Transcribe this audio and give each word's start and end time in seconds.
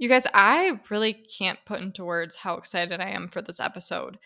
You 0.00 0.08
guys, 0.08 0.26
I 0.32 0.80
really 0.88 1.12
can't 1.12 1.58
put 1.66 1.82
into 1.82 2.06
words 2.06 2.34
how 2.34 2.54
excited 2.54 3.02
I 3.02 3.10
am 3.10 3.28
for 3.28 3.42
this 3.42 3.60
episode. 3.60 4.18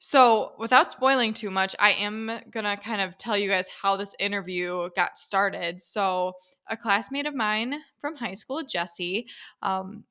So, 0.00 0.54
without 0.58 0.90
spoiling 0.90 1.32
too 1.32 1.52
much, 1.52 1.76
I 1.78 1.92
am 1.92 2.40
going 2.50 2.64
to 2.64 2.76
kind 2.76 3.00
of 3.00 3.16
tell 3.16 3.38
you 3.38 3.48
guys 3.48 3.68
how 3.80 3.94
this 3.94 4.12
interview 4.18 4.88
got 4.96 5.16
started. 5.16 5.80
So, 5.80 6.32
a 6.68 6.76
classmate 6.76 7.26
of 7.26 7.34
mine 7.34 7.76
from 8.00 8.16
high 8.16 8.34
school, 8.34 8.64
Jesse, 8.64 9.28
um, 9.62 10.02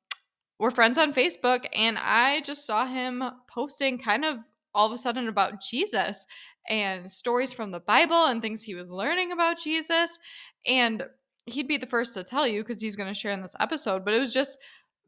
we're 0.57 0.71
friends 0.71 0.97
on 0.97 1.13
Facebook, 1.13 1.65
and 1.73 1.97
I 1.99 2.39
just 2.39 2.65
saw 2.65 2.85
him 2.85 3.25
posting 3.49 3.97
kind 3.97 4.23
of 4.23 4.37
all 4.73 4.87
of 4.87 4.93
a 4.93 4.97
sudden 4.97 5.27
about 5.27 5.61
Jesus 5.61 6.25
and 6.69 7.11
stories 7.11 7.51
from 7.51 7.71
the 7.71 7.81
Bible 7.81 8.27
and 8.27 8.41
things 8.41 8.63
he 8.63 8.73
was 8.73 8.93
learning 8.93 9.33
about 9.33 9.61
Jesus. 9.61 10.17
And 10.65 11.03
he'd 11.45 11.67
be 11.67 11.75
the 11.75 11.85
first 11.85 12.13
to 12.13 12.23
tell 12.23 12.47
you 12.47 12.63
because 12.63 12.81
he's 12.81 12.95
going 12.95 13.09
to 13.09 13.13
share 13.13 13.33
in 13.33 13.41
this 13.41 13.55
episode, 13.59 14.05
but 14.05 14.13
it 14.13 14.19
was 14.19 14.33
just 14.33 14.57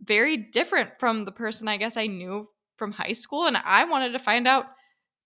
very 0.02 0.38
different 0.38 0.92
from 1.00 1.26
the 1.26 1.32
person 1.32 1.68
I 1.68 1.78
guess 1.78 1.98
I 1.98 2.08
knew 2.08 2.48
from 2.78 2.92
high 2.92 3.14
school. 3.14 3.46
And 3.48 3.58
I 3.58 3.86
wanted 3.86 4.12
to 4.12 4.20
find 4.20 4.48
out, 4.48 4.66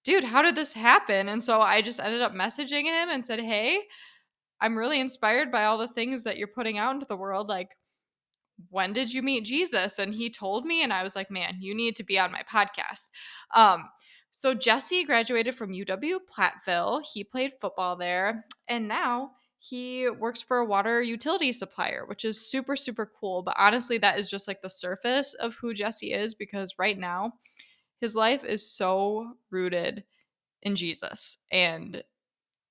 dude, 0.04 0.24
how 0.24 0.42
did 0.42 0.56
this 0.56 0.74
happen? 0.74 1.28
And 1.28 1.42
so 1.42 1.62
I 1.62 1.82
just 1.82 2.00
ended 2.00 2.22
up 2.22 2.34
messaging 2.34 2.84
him 2.84 3.10
and 3.10 3.26
said, 3.26 3.40
hey, 3.40 3.82
I'm 4.62 4.78
really 4.78 5.00
inspired 5.00 5.52
by 5.52 5.66
all 5.66 5.78
the 5.78 5.88
things 5.88 6.24
that 6.24 6.38
you're 6.38 6.48
putting 6.48 6.78
out 6.78 6.94
into 6.94 7.06
the 7.08 7.18
world. 7.18 7.50
Like, 7.50 7.76
when 8.70 8.94
did 8.94 9.12
you 9.14 9.22
meet 9.22 9.46
Jesus? 9.46 10.00
And 10.00 10.14
he 10.14 10.30
told 10.30 10.66
me, 10.66 10.84
and 10.84 10.92
I 10.92 11.04
was 11.04 11.16
like, 11.16 11.32
man, 11.32 11.58
you 11.60 11.74
need 11.74 11.96
to 11.96 12.04
be 12.04 12.20
on 12.20 12.32
my 12.32 12.44
podcast. 12.52 13.10
Um, 13.56 13.86
so 14.32 14.54
Jesse 14.54 15.06
graduated 15.06 15.56
from 15.56 15.74
UW 15.74 16.20
Platteville. 16.30 17.02
He 17.14 17.24
played 17.24 17.54
football 17.60 17.96
there, 17.96 18.46
and 18.68 18.88
now 18.88 19.32
he 19.60 20.10
works 20.10 20.42
for 20.42 20.58
a 20.58 20.66
water 20.66 21.02
utility 21.02 21.52
supplier, 21.52 22.06
which 22.06 22.24
is 22.24 22.50
super, 22.50 22.78
super 22.78 23.06
cool. 23.20 23.44
But 23.44 23.56
honestly, 23.58 23.98
that 23.98 24.18
is 24.18 24.30
just 24.30 24.48
like 24.48 24.62
the 24.62 24.70
surface 24.70 25.34
of 25.34 25.56
who 25.56 25.74
Jesse 25.74 26.14
is 26.14 26.34
because 26.34 26.76
right 26.80 26.98
now, 26.98 27.34
his 28.00 28.16
life 28.16 28.46
is 28.46 28.72
so 28.72 29.34
rooted 29.52 30.06
in 30.62 30.76
Jesus 30.76 31.40
and 31.52 32.02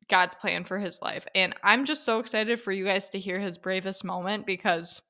God's 0.08 0.34
plan 0.34 0.64
for 0.64 0.78
his 0.78 1.02
life. 1.02 1.26
And 1.34 1.54
I'm 1.62 1.84
just 1.84 2.04
so 2.04 2.20
excited 2.20 2.58
for 2.58 2.72
you 2.72 2.86
guys 2.86 3.10
to 3.10 3.18
hear 3.18 3.38
his 3.38 3.58
bravest 3.58 4.02
moment 4.02 4.46
because 4.46 5.02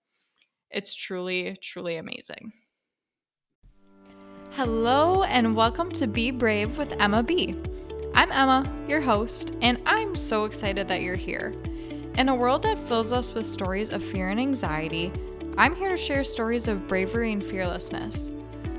it's 0.70 0.96
truly, 0.96 1.56
truly 1.62 1.96
amazing. 1.96 2.52
Hello, 4.50 5.22
and 5.22 5.54
welcome 5.54 5.92
to 5.92 6.08
Be 6.08 6.32
Brave 6.32 6.76
with 6.76 7.00
Emma 7.00 7.22
B. 7.22 7.54
I'm 8.14 8.32
Emma, 8.32 8.68
your 8.88 9.00
host, 9.00 9.54
and 9.62 9.80
I'm 9.86 10.16
so 10.16 10.44
excited 10.44 10.88
that 10.88 11.02
you're 11.02 11.14
here. 11.14 11.54
In 12.18 12.28
a 12.28 12.34
world 12.34 12.64
that 12.64 12.80
fills 12.88 13.12
us 13.12 13.32
with 13.32 13.46
stories 13.46 13.90
of 13.90 14.02
fear 14.02 14.30
and 14.30 14.40
anxiety, 14.40 15.12
I'm 15.56 15.76
here 15.76 15.90
to 15.90 15.96
share 15.96 16.24
stories 16.24 16.66
of 16.66 16.88
bravery 16.88 17.30
and 17.30 17.44
fearlessness. 17.44 18.32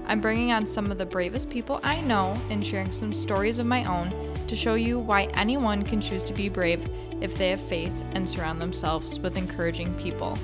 I'm 0.07 0.19
bringing 0.19 0.51
on 0.51 0.65
some 0.65 0.91
of 0.91 0.97
the 0.97 1.05
bravest 1.05 1.49
people 1.49 1.79
I 1.81 2.01
know 2.01 2.35
and 2.49 2.65
sharing 2.65 2.91
some 2.91 3.13
stories 3.13 3.57
of 3.57 3.65
my 3.65 3.85
own 3.85 4.33
to 4.47 4.57
show 4.57 4.73
you 4.73 4.99
why 4.99 5.29
anyone 5.35 5.83
can 5.83 6.01
choose 6.01 6.25
to 6.25 6.33
be 6.33 6.49
brave 6.49 6.85
if 7.21 7.37
they 7.37 7.51
have 7.51 7.61
faith 7.61 7.93
and 8.11 8.29
surround 8.29 8.59
themselves 8.59 9.21
with 9.21 9.37
encouraging 9.37 9.93
people. 9.93 10.37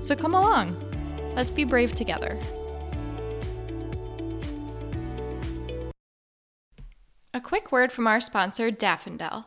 So 0.00 0.14
come 0.14 0.36
along, 0.36 0.76
let's 1.34 1.50
be 1.50 1.64
brave 1.64 1.94
together. 1.94 2.38
A 7.34 7.40
quick 7.40 7.72
word 7.72 7.90
from 7.90 8.06
our 8.06 8.20
sponsor, 8.20 8.70
Daffodil. 8.70 9.46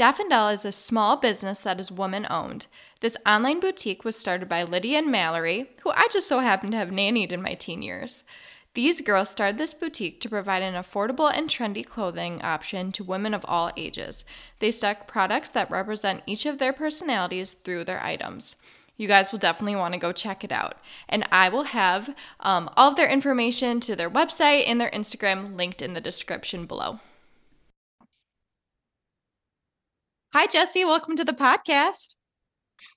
Daffodil 0.00 0.48
is 0.48 0.64
a 0.64 0.72
small 0.72 1.18
business 1.18 1.60
that 1.60 1.78
is 1.78 1.92
woman 1.92 2.26
owned. 2.30 2.68
This 3.00 3.18
online 3.26 3.60
boutique 3.60 4.02
was 4.02 4.16
started 4.16 4.48
by 4.48 4.62
Lydia 4.62 4.96
and 4.96 5.10
Mallory, 5.10 5.72
who 5.82 5.90
I 5.90 6.08
just 6.10 6.26
so 6.26 6.38
happen 6.38 6.70
to 6.70 6.78
have 6.78 6.88
nannied 6.88 7.32
in 7.32 7.42
my 7.42 7.52
teen 7.52 7.82
years. 7.82 8.24
These 8.72 9.02
girls 9.02 9.28
started 9.28 9.58
this 9.58 9.74
boutique 9.74 10.18
to 10.22 10.30
provide 10.30 10.62
an 10.62 10.72
affordable 10.72 11.30
and 11.30 11.50
trendy 11.50 11.84
clothing 11.84 12.40
option 12.40 12.92
to 12.92 13.04
women 13.04 13.34
of 13.34 13.44
all 13.46 13.72
ages. 13.76 14.24
They 14.58 14.70
stock 14.70 15.06
products 15.06 15.50
that 15.50 15.70
represent 15.70 16.22
each 16.24 16.46
of 16.46 16.56
their 16.56 16.72
personalities 16.72 17.52
through 17.52 17.84
their 17.84 18.02
items. 18.02 18.56
You 18.96 19.06
guys 19.06 19.30
will 19.30 19.38
definitely 19.38 19.76
want 19.76 19.92
to 19.92 20.00
go 20.00 20.12
check 20.12 20.42
it 20.42 20.50
out. 20.50 20.78
And 21.10 21.28
I 21.30 21.50
will 21.50 21.64
have 21.64 22.16
um, 22.40 22.70
all 22.74 22.88
of 22.88 22.96
their 22.96 23.10
information 23.10 23.80
to 23.80 23.94
their 23.94 24.08
website 24.08 24.64
and 24.66 24.80
their 24.80 24.90
Instagram 24.92 25.58
linked 25.58 25.82
in 25.82 25.92
the 25.92 26.00
description 26.00 26.64
below. 26.64 27.00
Hi, 30.32 30.46
Jesse. 30.46 30.84
Welcome 30.84 31.16
to 31.16 31.24
the 31.24 31.32
podcast. 31.32 32.14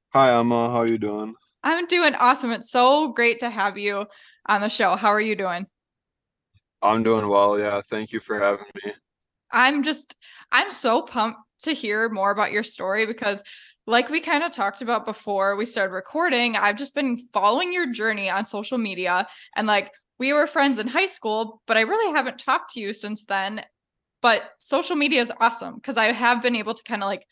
Hi, 0.10 0.40
Emma. 0.40 0.70
How 0.70 0.78
are 0.78 0.88
you 0.88 1.00
doing? 1.00 1.34
I'm 1.64 1.88
doing 1.88 2.14
awesome. 2.14 2.52
It's 2.52 2.70
so 2.70 3.08
great 3.08 3.40
to 3.40 3.50
have 3.50 3.76
you 3.76 4.06
on 4.46 4.62
the 4.62 4.70
show. 4.70 4.96
How 4.96 5.08
are 5.08 5.20
you 5.20 5.36
doing? 5.36 5.66
I'm 6.84 7.02
doing 7.02 7.28
well. 7.28 7.58
Yeah, 7.58 7.82
thank 7.90 8.12
you 8.12 8.20
for 8.20 8.40
having 8.40 8.68
me. 8.86 8.94
I'm 9.52 9.82
just, 9.82 10.16
I'm 10.52 10.72
so 10.72 11.02
pumped 11.02 11.40
to 11.64 11.74
hear 11.74 12.08
more 12.08 12.30
about 12.30 12.52
your 12.52 12.64
story 12.64 13.08
because, 13.08 13.42
like 13.88 14.10
we 14.10 14.20
kind 14.20 14.44
of 14.44 14.52
talked 14.52 14.84
about 14.84 15.04
before 15.04 15.56
we 15.56 15.66
started 15.66 15.96
recording, 15.96 16.56
I've 16.56 16.78
just 16.78 16.94
been 16.94 17.28
following 17.34 17.74
your 17.74 17.92
journey 17.92 18.30
on 18.30 18.46
social 18.46 18.78
media 18.78 19.26
and 19.56 19.66
like 19.66 19.92
we 20.20 20.34
were 20.34 20.46
friends 20.46 20.78
in 20.78 20.88
high 20.88 21.08
school, 21.08 21.64
but 21.66 21.78
I 21.78 21.82
really 21.82 22.16
haven't 22.16 22.38
talked 22.38 22.74
to 22.74 22.80
you 22.80 22.94
since 22.94 23.26
then. 23.26 23.64
But 24.24 24.52
social 24.60 24.96
media 24.96 25.20
is 25.20 25.34
awesome 25.42 25.76
because 25.76 25.98
I 25.98 26.14
have 26.14 26.42
been 26.42 26.56
able 26.56 26.74
to 26.74 26.84
kind 26.84 27.04
of 27.04 27.08
like 27.08 27.28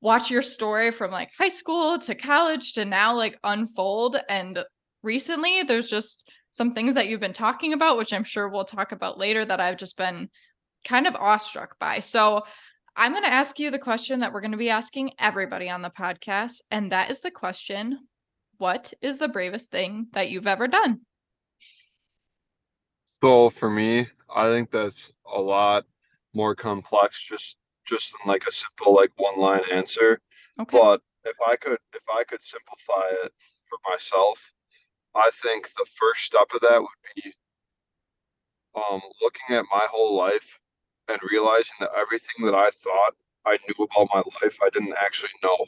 watch 0.00 0.30
your 0.30 0.40
story 0.40 0.90
from 0.90 1.10
like 1.10 1.30
high 1.38 1.50
school 1.50 1.98
to 1.98 2.14
college 2.14 2.72
to 2.72 2.86
now 2.86 3.14
like 3.14 3.38
unfold. 3.44 4.16
And 4.30 4.64
recently, 5.02 5.62
there's 5.62 5.90
just 5.90 6.32
some 6.50 6.72
things 6.72 6.94
that 6.94 7.06
you've 7.06 7.20
been 7.20 7.34
talking 7.34 7.74
about, 7.74 7.98
which 7.98 8.14
I'm 8.14 8.24
sure 8.24 8.48
we'll 8.48 8.64
talk 8.64 8.92
about 8.92 9.18
later, 9.18 9.44
that 9.44 9.60
I've 9.60 9.76
just 9.76 9.98
been 9.98 10.30
kind 10.86 11.06
of 11.06 11.14
awestruck 11.16 11.78
by. 11.78 12.00
So 12.00 12.44
I'm 12.96 13.12
going 13.12 13.24
to 13.24 13.32
ask 13.32 13.58
you 13.58 13.70
the 13.70 13.78
question 13.78 14.20
that 14.20 14.32
we're 14.32 14.40
going 14.40 14.52
to 14.52 14.56
be 14.56 14.70
asking 14.70 15.12
everybody 15.18 15.68
on 15.68 15.82
the 15.82 15.90
podcast. 15.90 16.62
And 16.70 16.92
that 16.92 17.10
is 17.10 17.20
the 17.20 17.30
question 17.30 17.98
What 18.56 18.94
is 19.02 19.18
the 19.18 19.28
bravest 19.28 19.70
thing 19.70 20.06
that 20.12 20.30
you've 20.30 20.46
ever 20.46 20.66
done? 20.66 21.02
So 23.22 23.50
for 23.50 23.68
me, 23.68 24.08
I 24.34 24.48
think 24.48 24.70
that's 24.70 25.12
a 25.30 25.38
lot 25.38 25.84
more 26.34 26.54
complex 26.54 27.22
just 27.22 27.58
just 27.86 28.14
in 28.22 28.28
like 28.28 28.44
a 28.46 28.52
simple 28.52 28.94
like 28.94 29.12
one 29.16 29.38
line 29.38 29.62
answer. 29.72 30.20
Okay. 30.60 30.78
But 30.78 31.00
if 31.24 31.36
I 31.46 31.56
could 31.56 31.78
if 31.94 32.02
I 32.14 32.24
could 32.24 32.42
simplify 32.42 33.08
it 33.24 33.32
for 33.64 33.78
myself, 33.90 34.52
I 35.14 35.30
think 35.42 35.68
the 35.68 35.86
first 35.98 36.24
step 36.24 36.48
of 36.54 36.60
that 36.60 36.80
would 36.80 37.14
be 37.16 37.32
um 38.74 39.00
looking 39.20 39.56
at 39.56 39.64
my 39.72 39.86
whole 39.90 40.16
life 40.16 40.60
and 41.08 41.18
realizing 41.30 41.74
that 41.80 41.90
everything 41.96 42.46
that 42.46 42.54
I 42.54 42.70
thought 42.70 43.14
I 43.44 43.58
knew 43.68 43.84
about 43.84 44.08
my 44.14 44.22
life 44.42 44.58
I 44.62 44.70
didn't 44.70 44.94
actually 45.00 45.32
know. 45.42 45.66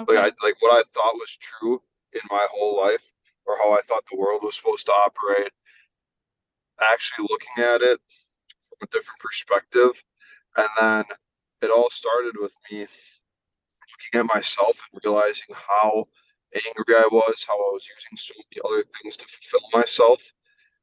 Okay. 0.00 0.14
Like 0.14 0.34
I 0.42 0.46
like 0.46 0.56
what 0.60 0.72
I 0.78 0.82
thought 0.88 1.14
was 1.14 1.36
true 1.40 1.82
in 2.12 2.20
my 2.30 2.46
whole 2.50 2.76
life 2.76 3.12
or 3.46 3.56
how 3.58 3.72
I 3.72 3.80
thought 3.82 4.04
the 4.10 4.18
world 4.18 4.42
was 4.42 4.56
supposed 4.56 4.86
to 4.86 4.92
operate. 4.92 5.52
Actually 6.80 7.26
looking 7.30 7.64
at 7.64 7.82
it 7.82 8.00
a 8.82 8.86
different 8.86 9.20
perspective. 9.20 10.02
And 10.56 10.68
then 10.80 11.04
it 11.62 11.70
all 11.70 11.90
started 11.90 12.34
with 12.40 12.54
me 12.70 12.86
looking 13.88 14.20
at 14.20 14.34
myself 14.34 14.80
and 14.92 15.00
realizing 15.04 15.54
how 15.54 16.08
angry 16.54 16.94
I 16.94 17.08
was, 17.10 17.44
how 17.48 17.54
I 17.54 17.72
was 17.72 17.86
using 17.88 18.16
so 18.16 18.34
many 18.36 18.60
other 18.64 18.84
things 19.02 19.16
to 19.16 19.26
fulfill 19.26 19.68
myself. 19.72 20.32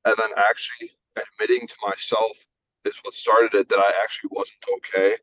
And 0.05 0.15
then 0.17 0.29
actually 0.37 0.91
admitting 1.15 1.67
to 1.67 1.75
myself 1.85 2.47
is 2.83 2.99
what 3.01 3.13
started 3.13 3.53
it 3.55 3.69
that 3.69 3.79
I 3.79 3.91
actually 4.03 4.29
wasn't 4.31 4.63
okay 4.77 5.15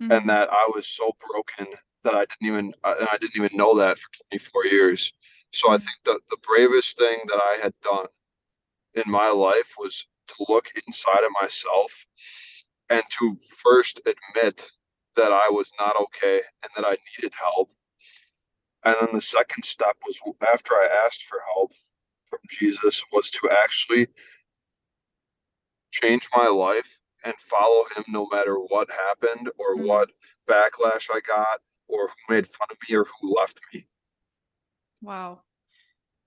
mm-hmm. 0.00 0.12
and 0.12 0.28
that 0.30 0.48
I 0.50 0.70
was 0.74 0.86
so 0.86 1.12
broken 1.30 1.74
that 2.04 2.14
I 2.14 2.20
didn't 2.20 2.54
even 2.54 2.74
and 2.84 3.08
I 3.10 3.18
didn't 3.18 3.36
even 3.36 3.56
know 3.56 3.76
that 3.78 3.98
for 3.98 4.08
24 4.30 4.66
years. 4.66 5.12
So 5.52 5.70
I 5.70 5.76
mm-hmm. 5.76 5.84
think 5.84 5.96
that 6.06 6.20
the 6.30 6.38
bravest 6.46 6.96
thing 6.98 7.18
that 7.26 7.40
I 7.42 7.58
had 7.62 7.74
done 7.82 8.06
in 8.94 9.04
my 9.06 9.28
life 9.28 9.74
was 9.78 10.06
to 10.36 10.46
look 10.48 10.68
inside 10.86 11.24
of 11.24 11.30
myself 11.40 12.06
and 12.88 13.02
to 13.18 13.36
first 13.62 14.00
admit 14.00 14.66
that 15.16 15.32
I 15.32 15.48
was 15.50 15.70
not 15.78 15.96
okay 16.00 16.40
and 16.62 16.70
that 16.76 16.84
I 16.84 16.96
needed 17.16 17.32
help. 17.38 17.70
And 18.84 18.96
then 19.00 19.10
the 19.12 19.20
second 19.20 19.64
step 19.64 19.96
was 20.06 20.18
after 20.52 20.74
I 20.74 20.88
asked 21.06 21.24
for 21.24 21.40
help 21.54 21.72
from 22.26 22.38
Jesus 22.48 23.04
was 23.12 23.30
to 23.30 23.50
actually 23.50 24.06
change 25.90 26.28
my 26.34 26.46
life 26.46 27.00
and 27.24 27.34
follow 27.38 27.84
him 27.96 28.04
no 28.08 28.26
matter 28.32 28.54
what 28.54 28.88
happened 28.90 29.50
or 29.58 29.76
mm-hmm. 29.76 29.86
what 29.86 30.10
backlash 30.48 31.08
I 31.12 31.20
got 31.26 31.60
or 31.88 32.08
who 32.08 32.34
made 32.34 32.46
fun 32.46 32.68
of 32.70 32.78
me 32.88 32.96
or 32.96 33.04
who 33.20 33.34
left 33.34 33.60
me. 33.74 33.86
Wow. 35.02 35.42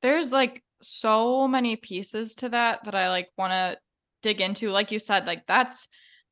There's 0.02 0.32
like 0.32 0.62
so 0.82 1.48
many 1.48 1.78
pieces 1.78 2.36
to 2.36 2.50
that 2.50 2.84
that 2.84 2.96
I 2.96 3.10
like 3.10 3.30
want 3.38 3.54
to 3.54 3.78
dig 4.24 4.42
into 4.42 4.72
like 4.72 4.92
you 4.92 4.98
said 4.98 5.28
like 5.28 5.46
that's 5.46 5.88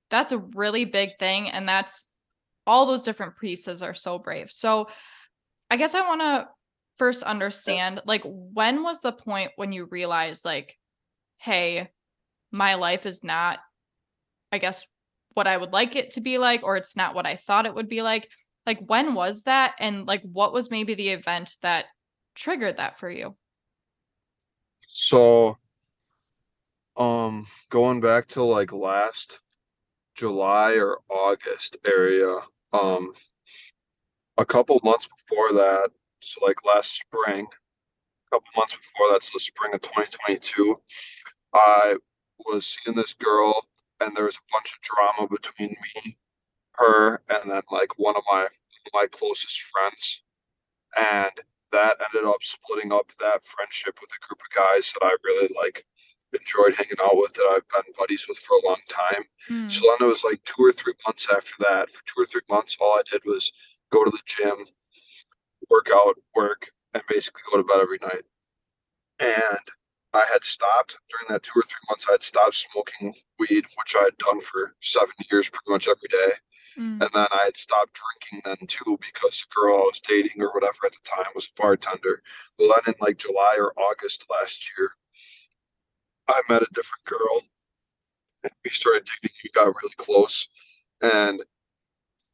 that's 0.10 0.32
a 0.32 0.40
really 0.40 0.86
big 0.86 1.12
thing 1.20 1.50
and 1.50 1.68
that's 1.68 2.12
all 2.66 2.86
those 2.86 3.04
different 3.04 3.38
pieces 3.38 3.84
are 3.84 3.94
so 3.94 4.18
brave. 4.18 4.52
So 4.52 4.88
i 5.70 5.78
guess 5.78 5.94
i 5.94 6.02
want 6.02 6.22
to 6.22 6.48
first 6.98 7.24
understand 7.24 8.02
like 8.06 8.24
when 8.26 8.84
was 8.84 9.02
the 9.02 9.12
point 9.12 9.52
when 9.56 9.72
you 9.72 9.86
realized 9.86 10.44
like 10.44 10.78
hey 11.38 11.90
my 12.52 12.76
life 12.76 13.06
is 13.06 13.24
not 13.24 13.60
i 14.52 14.58
guess 14.58 14.86
what 15.34 15.48
i 15.48 15.56
would 15.56 15.72
like 15.72 15.96
it 15.96 16.12
to 16.12 16.22
be 16.22 16.38
like 16.38 16.62
or 16.64 16.76
it's 16.76 16.96
not 16.96 17.16
what 17.16 17.26
i 17.26 17.36
thought 17.36 17.66
it 17.66 17.74
would 17.74 17.88
be 17.90 18.02
like? 18.02 18.30
Like 18.66 18.80
when 18.86 19.14
was 19.16 19.44
that 19.44 19.76
and 19.80 20.08
like 20.08 20.22
what 20.22 20.54
was 20.54 20.70
maybe 20.70 20.94
the 20.94 21.10
event 21.10 21.58
that 21.62 21.86
triggered 22.36 22.78
that 22.78 23.00
for 23.00 23.10
you? 23.10 23.36
So 24.88 25.58
um 26.98 27.48
going 27.70 28.02
back 28.02 28.28
to 28.28 28.44
like 28.44 28.72
last 28.72 29.40
july 30.16 30.74
or 30.74 31.00
august 31.10 31.78
area 31.86 32.36
um 32.74 33.14
a 34.38 34.46
couple 34.46 34.80
months 34.84 35.08
before 35.08 35.54
that 35.54 35.90
so 36.22 36.46
like 36.46 36.66
last 36.66 36.96
spring 36.96 37.48
a 38.28 38.36
couple 38.36 38.48
months 38.56 38.76
before 38.76 39.12
that 39.12 39.24
so 39.24 39.32
the 39.34 39.40
spring 39.40 39.74
of 39.74 39.82
2022 39.82 40.80
i 41.54 41.96
was 42.46 42.78
seeing 42.84 42.96
this 42.96 43.14
girl 43.14 43.68
and 44.00 44.16
there 44.16 44.26
was 44.26 44.36
a 44.36 44.52
bunch 44.52 44.74
of 44.74 44.82
drama 44.82 45.28
between 45.30 45.76
me 45.96 46.18
her 46.74 47.22
and 47.30 47.50
then 47.50 47.62
like 47.72 47.98
one 47.98 48.16
of 48.16 48.24
my 48.32 48.48
my 48.94 49.06
closest 49.12 49.62
friends 49.62 50.24
and 50.98 51.32
that 51.72 51.96
ended 52.04 52.28
up 52.28 52.42
splitting 52.42 52.92
up 52.92 53.12
that 53.20 53.44
friendship 53.46 53.98
with 54.02 54.10
a 54.12 54.28
group 54.28 54.40
of 54.42 54.56
guys 54.56 54.94
that 54.94 55.06
I 55.06 55.16
really 55.24 55.50
like 55.56 55.86
enjoyed 56.34 56.76
hanging 56.76 57.02
out 57.04 57.18
with 57.18 57.34
that 57.34 57.50
I've 57.52 57.68
been 57.70 57.94
buddies 57.98 58.26
with 58.28 58.38
for 58.38 58.58
a 58.58 58.68
long 58.68 58.82
time. 58.88 59.24
Mm. 59.50 59.72
So 59.72 59.82
then 59.82 60.08
it 60.08 60.12
was 60.12 60.24
like 60.24 60.44
two 60.44 60.64
or 60.64 60.72
three 60.72 60.94
months 61.06 61.28
after 61.30 61.54
that. 61.60 61.90
For 61.90 62.02
two 62.06 62.22
or 62.22 62.26
three 62.26 62.42
months, 62.50 62.78
all 62.80 62.94
I 62.94 63.02
did 63.10 63.22
was 63.26 63.52
go 63.92 64.04
to 64.04 64.12
the 64.12 64.20
gym, 64.26 64.66
work 65.70 65.90
out, 65.94 66.16
work, 66.36 66.72
and 66.94 67.04
basically 67.10 67.42
go 67.50 67.58
to 67.58 67.64
bed 67.64 67.82
every 67.82 68.00
night. 68.02 68.24
And 69.20 69.60
I 70.14 70.26
had 70.32 70.44
stopped 70.44 70.98
during 71.10 71.32
that 71.34 71.44
two 71.44 71.60
or 71.60 71.64
three 71.64 71.86
months. 71.90 72.06
I 72.08 72.14
had 72.14 72.24
stopped 72.24 72.56
smoking 72.56 73.14
weed, 73.40 73.66
which 73.78 73.96
I 73.98 74.04
had 74.04 74.18
done 74.18 74.42
for 74.42 74.76
seven 74.82 75.14
years, 75.32 75.50
pretty 75.50 75.72
much 75.72 75.88
every 75.88 76.10
day. 76.10 76.36
Mm. 76.78 77.02
And 77.02 77.10
then 77.14 77.28
I 77.32 77.42
had 77.46 77.58
stopped 77.58 78.00
drinking 78.00 78.42
then 78.46 78.68
too 78.68 78.98
because 79.02 79.42
the 79.42 79.54
girl 79.54 79.76
I 79.76 79.92
was 79.92 80.02
dating 80.02 80.42
or 80.42 80.54
whatever 80.54 80.86
at 80.86 80.94
the 80.94 81.00
time 81.04 81.32
was 81.36 81.46
a 81.46 81.62
bartender. 81.62 82.22
Well, 82.58 82.74
then 82.86 82.94
in 82.94 83.06
like 83.06 83.18
July 83.18 83.56
or 83.58 83.74
August 83.78 84.26
last 84.30 84.70
year, 84.78 84.92
I 86.32 86.42
met 86.50 86.62
a 86.62 86.68
different 86.74 87.04
girl 87.06 87.42
and 88.44 88.52
we 88.64 88.72
started 88.72 89.08
dating. 89.22 89.36
We 89.44 89.50
got 89.54 89.66
really 89.68 89.94
close. 89.98 90.48
And 91.02 91.42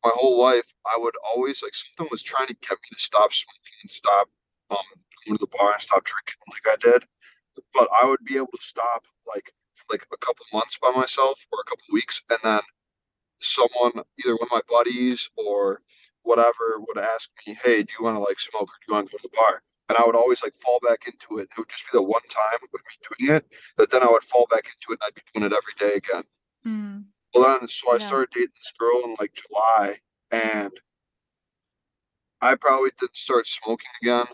my 0.03 0.11
whole 0.13 0.39
life, 0.39 0.73
I 0.85 0.97
would 0.99 1.15
always 1.25 1.61
like 1.63 1.73
something 1.73 2.07
was 2.11 2.23
trying 2.23 2.47
to 2.47 2.53
get 2.55 2.71
me 2.71 2.89
to 2.93 2.99
stop 2.99 3.33
smoking 3.33 3.77
and 3.81 3.91
stop 3.91 4.29
um, 4.69 4.77
going 5.25 5.37
to 5.37 5.41
the 5.45 5.57
bar 5.57 5.73
and 5.73 5.81
stop 5.81 6.03
drinking 6.05 6.41
like 6.51 6.67
I 6.67 6.77
did. 6.91 7.05
But 7.73 7.89
I 8.01 8.07
would 8.07 8.23
be 8.23 8.35
able 8.37 8.47
to 8.55 8.61
stop 8.63 9.05
like 9.27 9.53
for 9.73 9.85
like 9.93 10.05
a 10.13 10.17
couple 10.17 10.45
months 10.53 10.77
by 10.81 10.91
myself 10.91 11.45
or 11.51 11.59
a 11.61 11.69
couple 11.69 11.85
weeks, 11.91 12.21
and 12.29 12.39
then 12.43 12.61
someone, 13.39 13.93
either 14.19 14.35
one 14.35 14.47
of 14.47 14.51
my 14.51 14.61
buddies 14.69 15.29
or 15.37 15.81
whatever, 16.23 16.79
would 16.79 16.97
ask 16.99 17.29
me, 17.47 17.57
"Hey, 17.63 17.83
do 17.83 17.93
you 17.97 18.05
want 18.05 18.15
to 18.17 18.21
like 18.21 18.39
smoke 18.39 18.69
or 18.69 18.77
do 18.79 18.85
you 18.89 18.93
want 18.95 19.07
to 19.09 19.11
go 19.13 19.17
to 19.17 19.29
the 19.29 19.37
bar?" 19.37 19.63
And 19.89 19.97
I 19.97 20.05
would 20.05 20.15
always 20.15 20.43
like 20.43 20.53
fall 20.55 20.79
back 20.85 21.07
into 21.07 21.39
it. 21.39 21.49
It 21.51 21.57
would 21.57 21.69
just 21.69 21.85
be 21.85 21.97
the 21.97 22.01
one 22.01 22.21
time 22.29 22.59
with 22.73 22.81
me 22.81 23.25
doing 23.25 23.37
it 23.37 23.45
that 23.77 23.89
then 23.91 24.03
I 24.03 24.07
would 24.07 24.23
fall 24.23 24.47
back 24.49 24.65
into 24.65 24.91
it 24.91 24.99
and 25.01 25.07
I'd 25.07 25.15
be 25.15 25.21
doing 25.33 25.51
it 25.51 25.55
every 25.55 25.73
day 25.79 25.95
again. 25.95 26.23
Mm. 26.65 27.05
Well, 27.33 27.59
then, 27.59 27.67
so 27.67 27.91
I 27.91 27.97
yeah. 27.97 28.07
started 28.07 28.29
dating 28.33 28.49
this 28.55 28.73
girl 28.77 29.01
in 29.05 29.15
like 29.19 29.33
July, 29.33 29.97
and 30.31 30.71
I 32.41 32.55
probably 32.55 32.91
didn't 32.99 33.15
start 33.15 33.47
smoking 33.47 33.89
again 34.01 34.25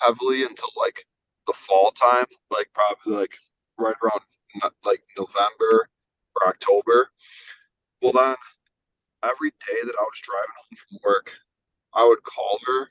heavily 0.00 0.42
until 0.42 0.68
like 0.76 1.06
the 1.46 1.52
fall 1.52 1.90
time, 1.92 2.26
like 2.50 2.70
probably 2.74 3.20
like 3.20 3.36
right 3.78 3.94
around 4.02 4.20
like 4.84 5.02
November 5.18 5.88
or 6.40 6.48
October. 6.48 7.10
Well, 8.00 8.12
then 8.12 8.36
every 9.22 9.50
day 9.50 9.80
that 9.84 9.94
I 9.98 10.02
was 10.02 10.20
driving 10.22 10.50
home 10.56 10.76
from 10.76 10.98
work, 11.04 11.32
I 11.94 12.06
would 12.06 12.22
call 12.22 12.58
her 12.66 12.90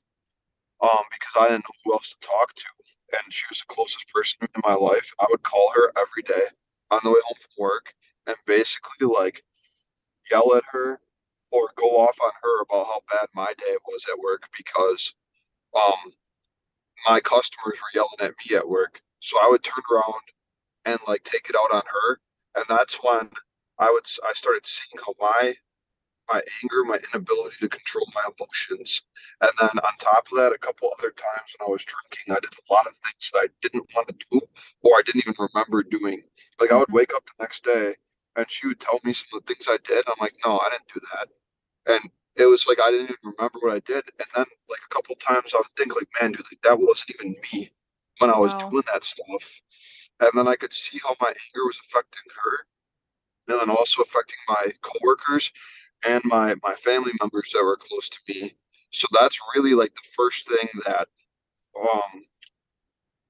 um, 0.82 1.04
because 1.12 1.36
I 1.40 1.50
didn't 1.50 1.66
know 1.66 1.78
who 1.86 1.94
else 1.94 2.12
to 2.20 2.28
talk 2.28 2.56
to. 2.56 2.66
And 3.14 3.34
she 3.34 3.46
was 3.50 3.60
the 3.60 3.74
closest 3.74 4.08
person 4.10 4.40
in 4.44 4.62
my 4.66 4.74
life. 4.76 5.14
I 5.20 5.28
would 5.30 5.44
call 5.44 5.72
her 5.76 5.92
every 5.98 6.24
day 6.24 6.48
on 6.92 7.02
the 7.04 7.10
way 7.12 7.20
home 7.26 7.38
from 7.40 7.52
work 7.60 7.94
and 8.28 8.36
basically 8.48 9.08
like 9.08 9.44
yell 10.32 10.56
at 10.56 10.64
her 10.72 11.02
or 11.52 11.70
go 11.78 12.00
off 12.00 12.18
on 12.24 12.32
her 12.44 12.62
about 12.64 12.88
how 12.88 13.02
bad 13.12 13.30
my 13.36 13.54
day 13.58 13.76
was 13.88 14.06
at 14.12 14.20
work 14.20 14.44
because 14.58 15.14
um, 15.76 16.14
my 17.08 17.20
customers 17.22 17.80
were 17.80 17.94
yelling 17.96 18.20
at 18.22 18.34
me 18.50 18.56
at 18.56 18.70
work. 18.70 19.02
So 19.20 19.40
I 19.42 19.50
would 19.50 19.64
turn 19.64 19.84
around 19.94 20.22
and 20.86 21.00
like 21.08 21.24
take 21.24 21.50
it 21.50 21.56
out 21.56 21.74
on 21.76 21.84
her. 21.92 22.20
And 22.56 22.66
that's 22.70 22.96
when 23.04 23.30
I 23.80 23.92
would 23.92 24.06
I 24.28 24.34
started 24.34 24.66
seeing 24.66 25.04
how 25.06 25.14
my 25.20 25.56
my 26.30 26.42
anger, 26.64 26.84
my 26.86 27.00
inability 27.14 27.56
to 27.62 27.70
control 27.70 28.08
my 28.14 28.24
emotions. 28.38 29.04
And 29.42 29.52
then 29.60 29.70
on 29.70 29.92
top 30.00 30.28
of 30.32 30.38
that, 30.38 30.54
a 30.54 30.58
couple 30.58 30.92
other 30.98 31.12
times 31.12 31.56
when 31.58 31.68
I 31.68 31.72
was 31.72 31.86
drinking, 31.86 32.34
I 32.34 32.40
did 32.40 32.54
a 32.54 32.74
lot 32.74 32.88
of 32.88 32.94
things 32.94 33.32
that 33.34 33.40
I 33.40 33.48
didn't 33.62 33.90
want 33.96 34.08
to 34.08 34.16
do 34.32 34.42
or 34.84 34.96
I 34.96 35.02
didn't 35.06 35.24
even 35.28 35.36
remember 35.38 35.84
doing. 35.84 36.24
Like 36.60 36.72
I 36.72 36.78
would 36.78 36.92
wake 36.92 37.14
up 37.14 37.26
the 37.26 37.44
next 37.44 37.64
day 37.64 37.96
and 38.36 38.50
she 38.50 38.68
would 38.68 38.80
tell 38.80 39.00
me 39.04 39.14
some 39.14 39.28
of 39.34 39.46
the 39.46 39.54
things 39.54 39.68
I 39.70 39.78
did. 39.84 40.06
I'm 40.08 40.16
like, 40.20 40.36
no, 40.46 40.60
I 40.60 40.70
didn't 40.70 40.94
do 40.94 41.02
that. 41.14 41.28
And 41.94 42.10
it 42.36 42.46
was 42.46 42.66
like 42.68 42.80
I 42.82 42.92
didn't 42.92 43.12
even 43.12 43.34
remember 43.38 43.60
what 43.62 43.76
I 43.76 43.80
did. 43.80 44.04
And 44.20 44.28
then 44.36 44.46
like 44.70 44.80
a 44.90 44.94
couple 44.94 45.16
times 45.16 45.52
I 45.54 45.58
would 45.58 45.76
think 45.78 45.96
like, 45.96 46.08
man, 46.22 46.32
dude, 46.32 46.46
like, 46.52 46.62
that 46.64 46.80
wasn't 46.80 47.12
even 47.16 47.36
me 47.52 47.72
when 48.20 48.30
I 48.30 48.38
was 48.38 48.54
wow. 48.54 48.70
doing 48.70 48.84
that 48.94 49.04
stuff. 49.04 49.62
And 50.20 50.30
then 50.36 50.48
I 50.48 50.56
could 50.56 50.74
see 50.74 51.00
how 51.04 51.16
my 51.20 51.30
anger 51.30 51.66
was 51.66 51.80
affecting 51.84 52.22
her 52.44 52.66
and 53.48 53.60
then 53.60 53.76
also 53.76 54.02
affecting 54.02 54.38
my 54.48 54.72
coworkers 54.82 55.52
and 56.08 56.24
my 56.26 56.56
my 56.64 56.76
family 56.76 57.12
members 57.22 57.52
that 57.54 57.64
were 57.64 57.78
close 57.78 58.10
to 58.10 58.20
me. 58.30 58.56
So 58.92 59.08
that's 59.20 59.40
really 59.56 59.74
like 59.74 59.94
the 59.96 60.10
first 60.16 60.48
thing 60.48 60.70
that 60.86 61.08
um 61.80 62.26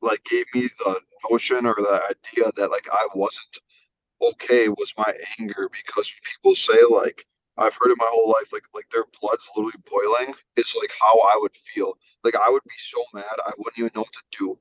like 0.01 0.23
gave 0.25 0.45
me 0.53 0.69
the 0.79 0.99
notion 1.31 1.65
or 1.65 1.75
the 1.77 2.01
idea 2.09 2.51
that 2.57 2.71
like 2.71 2.87
I 2.91 3.07
wasn't 3.15 3.59
okay 4.21 4.69
was 4.69 4.93
my 4.97 5.13
anger 5.39 5.69
because 5.71 6.13
people 6.23 6.55
say 6.55 6.79
like 6.91 7.25
I've 7.57 7.75
heard 7.75 7.91
it 7.91 7.97
my 7.99 8.07
whole 8.09 8.29
life 8.29 8.53
like 8.53 8.65
like 8.73 8.89
their 8.91 9.05
blood's 9.21 9.49
literally 9.55 9.79
boiling 9.89 10.35
is 10.57 10.75
like 10.79 10.91
how 11.01 11.19
I 11.21 11.37
would 11.39 11.55
feel. 11.57 11.93
Like 12.23 12.35
I 12.35 12.49
would 12.49 12.63
be 12.63 12.77
so 12.77 13.03
mad 13.13 13.25
I 13.45 13.53
wouldn't 13.57 13.79
even 13.79 13.91
know 13.95 14.01
what 14.01 14.13
to 14.13 14.37
do. 14.39 14.59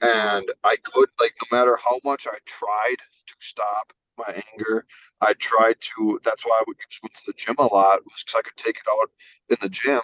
And 0.00 0.50
I 0.64 0.76
could 0.76 1.10
like 1.20 1.34
no 1.42 1.56
matter 1.58 1.76
how 1.76 2.00
much 2.04 2.26
I 2.26 2.38
tried 2.46 2.98
to 3.26 3.34
stop 3.40 3.92
my 4.18 4.42
anger. 4.52 4.86
I 5.20 5.34
tried 5.34 5.76
to. 5.80 6.20
That's 6.24 6.44
why 6.44 6.58
I 6.60 6.64
would 6.66 6.76
went 7.02 7.14
to 7.14 7.22
the 7.26 7.34
gym 7.36 7.56
a 7.58 7.62
lot, 7.64 8.04
was 8.04 8.22
because 8.24 8.38
I 8.38 8.42
could 8.42 8.56
take 8.56 8.76
it 8.76 8.90
out 8.90 9.10
in 9.48 9.56
the 9.60 9.68
gym, 9.68 10.00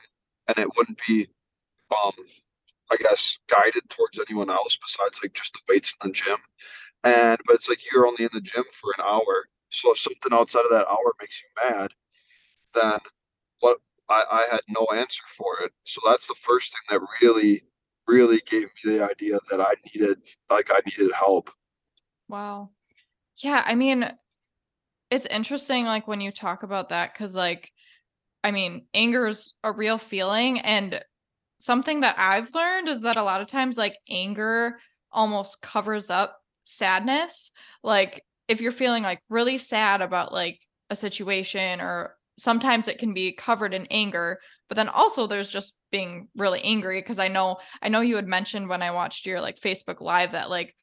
and 0.48 0.58
it 0.58 0.68
wouldn't 0.76 1.00
be, 1.06 1.28
um, 1.90 2.12
I 2.90 2.96
guess, 2.96 3.38
guided 3.48 3.88
towards 3.90 4.18
anyone 4.20 4.50
else 4.50 4.76
besides 4.76 5.20
like 5.22 5.34
just 5.34 5.54
the 5.54 5.60
weights 5.68 5.96
in 6.02 6.08
the 6.08 6.14
gym. 6.14 6.38
And 7.04 7.38
but 7.46 7.56
it's 7.56 7.68
like 7.68 7.80
you're 7.90 8.06
only 8.06 8.24
in 8.24 8.30
the 8.32 8.40
gym 8.40 8.64
for 8.80 8.92
an 8.98 9.04
hour, 9.06 9.48
so 9.70 9.92
if 9.92 9.98
something 9.98 10.32
outside 10.32 10.64
of 10.64 10.70
that 10.70 10.88
hour 10.88 11.12
makes 11.20 11.42
you 11.42 11.70
mad, 11.70 11.90
then 12.74 12.98
what? 13.60 13.78
I, 14.08 14.24
I 14.30 14.46
had 14.50 14.60
no 14.68 14.86
answer 14.94 15.22
for 15.26 15.60
it. 15.64 15.72
So 15.84 16.00
that's 16.04 16.26
the 16.26 16.34
first 16.34 16.72
thing 16.72 16.98
that 16.98 17.06
really, 17.22 17.62
really 18.06 18.42
gave 18.44 18.64
me 18.64 18.92
the 18.96 19.08
idea 19.08 19.38
that 19.50 19.60
I 19.60 19.74
needed, 19.86 20.18
like, 20.50 20.70
I 20.70 20.80
needed 20.84 21.12
help. 21.14 21.50
Wow. 22.28 22.70
Yeah, 23.38 23.62
I 23.64 23.74
mean, 23.74 24.10
it's 25.10 25.26
interesting 25.26 25.84
like 25.84 26.08
when 26.08 26.20
you 26.20 26.32
talk 26.32 26.62
about 26.62 26.90
that 26.90 27.14
cuz 27.14 27.34
like 27.36 27.72
I 28.44 28.52
mean, 28.52 28.86
anger 28.94 29.28
is 29.28 29.54
a 29.64 29.72
real 29.72 29.98
feeling 29.98 30.60
and 30.60 31.02
something 31.60 32.00
that 32.02 32.16
I've 32.18 32.54
learned 32.54 32.88
is 32.88 33.02
that 33.02 33.16
a 33.18 33.24
lot 33.24 33.40
of 33.42 33.48
times 33.48 33.78
like 33.78 33.96
anger 34.10 34.80
almost 35.12 35.62
covers 35.62 36.10
up 36.10 36.40
sadness. 36.64 37.52
Like 37.84 38.24
if 38.48 38.60
you're 38.60 38.72
feeling 38.72 39.02
like 39.04 39.22
really 39.30 39.58
sad 39.58 40.02
about 40.02 40.32
like 40.32 40.60
a 40.90 40.96
situation 40.96 41.80
or 41.80 42.16
sometimes 42.38 42.88
it 42.88 42.98
can 42.98 43.14
be 43.14 43.32
covered 43.32 43.74
in 43.74 43.86
anger, 43.90 44.40
but 44.68 44.76
then 44.76 44.88
also 44.88 45.26
there's 45.26 45.50
just 45.50 45.74
being 45.92 46.28
really 46.36 46.62
angry 46.62 47.00
because 47.00 47.18
I 47.20 47.28
know 47.28 47.58
I 47.82 47.88
know 47.88 48.00
you 48.02 48.16
had 48.16 48.28
mentioned 48.28 48.68
when 48.68 48.82
I 48.82 48.92
watched 48.92 49.26
your 49.26 49.40
like 49.40 49.60
Facebook 49.60 50.00
live 50.00 50.32
that 50.32 50.50
like 50.50 50.74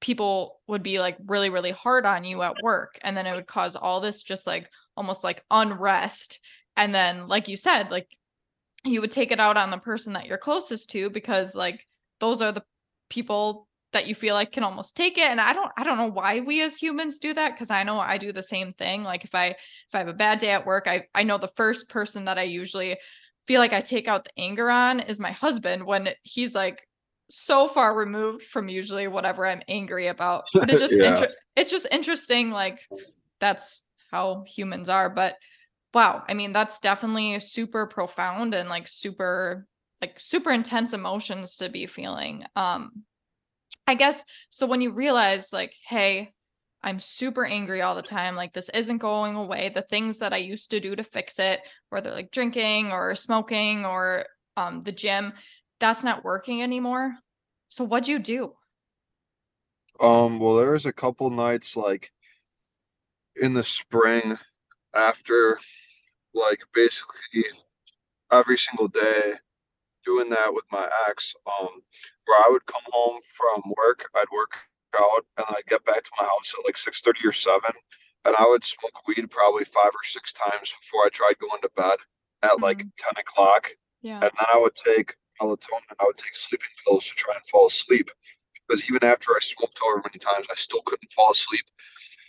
people 0.00 0.60
would 0.66 0.82
be 0.82 1.00
like 1.00 1.16
really 1.26 1.50
really 1.50 1.70
hard 1.70 2.06
on 2.06 2.24
you 2.24 2.42
at 2.42 2.62
work 2.62 2.98
and 3.02 3.16
then 3.16 3.26
it 3.26 3.34
would 3.34 3.46
cause 3.46 3.74
all 3.76 4.00
this 4.00 4.22
just 4.22 4.46
like 4.46 4.70
almost 4.96 5.24
like 5.24 5.44
unrest 5.50 6.40
and 6.76 6.94
then 6.94 7.26
like 7.28 7.48
you 7.48 7.56
said 7.56 7.90
like 7.90 8.06
you 8.84 9.00
would 9.00 9.10
take 9.10 9.32
it 9.32 9.40
out 9.40 9.56
on 9.56 9.70
the 9.70 9.78
person 9.78 10.12
that 10.12 10.26
you're 10.26 10.38
closest 10.38 10.90
to 10.90 11.10
because 11.10 11.54
like 11.54 11.84
those 12.20 12.40
are 12.40 12.52
the 12.52 12.62
people 13.10 13.66
that 13.92 14.06
you 14.06 14.14
feel 14.14 14.34
like 14.34 14.52
can 14.52 14.62
almost 14.62 14.96
take 14.96 15.18
it 15.18 15.30
and 15.30 15.40
i 15.40 15.52
don't 15.52 15.72
i 15.76 15.82
don't 15.82 15.98
know 15.98 16.10
why 16.10 16.40
we 16.40 16.62
as 16.62 16.76
humans 16.76 17.18
do 17.18 17.34
that 17.34 17.52
because 17.52 17.70
i 17.70 17.82
know 17.82 17.98
i 17.98 18.18
do 18.18 18.32
the 18.32 18.42
same 18.42 18.72
thing 18.74 19.02
like 19.02 19.24
if 19.24 19.34
i 19.34 19.46
if 19.46 19.94
i 19.94 19.98
have 19.98 20.08
a 20.08 20.12
bad 20.12 20.38
day 20.38 20.50
at 20.50 20.66
work 20.66 20.86
i 20.86 21.04
i 21.14 21.22
know 21.22 21.38
the 21.38 21.48
first 21.56 21.88
person 21.88 22.26
that 22.26 22.38
i 22.38 22.42
usually 22.42 22.96
feel 23.48 23.60
like 23.60 23.72
I 23.72 23.80
take 23.80 24.06
out 24.06 24.24
the 24.24 24.38
anger 24.38 24.70
on 24.70 25.00
is 25.00 25.18
my 25.18 25.32
husband 25.32 25.84
when 25.84 26.10
he's 26.22 26.54
like 26.54 26.86
so 27.30 27.68
far 27.68 27.96
removed 27.96 28.44
from 28.44 28.68
usually 28.68 29.06
whatever 29.06 29.46
I'm 29.46 29.62
angry 29.68 30.08
about. 30.08 30.44
But 30.52 30.70
it's 30.70 30.80
just 30.80 30.96
yeah. 30.96 31.14
inter- 31.14 31.34
it's 31.56 31.70
just 31.70 31.86
interesting 31.90 32.50
like 32.50 32.86
that's 33.40 33.82
how 34.10 34.44
humans 34.46 34.88
are, 34.88 35.10
but 35.10 35.36
wow, 35.92 36.22
I 36.28 36.34
mean 36.34 36.52
that's 36.52 36.80
definitely 36.80 37.38
super 37.40 37.86
profound 37.86 38.54
and 38.54 38.68
like 38.68 38.88
super 38.88 39.66
like 40.00 40.18
super 40.18 40.50
intense 40.50 40.92
emotions 40.92 41.56
to 41.56 41.68
be 41.68 41.86
feeling. 41.86 42.44
Um 42.56 43.04
I 43.86 43.94
guess 43.94 44.22
so 44.50 44.66
when 44.66 44.80
you 44.80 44.92
realize 44.92 45.52
like 45.52 45.74
hey, 45.86 46.32
I'm 46.82 47.00
super 47.00 47.44
angry 47.44 47.82
all 47.82 47.94
the 47.94 48.02
time. 48.02 48.36
Like 48.36 48.52
this 48.52 48.68
isn't 48.70 48.98
going 48.98 49.34
away. 49.34 49.70
The 49.74 49.82
things 49.82 50.18
that 50.18 50.32
I 50.32 50.36
used 50.38 50.70
to 50.70 50.80
do 50.80 50.94
to 50.94 51.02
fix 51.02 51.38
it, 51.38 51.60
whether 51.90 52.12
like 52.12 52.30
drinking 52.30 52.92
or 52.92 53.14
smoking 53.14 53.84
or 53.84 54.26
um 54.56 54.80
the 54.80 54.92
gym, 54.92 55.32
that's 55.80 56.04
not 56.04 56.24
working 56.24 56.62
anymore. 56.62 57.16
So 57.68 57.84
what'd 57.84 58.08
you 58.08 58.18
do? 58.18 58.54
Um, 60.00 60.38
well, 60.38 60.56
there 60.56 60.72
was 60.72 60.86
a 60.86 60.92
couple 60.92 61.28
nights 61.30 61.76
like 61.76 62.12
in 63.36 63.54
the 63.54 63.64
spring 63.64 64.38
after 64.94 65.58
like 66.34 66.60
basically 66.72 67.44
every 68.30 68.56
single 68.56 68.88
day 68.88 69.34
doing 70.04 70.30
that 70.30 70.54
with 70.54 70.64
my 70.72 70.88
ex, 71.08 71.34
um, 71.46 71.68
where 72.24 72.38
I 72.38 72.48
would 72.50 72.64
come 72.66 72.82
home 72.86 73.20
from 73.36 73.62
work, 73.76 74.08
I'd 74.14 74.24
work 74.32 74.52
out, 74.96 75.26
and 75.36 75.46
I'd 75.50 75.66
get 75.66 75.84
back 75.84 76.02
to 76.04 76.10
my 76.18 76.26
house 76.26 76.54
at 76.58 76.64
like 76.64 76.76
six 76.76 77.00
thirty 77.00 77.26
or 77.26 77.32
seven, 77.32 77.72
and 78.24 78.34
I 78.38 78.46
would 78.48 78.64
smoke 78.64 79.06
weed 79.06 79.30
probably 79.30 79.64
five 79.64 79.90
or 79.90 80.04
six 80.04 80.32
times 80.32 80.74
before 80.80 81.04
I 81.04 81.08
tried 81.12 81.38
going 81.38 81.60
to 81.62 81.70
bed 81.76 81.98
at 82.42 82.52
mm-hmm. 82.52 82.62
like 82.62 82.78
ten 82.78 83.18
o'clock. 83.18 83.68
Yeah. 84.00 84.20
And 84.20 84.30
then 84.38 84.46
I 84.54 84.58
would 84.58 84.74
take 84.74 85.16
melatonin. 85.40 85.96
I 86.00 86.04
would 86.04 86.16
take 86.16 86.34
sleeping 86.34 86.68
pills 86.84 87.06
to 87.06 87.14
try 87.14 87.34
and 87.34 87.46
fall 87.46 87.66
asleep. 87.66 88.10
Because 88.66 88.84
even 88.84 89.02
after 89.02 89.32
I 89.32 89.38
smoked 89.40 89.78
however 89.80 90.02
many 90.04 90.18
times, 90.18 90.46
I 90.50 90.54
still 90.54 90.82
couldn't 90.82 91.12
fall 91.12 91.32
asleep. 91.32 91.64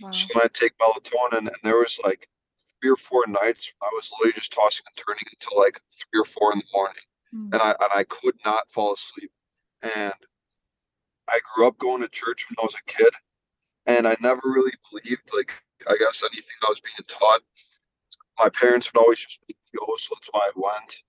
Wow. 0.01 0.12
So 0.12 0.28
I'd 0.42 0.54
take 0.54 0.74
melatonin, 0.78 1.39
and 1.39 1.56
there 1.63 1.78
was 1.78 2.00
like 2.04 2.30
three 2.82 2.92
or 2.92 2.96
four 2.96 3.25
nights 3.28 3.72
I 3.82 3.89
was 3.94 4.10
literally 4.20 4.34
just 4.34 4.54
tossing 4.54 4.86
and 4.88 4.96
turning 4.96 5.25
until 5.32 5.60
like 5.60 5.80
three 5.92 6.22
or 6.22 6.25
four 6.25 6.54
in 6.54 6.60
the 6.60 6.66
morning, 6.74 7.04
mm. 7.36 7.54
and 7.54 7.62
I 7.62 7.72
and 7.72 7.92
I 7.94 8.04
could 8.06 8.36
not 8.46 8.70
fall 8.70 8.94
asleep. 8.94 9.32
And 9.82 10.13
I 11.30 11.39
grew 11.54 11.68
up 11.68 11.78
going 11.78 12.01
to 12.01 12.10
church 12.10 12.46
when 12.50 12.56
I 12.60 12.66
was 12.66 12.75
a 12.75 12.92
kid, 12.92 13.13
and 13.86 14.08
I 14.08 14.16
never 14.22 14.42
really 14.46 14.74
believed 14.89 15.30
like 15.36 15.51
I 15.88 15.98
guess 15.98 16.24
anything 16.24 16.56
I 16.63 16.70
was 16.70 16.80
being 16.80 17.08
taught. 17.08 17.42
My 18.38 18.50
parents 18.50 18.92
would 18.94 19.01
always 19.01 19.20
just 19.20 19.39
make 19.48 19.58
me 19.58 19.80
go, 19.80 19.96
so 19.98 20.16
that's 20.16 20.30
why 20.32 20.50
I 20.50 20.51
went. 20.56 21.04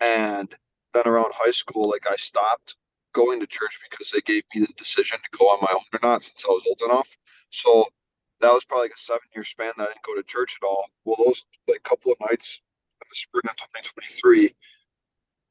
And 0.00 0.54
then 0.94 1.06
around 1.06 1.32
high 1.34 1.50
school, 1.50 1.90
like 1.90 2.06
I 2.10 2.16
stopped 2.16 2.76
going 3.12 3.40
to 3.40 3.46
church 3.46 3.78
because 3.88 4.10
they 4.10 4.20
gave 4.20 4.42
me 4.54 4.62
the 4.62 4.72
decision 4.76 5.18
to 5.18 5.38
go 5.38 5.46
on 5.46 5.60
my 5.60 5.72
own 5.72 5.84
or 5.92 6.00
not 6.02 6.22
since 6.22 6.44
I 6.44 6.50
was 6.50 6.64
old 6.66 6.90
enough. 6.90 7.16
So 7.50 7.86
that 8.40 8.52
was 8.52 8.64
probably 8.64 8.86
like 8.86 8.94
a 8.94 8.98
seven 8.98 9.28
year 9.34 9.44
span 9.44 9.72
that 9.78 9.84
I 9.84 9.86
didn't 9.86 10.02
go 10.02 10.16
to 10.16 10.22
church 10.22 10.58
at 10.62 10.66
all. 10.66 10.86
Well, 11.04 11.16
those 11.24 11.46
like 11.68 11.82
couple 11.82 12.12
of 12.12 12.18
nights 12.20 12.60
in 13.02 13.06
the 13.08 13.14
spring 13.14 13.42
of 13.48 13.56
2023, 13.56 14.54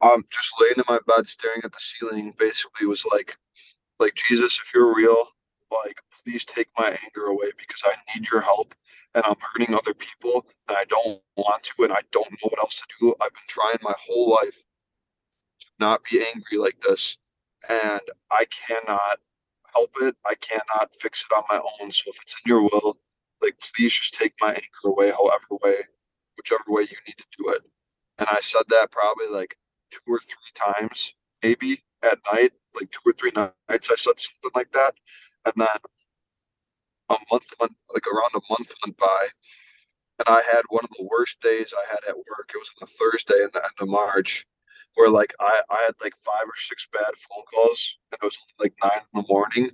um, 0.02 0.26
just 0.30 0.54
laying 0.60 0.76
in 0.78 0.84
my 0.90 1.00
bed 1.08 1.28
staring 1.28 1.62
at 1.64 1.72
the 1.72 1.80
ceiling 1.80 2.34
basically 2.38 2.86
was 2.86 3.06
like, 3.12 3.38
like 4.00 4.16
Jesus, 4.16 4.60
if 4.60 4.72
you're 4.74 4.94
real, 4.94 5.28
like 5.72 6.02
please 6.24 6.46
take 6.46 6.68
my 6.78 6.90
anger 6.90 7.28
away 7.28 7.52
because 7.58 7.84
I 7.86 7.96
need 8.14 8.30
your 8.30 8.42
help 8.42 8.76
and 9.16 9.24
I'm 9.26 9.36
hurting 9.40 9.76
other 9.76 9.94
people 9.94 10.46
and 10.68 10.78
I 10.78 10.86
don't 10.86 11.22
want 11.38 11.64
to 11.64 11.84
and 11.84 11.94
I 11.94 12.02
don't 12.12 12.32
know 12.32 12.50
what 12.50 12.60
else 12.60 12.80
to 12.80 12.86
do. 13.00 13.16
I've 13.22 13.32
been 13.32 13.48
trying 13.48 13.78
my 13.82 13.94
whole 13.98 14.32
life 14.32 14.64
not 15.79 16.01
be 16.10 16.20
angry 16.24 16.58
like 16.58 16.82
this. 16.82 17.17
And 17.70 18.01
I 18.32 18.46
cannot 18.67 19.20
help 19.75 19.91
it. 20.01 20.15
I 20.25 20.36
cannot 20.36 20.91
fix 21.01 21.25
it 21.29 21.36
on 21.36 21.43
my 21.50 21.62
own. 21.82 21.91
So 21.91 22.05
if 22.08 22.22
it's 22.22 22.36
in 22.46 22.50
your 22.50 22.63
will, 22.63 22.98
like 23.41 23.55
please 23.60 23.93
just 23.93 24.15
take 24.15 24.34
my 24.41 24.50
anger 24.51 24.86
away, 24.86 25.12
however 25.12 25.46
way, 25.63 25.75
whichever 26.38 26.63
way 26.67 26.84
you 26.84 26.98
need 27.08 27.17
to 27.17 27.25
do 27.38 27.50
it. 27.51 27.63
And 28.20 28.27
I 28.32 28.39
said 28.41 28.63
that 28.70 28.91
probably 28.91 29.27
like 29.29 29.58
two 29.91 30.01
or 30.13 30.20
three 30.22 30.53
times, 30.55 31.15
maybe 31.43 31.84
at 32.03 32.20
night, 32.34 32.53
like 32.79 32.91
two 32.91 33.01
or 33.10 33.13
three 33.13 33.32
nights. 33.36 33.53
I 33.91 33.96
said 33.96 34.20
something 34.20 34.51
like 34.55 34.72
that, 34.74 34.96
and 35.46 35.53
then 35.58 35.67
a 37.10 37.17
month 37.32 37.53
went, 37.60 37.75
like 37.93 38.08
around 38.08 38.32
a 38.36 38.41
month 38.50 38.74
went 38.86 38.98
by, 38.98 39.27
and 40.20 40.27
I 40.29 40.41
had 40.43 40.63
one 40.70 40.84
of 40.86 40.91
the 40.98 41.08
worst 41.10 41.41
days 41.41 41.74
I 41.77 41.89
had 41.89 42.01
at 42.10 42.17
work. 42.17 42.51
It 42.53 42.58
was 42.60 42.72
on 42.82 42.88
a 42.88 43.12
Thursday 43.12 43.43
in 43.43 43.50
the 43.53 43.63
end 43.63 43.74
of 43.79 43.89
March, 43.89 44.46
where 44.96 45.10
like 45.10 45.34
I, 45.40 45.62
I 45.70 45.84
had 45.86 45.96
like 46.02 46.14
five 46.24 46.46
or 46.46 46.56
six 46.56 46.88
bad 46.92 47.14
phone 47.16 47.44
calls 47.54 47.98
and 48.12 48.20
it 48.22 48.26
was 48.26 48.38
like 48.60 48.74
nine 48.84 49.02
in 49.14 49.22
the 49.22 49.28
morning 49.28 49.72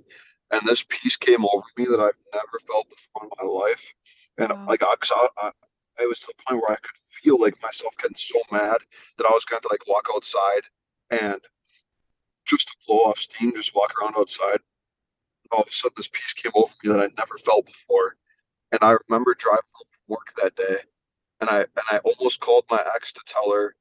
and 0.50 0.62
this 0.66 0.84
peace 0.88 1.16
came 1.16 1.44
over 1.44 1.64
me 1.76 1.84
that 1.86 2.00
I've 2.00 2.18
never 2.34 2.58
felt 2.66 2.88
before 2.90 3.24
in 3.24 3.30
my 3.40 3.48
life. 3.48 3.94
And 4.38 4.50
wow. 4.50 4.66
like 4.66 4.82
I, 4.82 4.94
I, 5.38 5.50
I, 6.00 6.06
was 6.06 6.18
to 6.20 6.26
the 6.28 6.42
point 6.46 6.62
where 6.62 6.72
I 6.72 6.80
could 6.80 6.96
feel 7.22 7.40
like 7.40 7.62
myself 7.62 7.96
getting 7.98 8.16
so 8.16 8.40
mad 8.50 8.78
that 9.18 9.26
I 9.26 9.32
was 9.32 9.44
going 9.44 9.62
to 9.62 9.68
like 9.70 9.86
walk 9.86 10.08
outside 10.12 10.62
and 11.10 11.40
just 12.46 12.68
to 12.68 12.74
blow 12.86 12.98
off 12.98 13.18
steam, 13.18 13.54
just 13.54 13.76
walk 13.76 13.94
around 14.00 14.14
outside. 14.16 14.58
And 15.44 15.52
all 15.52 15.62
of 15.62 15.68
a 15.68 15.72
sudden, 15.72 15.94
this 15.96 16.08
peace 16.08 16.32
came 16.32 16.52
over 16.54 16.72
me 16.82 16.92
that 16.92 17.00
I 17.00 17.08
never 17.16 17.38
felt 17.38 17.66
before. 17.66 18.16
And 18.72 18.80
I 18.82 18.96
remember 19.08 19.34
driving 19.34 19.62
home 19.72 19.86
from 19.90 20.14
work 20.14 20.32
that 20.40 20.56
day, 20.56 20.78
and 21.40 21.50
I 21.50 21.60
and 21.60 21.84
I 21.90 21.98
almost 21.98 22.40
called 22.40 22.64
my 22.70 22.82
ex 22.94 23.12
to 23.12 23.20
tell 23.26 23.52
her 23.52 23.74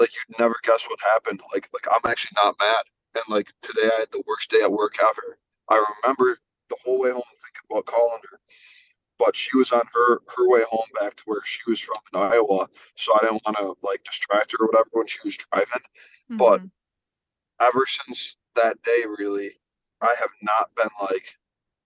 like 0.00 0.10
you'd 0.14 0.38
never 0.38 0.56
guess 0.62 0.84
what 0.88 0.98
happened. 1.12 1.40
Like 1.52 1.68
like 1.72 1.86
I'm 1.90 2.10
actually 2.10 2.36
not 2.42 2.56
mad. 2.58 2.84
And 3.14 3.24
like 3.28 3.52
today 3.62 3.88
I 3.94 4.00
had 4.00 4.12
the 4.12 4.22
worst 4.26 4.50
day 4.50 4.62
at 4.62 4.72
work 4.72 4.96
ever. 5.00 5.38
I 5.68 5.84
remember 6.02 6.38
the 6.68 6.76
whole 6.84 7.00
way 7.00 7.10
home 7.10 7.22
thinking 7.22 7.66
about 7.70 7.86
calling 7.86 8.20
her. 8.30 8.40
But 9.18 9.36
she 9.36 9.56
was 9.56 9.70
on 9.70 9.82
her 9.92 10.20
her 10.36 10.48
way 10.48 10.62
home 10.68 10.88
back 10.98 11.14
to 11.16 11.22
where 11.26 11.42
she 11.44 11.60
was 11.66 11.80
from 11.80 11.98
in 12.12 12.20
Iowa. 12.20 12.68
So 12.96 13.12
I 13.14 13.18
didn't 13.20 13.42
want 13.44 13.56
to 13.58 13.74
like 13.86 14.04
distract 14.04 14.52
her 14.52 14.64
or 14.64 14.68
whatever 14.68 14.88
when 14.92 15.06
she 15.06 15.18
was 15.24 15.36
driving. 15.36 15.84
Mm-hmm. 16.30 16.36
But 16.38 16.62
ever 17.60 17.84
since 17.86 18.38
that 18.56 18.82
day 18.82 19.04
really, 19.18 19.52
I 20.00 20.14
have 20.18 20.30
not 20.42 20.70
been 20.76 20.88
like 21.02 21.36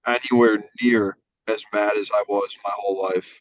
anywhere 0.07 0.65
near 0.81 1.19
as 1.49 1.65
mad 1.73 1.97
as 1.97 2.11
I 2.15 2.25
was 2.29 2.57
my 2.65 2.73
whole 2.73 3.03
life. 3.03 3.41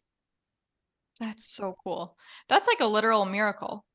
That's 1.19 1.45
so 1.45 1.75
cool. 1.83 2.17
That's 2.49 2.67
like 2.67 2.79
a 2.79 2.87
literal 2.87 3.25
miracle. 3.25 3.85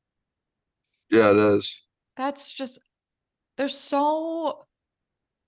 Yeah, 1.09 1.31
it 1.31 1.37
is. 1.37 1.75
That's 2.15 2.51
just 2.51 2.79
there's 3.57 3.77
so 3.77 4.65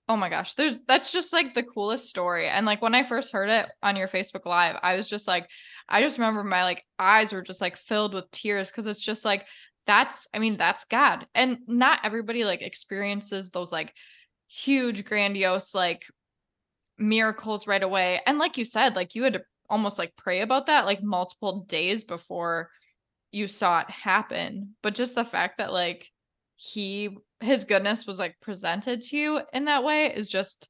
oh 0.08 0.16
my 0.16 0.28
gosh, 0.28 0.54
there's 0.54 0.76
that's 0.86 1.12
just 1.12 1.32
like 1.32 1.54
the 1.54 1.62
coolest 1.62 2.08
story. 2.08 2.46
And 2.48 2.66
like 2.66 2.82
when 2.82 2.94
I 2.94 3.02
first 3.02 3.32
heard 3.32 3.50
it 3.50 3.66
on 3.82 3.96
your 3.96 4.08
Facebook 4.08 4.44
live, 4.44 4.76
I 4.82 4.96
was 4.96 5.08
just 5.08 5.26
like 5.26 5.48
I 5.88 6.02
just 6.02 6.18
remember 6.18 6.44
my 6.44 6.64
like 6.64 6.84
eyes 6.98 7.32
were 7.32 7.42
just 7.42 7.60
like 7.60 7.76
filled 7.76 8.14
with 8.14 8.30
tears 8.30 8.70
cuz 8.70 8.86
it's 8.86 9.04
just 9.04 9.24
like 9.24 9.46
that's 9.86 10.28
I 10.34 10.38
mean 10.38 10.56
that's 10.56 10.84
God. 10.84 11.26
And 11.34 11.58
not 11.66 12.00
everybody 12.04 12.44
like 12.44 12.62
experiences 12.62 13.50
those 13.50 13.72
like 13.72 13.94
huge 14.48 15.04
grandiose 15.04 15.74
like 15.74 16.04
miracles 16.98 17.66
right 17.66 17.82
away. 17.82 18.20
And 18.26 18.38
like 18.38 18.58
you 18.58 18.64
said, 18.64 18.96
like 18.96 19.14
you 19.14 19.24
had 19.24 19.34
to 19.34 19.42
almost 19.70 19.98
like 19.98 20.14
pray 20.16 20.40
about 20.40 20.66
that 20.66 20.86
like 20.86 21.02
multiple 21.02 21.64
days 21.68 22.04
before 22.04 22.70
you 23.32 23.48
saw 23.48 23.80
it 23.80 23.90
happen 23.90 24.74
but 24.82 24.94
just 24.94 25.14
the 25.14 25.24
fact 25.24 25.58
that 25.58 25.72
like 25.72 26.10
he 26.56 27.10
his 27.40 27.64
goodness 27.64 28.06
was 28.06 28.20
like 28.20 28.36
presented 28.40 29.02
to 29.02 29.16
you 29.16 29.40
in 29.52 29.64
that 29.64 29.82
way 29.82 30.06
is 30.06 30.28
just 30.28 30.68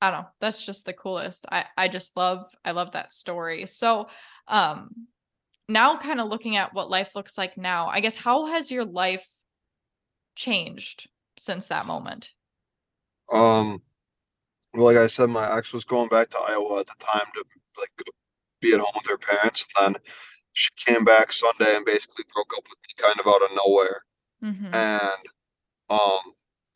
i 0.00 0.10
don't 0.10 0.20
know 0.20 0.28
that's 0.40 0.64
just 0.64 0.86
the 0.86 0.92
coolest. 0.92 1.44
I 1.50 1.64
i 1.76 1.88
just 1.88 2.16
love 2.16 2.46
i 2.64 2.70
love 2.70 2.92
that 2.92 3.10
story. 3.10 3.66
So 3.66 4.08
um 4.46 4.90
now 5.68 5.96
kind 5.96 6.20
of 6.20 6.28
looking 6.28 6.56
at 6.56 6.72
what 6.74 6.90
life 6.90 7.16
looks 7.16 7.36
like 7.36 7.56
now 7.56 7.88
i 7.88 8.00
guess 8.00 8.14
how 8.14 8.46
has 8.46 8.70
your 8.70 8.84
life 8.84 9.26
changed 10.36 11.08
since 11.38 11.66
that 11.66 11.86
moment? 11.86 12.30
Um 13.32 13.82
well 14.72 14.84
like 14.84 14.96
i 14.96 15.06
said 15.06 15.30
my 15.30 15.56
ex 15.56 15.72
was 15.72 15.84
going 15.84 16.08
back 16.08 16.28
to 16.30 16.38
iowa 16.38 16.80
at 16.80 16.86
the 16.86 16.94
time 16.98 17.26
to 17.34 17.44
like 17.78 17.90
be 18.60 18.72
at 18.72 18.80
home 18.80 18.92
with 18.94 19.08
her 19.08 19.18
parents 19.18 19.66
and 19.80 19.94
then 19.96 20.02
she 20.54 20.70
came 20.76 21.04
back 21.04 21.32
Sunday 21.32 21.76
and 21.76 21.84
basically 21.84 22.24
broke 22.32 22.52
up 22.56 22.64
with 22.64 22.78
me 22.88 22.94
kind 22.96 23.18
of 23.20 23.26
out 23.26 23.42
of 23.42 23.50
nowhere. 23.56 24.04
Mm-hmm. 24.42 24.74
And 24.74 25.26
um 25.90 26.20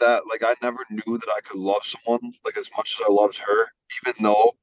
that 0.00 0.26
like 0.28 0.42
I 0.44 0.54
never 0.62 0.84
knew 0.90 1.16
that 1.18 1.32
I 1.34 1.40
could 1.40 1.58
love 1.58 1.82
someone 1.84 2.34
like 2.44 2.56
as 2.56 2.70
much 2.76 2.96
as 2.98 3.06
I 3.08 3.10
loved 3.10 3.38
her, 3.38 3.68
even 4.02 4.22
though 4.22 4.56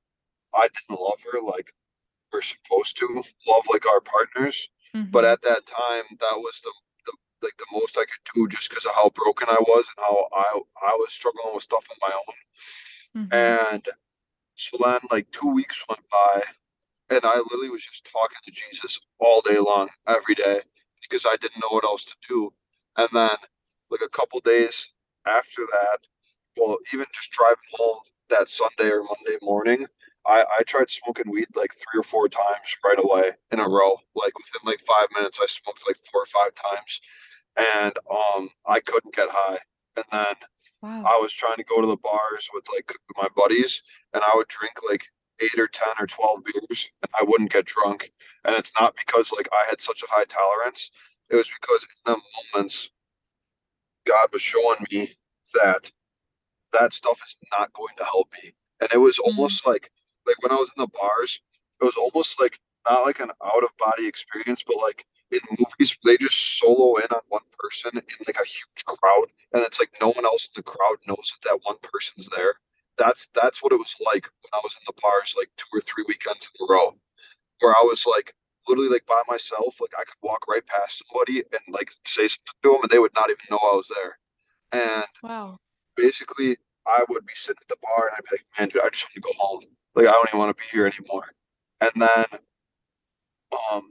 I 0.53 0.67
didn't 0.67 1.01
love 1.01 1.23
her 1.31 1.41
like 1.41 1.73
we're 2.31 2.41
supposed 2.41 2.97
to 2.99 3.23
love 3.47 3.63
like 3.71 3.85
our 3.87 4.01
partners. 4.01 4.69
Mm-hmm. 4.93 5.11
But 5.11 5.25
at 5.25 5.41
that 5.43 5.65
time 5.65 6.03
that 6.19 6.37
was 6.37 6.61
the, 6.61 6.71
the 7.05 7.13
like 7.41 7.57
the 7.57 7.65
most 7.71 7.97
I 7.97 8.03
could 8.03 8.33
do 8.33 8.47
just 8.49 8.69
because 8.69 8.85
of 8.85 8.95
how 8.95 9.09
broken 9.11 9.47
I 9.49 9.59
was 9.61 9.85
and 9.95 10.05
how 10.05 10.27
I 10.33 10.61
I 10.85 10.95
was 10.97 11.13
struggling 11.13 11.53
with 11.53 11.63
stuff 11.63 11.87
on 11.89 11.97
my 12.01 12.15
own. 12.15 13.23
Mm-hmm. 13.23 13.33
And 13.33 13.85
so 14.55 14.77
then 14.83 14.99
like 15.09 15.31
two 15.31 15.53
weeks 15.53 15.81
went 15.87 16.01
by 16.11 16.43
and 17.09 17.21
I 17.23 17.37
literally 17.37 17.69
was 17.69 17.83
just 17.85 18.09
talking 18.11 18.37
to 18.45 18.51
Jesus 18.51 18.99
all 19.19 19.41
day 19.41 19.57
long, 19.59 19.89
every 20.07 20.35
day. 20.35 20.61
because 21.01 21.25
I 21.25 21.35
didn't 21.37 21.61
know 21.61 21.69
what 21.69 21.83
else 21.83 22.05
to 22.05 22.15
do. 22.27 22.53
And 22.97 23.09
then 23.13 23.35
like 23.91 24.01
a 24.03 24.09
couple 24.09 24.39
days 24.39 24.91
after 25.25 25.61
that, 25.61 25.99
well, 26.57 26.77
even 26.93 27.05
just 27.13 27.31
driving 27.31 27.57
home 27.73 27.99
that 28.29 28.49
Sunday 28.49 28.89
or 28.91 29.03
Monday 29.03 29.37
morning, 29.41 29.85
I, 30.25 30.45
I 30.59 30.63
tried 30.63 30.89
smoking 30.89 31.31
weed 31.31 31.47
like 31.55 31.71
three 31.73 31.99
or 31.99 32.03
four 32.03 32.27
times 32.27 32.77
right 32.83 32.97
away 32.97 33.31
in 33.51 33.59
a 33.59 33.69
row. 33.69 33.97
Like 34.15 34.33
within 34.37 34.61
like 34.65 34.79
five 34.81 35.07
minutes, 35.13 35.39
I 35.41 35.45
smoked 35.45 35.83
like 35.87 35.97
four 36.11 36.23
or 36.23 36.25
five 36.25 36.53
times, 36.55 37.01
and 37.57 37.93
um, 38.09 38.49
I 38.65 38.79
couldn't 38.79 39.13
get 39.13 39.29
high. 39.29 39.59
And 39.95 40.05
then 40.11 40.35
wow. 40.81 41.03
I 41.05 41.19
was 41.21 41.31
trying 41.33 41.57
to 41.57 41.63
go 41.63 41.81
to 41.81 41.87
the 41.87 41.97
bars 41.97 42.49
with 42.53 42.65
like 42.73 42.91
my 43.15 43.27
buddies, 43.35 43.83
and 44.13 44.23
I 44.23 44.35
would 44.35 44.47
drink 44.47 44.75
like 44.89 45.05
eight 45.41 45.59
or 45.59 45.67
ten 45.67 45.93
or 45.99 46.07
twelve 46.07 46.43
beers, 46.43 46.91
and 47.01 47.11
I 47.19 47.23
wouldn't 47.23 47.51
get 47.51 47.65
drunk. 47.65 48.11
And 48.43 48.55
it's 48.55 48.71
not 48.79 48.95
because 48.95 49.31
like 49.31 49.49
I 49.51 49.65
had 49.69 49.81
such 49.81 50.03
a 50.03 50.07
high 50.09 50.25
tolerance. 50.25 50.91
It 51.29 51.35
was 51.35 51.49
because 51.49 51.83
in 51.83 52.13
the 52.13 52.21
moments, 52.53 52.91
God 54.05 54.27
was 54.31 54.41
showing 54.41 54.85
me 54.91 55.15
that 55.53 55.91
that 56.73 56.93
stuff 56.93 57.21
is 57.25 57.35
not 57.51 57.73
going 57.73 57.95
to 57.97 58.03
help 58.05 58.29
me. 58.43 58.53
And 58.81 58.89
it 58.93 58.97
was 58.97 59.17
mm-hmm. 59.17 59.29
almost 59.29 59.65
like 59.65 59.91
like 60.25 60.41
when 60.41 60.51
I 60.51 60.55
was 60.55 60.71
in 60.75 60.81
the 60.81 60.87
bars, 60.87 61.39
it 61.81 61.85
was 61.85 61.95
almost 61.95 62.39
like 62.39 62.59
not 62.87 63.05
like 63.05 63.19
an 63.19 63.31
out 63.43 63.63
of 63.63 63.77
body 63.77 64.07
experience, 64.07 64.63
but 64.65 64.77
like 64.77 65.05
in 65.31 65.39
movies 65.57 65.97
they 66.03 66.17
just 66.17 66.59
solo 66.59 66.95
in 66.97 67.07
on 67.11 67.21
one 67.29 67.41
person 67.57 67.91
in 67.95 68.03
like 68.27 68.37
a 68.39 68.45
huge 68.45 68.85
crowd, 68.85 69.25
and 69.53 69.63
it's 69.63 69.79
like 69.79 69.91
no 69.99 70.09
one 70.09 70.25
else 70.25 70.47
in 70.47 70.59
the 70.59 70.63
crowd 70.63 70.97
knows 71.07 71.33
that 71.33 71.49
that 71.49 71.59
one 71.63 71.77
person's 71.81 72.29
there. 72.29 72.55
That's 72.97 73.29
that's 73.35 73.61
what 73.63 73.73
it 73.73 73.77
was 73.77 73.95
like 74.05 74.23
when 74.41 74.51
I 74.53 74.59
was 74.63 74.75
in 74.79 74.83
the 74.87 74.99
bars 75.01 75.35
like 75.37 75.49
two 75.57 75.67
or 75.73 75.81
three 75.81 76.05
weekends 76.07 76.49
in 76.59 76.65
a 76.65 76.71
row, 76.71 76.95
where 77.59 77.73
I 77.73 77.83
was 77.83 78.05
like 78.05 78.33
literally 78.67 78.89
like 78.89 79.05
by 79.05 79.21
myself, 79.27 79.77
like 79.81 79.91
I 79.97 80.03
could 80.05 80.15
walk 80.23 80.47
right 80.49 80.65
past 80.65 81.03
somebody 81.07 81.39
and 81.51 81.61
like 81.73 81.91
say 82.05 82.27
something 82.27 82.53
to 82.63 82.71
them, 82.71 82.81
and 82.83 82.89
they 82.91 82.99
would 82.99 83.13
not 83.15 83.29
even 83.29 83.45
know 83.51 83.57
I 83.57 83.75
was 83.75 83.89
there. 83.93 84.19
And 84.71 85.05
wow, 85.23 85.57
basically, 85.95 86.57
I 86.87 87.03
would 87.09 87.25
be 87.25 87.33
sitting 87.35 87.61
at 87.61 87.67
the 87.67 87.77
bar 87.81 88.07
and 88.07 88.17
I'd 88.17 88.23
be 88.29 88.37
like, 88.37 88.45
man, 88.59 88.69
dude, 88.69 88.81
I 88.83 88.89
just 88.89 89.05
want 89.05 89.15
to 89.15 89.21
go 89.21 89.31
home. 89.37 89.61
Like 89.95 90.07
I 90.07 90.11
don't 90.11 90.29
even 90.29 90.39
want 90.39 90.55
to 90.57 90.61
be 90.63 90.67
here 90.71 90.87
anymore. 90.87 91.31
And 91.81 91.91
then, 91.95 92.25
um, 93.71 93.83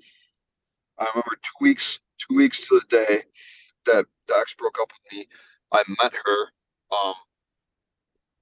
I 0.98 1.06
remember 1.06 1.36
two 1.42 1.58
weeks, 1.60 2.00
two 2.18 2.36
weeks 2.36 2.66
to 2.68 2.80
the 2.80 2.96
day 2.96 3.22
that 3.86 4.06
Dax 4.28 4.54
broke 4.54 4.78
up 4.80 4.90
with 4.92 5.12
me. 5.12 5.26
I 5.72 5.82
met 6.02 6.12
her, 6.12 6.42
um, 6.92 7.14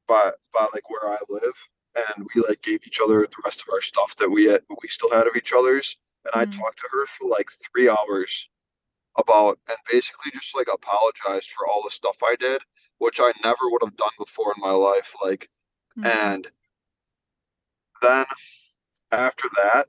by 0.09 0.33
by 0.53 0.67
like 0.73 0.89
where 0.91 1.11
I 1.11 1.19
live, 1.29 1.55
and 1.97 2.27
we 2.35 2.43
like 2.49 2.63
gave 2.63 2.87
each 2.87 3.01
other 3.03 3.21
the 3.21 3.43
rest 3.45 3.63
of 3.63 3.73
our 3.73 3.81
stuff 3.81 4.17
that 4.17 4.31
we 4.31 4.45
had, 4.47 4.63
we 4.83 4.89
still 4.89 5.11
had 5.11 5.27
of 5.27 5.37
each 5.37 5.53
other's. 5.53 5.97
And 6.25 6.33
mm-hmm. 6.33 6.61
I 6.61 6.63
talked 6.63 6.79
to 6.79 6.89
her 6.93 7.07
for 7.07 7.29
like 7.29 7.51
three 7.51 7.89
hours 7.89 8.49
about 9.19 9.59
and 9.69 9.77
basically 9.91 10.31
just 10.33 10.57
like 10.57 10.69
apologized 10.73 11.51
for 11.51 11.67
all 11.69 11.83
the 11.83 11.91
stuff 11.91 12.17
I 12.23 12.37
did, 12.39 12.63
which 12.99 13.19
I 13.21 13.33
never 13.45 13.65
would 13.65 13.83
have 13.83 13.97
done 13.97 14.11
before 14.19 14.53
in 14.57 14.63
my 14.63 14.71
life. 14.71 15.13
Like, 15.23 15.49
mm-hmm. 15.99 16.07
and 16.07 16.49
then 18.01 18.25
after 19.11 19.49
that, 19.63 19.87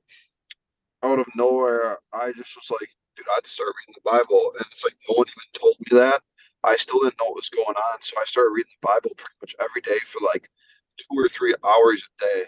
out 1.03 1.19
of 1.19 1.27
nowhere, 1.35 1.97
I 2.13 2.31
just 2.31 2.55
was 2.55 2.69
like, 2.71 2.89
dude, 3.15 3.25
I'd 3.37 3.45
start 3.45 3.73
reading 3.87 4.01
the 4.03 4.09
Bible. 4.09 4.53
And 4.57 4.65
it's 4.69 4.83
like, 4.83 4.95
no 5.09 5.15
one 5.15 5.27
even 5.27 5.61
told 5.61 5.75
me 5.79 5.97
that. 5.97 6.21
I 6.63 6.75
still 6.77 7.01
didn't 7.01 7.19
know 7.19 7.25
what 7.27 7.35
was 7.35 7.49
going 7.49 7.75
on. 7.75 8.01
So 8.01 8.15
I 8.19 8.25
started 8.25 8.51
reading 8.53 8.73
the 8.81 8.87
Bible 8.87 9.11
pretty 9.17 9.35
much 9.41 9.55
every 9.59 9.81
day 9.81 9.99
for 10.05 10.19
like 10.25 10.49
two 10.97 11.17
or 11.17 11.27
three 11.27 11.55
hours 11.63 12.03
a 12.03 12.25
day. 12.25 12.43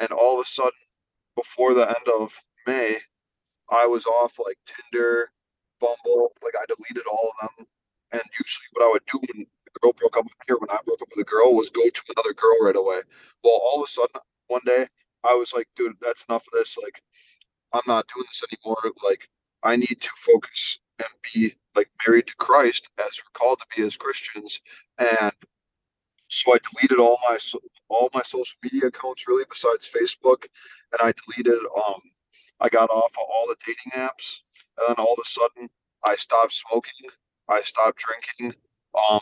And 0.00 0.10
all 0.10 0.40
of 0.40 0.46
a 0.46 0.48
sudden, 0.48 0.72
before 1.36 1.74
the 1.74 1.86
end 1.88 2.08
of 2.08 2.42
May, 2.66 2.98
I 3.70 3.86
was 3.86 4.06
off 4.06 4.38
like 4.44 4.58
Tinder, 4.66 5.30
Bumble. 5.80 6.32
Like 6.42 6.54
I 6.60 6.64
deleted 6.66 7.06
all 7.10 7.32
of 7.42 7.48
them. 7.56 7.66
And 8.12 8.22
usually, 8.38 8.66
what 8.72 8.86
I 8.86 8.90
would 8.92 9.06
do 9.10 9.20
when 9.20 9.46
a 9.46 9.80
girl 9.80 9.92
broke 9.94 10.16
up 10.18 10.24
with 10.24 10.34
me 10.48 10.54
or 10.54 10.58
when 10.60 10.70
I 10.70 10.80
broke 10.84 11.02
up 11.02 11.08
with 11.16 11.26
a 11.26 11.30
girl 11.30 11.54
was 11.54 11.70
go 11.70 11.88
to 11.88 12.02
another 12.16 12.34
girl 12.34 12.58
right 12.62 12.76
away. 12.76 13.00
Well, 13.44 13.60
all 13.62 13.82
of 13.82 13.88
a 13.88 13.90
sudden, 13.90 14.20
one 14.48 14.62
day, 14.66 14.88
I 15.24 15.34
was 15.34 15.52
like, 15.54 15.68
dude, 15.76 15.96
that's 16.02 16.24
enough 16.28 16.46
of 16.46 16.52
this. 16.58 16.76
Like, 16.82 17.02
I'm 17.72 17.82
not 17.86 18.06
doing 18.14 18.26
this 18.28 18.42
anymore. 18.52 18.82
Like, 19.04 19.28
I 19.62 19.76
need 19.76 19.98
to 20.00 20.10
focus 20.16 20.78
and 21.02 21.32
be 21.34 21.54
like 21.76 21.90
married 22.06 22.26
to 22.28 22.36
Christ 22.36 22.90
as 22.98 23.18
we're 23.18 23.38
called 23.38 23.60
to 23.60 23.66
be 23.76 23.86
as 23.86 23.96
Christians. 23.96 24.60
And 24.98 25.32
so 26.28 26.54
I 26.54 26.58
deleted 26.72 26.98
all 26.98 27.18
my 27.28 27.38
all 27.88 28.10
my 28.14 28.22
social 28.22 28.56
media 28.62 28.88
accounts 28.88 29.28
really 29.28 29.44
besides 29.48 29.88
Facebook, 29.90 30.44
and 30.92 31.00
I 31.02 31.12
deleted 31.26 31.60
um 31.76 32.00
I 32.60 32.68
got 32.68 32.90
off 32.90 33.12
of 33.12 33.26
all 33.32 33.46
the 33.48 33.56
dating 33.66 33.92
apps, 33.94 34.40
and 34.78 34.88
then 34.96 35.04
all 35.04 35.14
of 35.14 35.20
a 35.24 35.28
sudden 35.28 35.68
I 36.04 36.16
stopped 36.16 36.54
smoking, 36.54 37.10
I 37.48 37.62
stopped 37.62 38.00
drinking. 38.00 38.58
Um, 39.10 39.20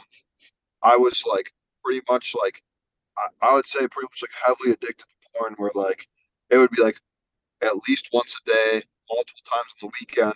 I 0.83 0.97
was 0.97 1.25
like 1.27 1.53
pretty 1.85 2.03
much 2.11 2.35
like 2.40 2.62
I, 3.19 3.29
I 3.43 3.55
would 3.55 3.66
say 3.66 3.88
pretty 3.88 4.09
much 4.12 4.23
like 4.23 4.35
heavily 4.45 4.73
addicted 4.73 5.07
to 5.07 5.29
porn, 5.38 5.55
where 5.59 5.73
like 5.75 6.09
it 6.51 6.59
would 6.59 6.71
be 6.71 6.83
like 6.83 7.01
at 7.62 7.77
least 7.88 8.11
once 8.12 8.37
a 8.47 8.51
day, 8.51 8.85
multiple 9.12 9.43
times 9.51 9.75
on 9.83 9.88
the 9.88 9.93
weekend. 10.01 10.35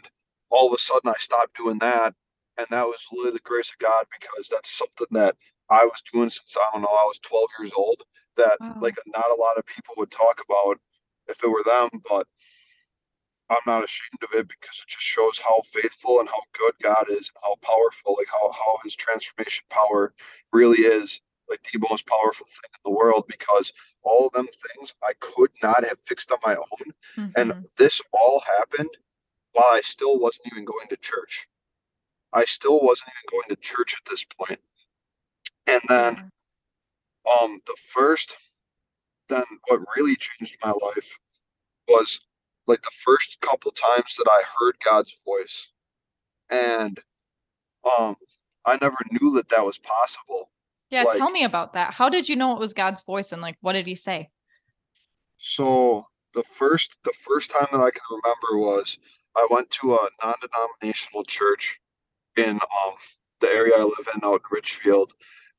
All 0.54 0.68
of 0.68 0.74
a 0.74 0.78
sudden, 0.78 1.10
I 1.10 1.18
stopped 1.18 1.56
doing 1.56 1.78
that, 1.80 2.14
and 2.56 2.66
that 2.70 2.86
was 2.86 3.04
really 3.12 3.32
the 3.32 3.40
grace 3.40 3.70
of 3.70 3.78
God 3.78 4.04
because 4.18 4.48
that's 4.48 4.70
something 4.70 5.08
that 5.10 5.36
I 5.68 5.84
was 5.84 6.00
doing 6.12 6.30
since 6.30 6.56
I 6.56 6.68
don't 6.72 6.82
know 6.82 6.88
I 6.88 7.04
was 7.04 7.18
12 7.18 7.48
years 7.58 7.72
old. 7.76 8.02
That 8.36 8.56
wow. 8.60 8.76
like 8.80 8.96
not 9.06 9.30
a 9.30 9.40
lot 9.40 9.58
of 9.58 9.66
people 9.66 9.94
would 9.96 10.10
talk 10.10 10.40
about 10.48 10.78
if 11.28 11.42
it 11.42 11.48
were 11.48 11.64
them, 11.64 11.90
but 12.08 12.26
I'm 13.50 13.58
not 13.66 13.84
ashamed 13.84 14.22
of 14.22 14.38
it 14.38 14.48
because 14.48 14.82
it 14.82 14.88
just 14.88 15.02
shows 15.02 15.38
how 15.38 15.62
faithful 15.72 16.20
and 16.20 16.28
how 16.28 16.42
good 16.58 16.74
God 16.82 17.06
is, 17.10 17.30
and 17.34 17.42
how 17.42 17.56
powerful, 17.62 18.16
like 18.18 18.28
how 18.30 18.52
how 18.52 18.78
His 18.84 18.96
transformation 18.96 19.64
power 19.70 20.14
really 20.52 20.78
is 20.78 21.20
like 21.48 21.60
the 21.62 21.78
most 21.90 22.06
powerful 22.06 22.46
thing 22.46 22.70
in 22.72 22.90
the 22.90 22.96
world 22.96 23.24
because 23.28 23.72
all 24.02 24.26
of 24.26 24.32
them 24.32 24.46
things 24.46 24.94
I 25.02 25.12
could 25.20 25.50
not 25.62 25.84
have 25.84 25.98
fixed 26.04 26.32
on 26.32 26.38
my 26.44 26.54
own. 26.54 26.92
Mm-hmm. 27.16 27.40
And 27.40 27.68
this 27.76 28.00
all 28.12 28.42
happened 28.58 28.90
while 29.54 29.72
I 29.72 29.80
still 29.82 30.18
wasn't 30.18 30.48
even 30.52 30.64
going 30.64 30.88
to 30.88 30.96
church. 30.96 31.48
I 32.32 32.44
still 32.44 32.80
wasn't 32.80 33.10
even 33.10 33.38
going 33.40 33.48
to 33.48 33.62
church 33.62 33.94
at 33.94 34.10
this 34.10 34.24
point. 34.24 34.60
And 35.66 35.80
then 35.88 36.30
um 37.40 37.60
the 37.66 37.76
first 37.88 38.36
then 39.28 39.44
what 39.68 39.80
really 39.96 40.16
changed 40.16 40.58
my 40.62 40.72
life 40.72 41.18
was 41.88 42.20
like 42.66 42.82
the 42.82 42.90
first 42.92 43.40
couple 43.40 43.70
times 43.70 44.16
that 44.16 44.28
I 44.28 44.42
heard 44.58 44.76
God's 44.84 45.16
voice. 45.24 45.70
And 46.50 47.00
um 47.98 48.16
I 48.66 48.76
never 48.80 48.98
knew 49.10 49.34
that 49.36 49.48
that 49.50 49.64
was 49.64 49.78
possible 49.78 50.50
yeah, 50.94 51.02
like, 51.02 51.18
tell 51.18 51.30
me 51.30 51.42
about 51.44 51.72
that. 51.72 51.94
How 51.94 52.08
did 52.08 52.28
you 52.28 52.36
know 52.36 52.52
it 52.52 52.60
was 52.60 52.72
God's 52.72 53.00
voice 53.00 53.32
and 53.32 53.42
like 53.42 53.56
what 53.60 53.72
did 53.72 53.86
he 53.86 53.96
say? 53.96 54.30
So 55.36 56.06
the 56.34 56.44
first 56.44 56.98
the 57.04 57.12
first 57.12 57.50
time 57.50 57.66
that 57.72 57.80
I 57.80 57.90
can 57.90 58.02
remember 58.10 58.58
was 58.58 58.98
I 59.36 59.46
went 59.50 59.70
to 59.70 59.94
a 59.94 60.08
non-denominational 60.22 61.24
church 61.24 61.80
in 62.36 62.54
um 62.54 62.94
the 63.40 63.48
area 63.48 63.74
I 63.76 63.82
live 63.82 64.08
in 64.14 64.24
out 64.24 64.34
in 64.34 64.40
Richfield 64.50 65.14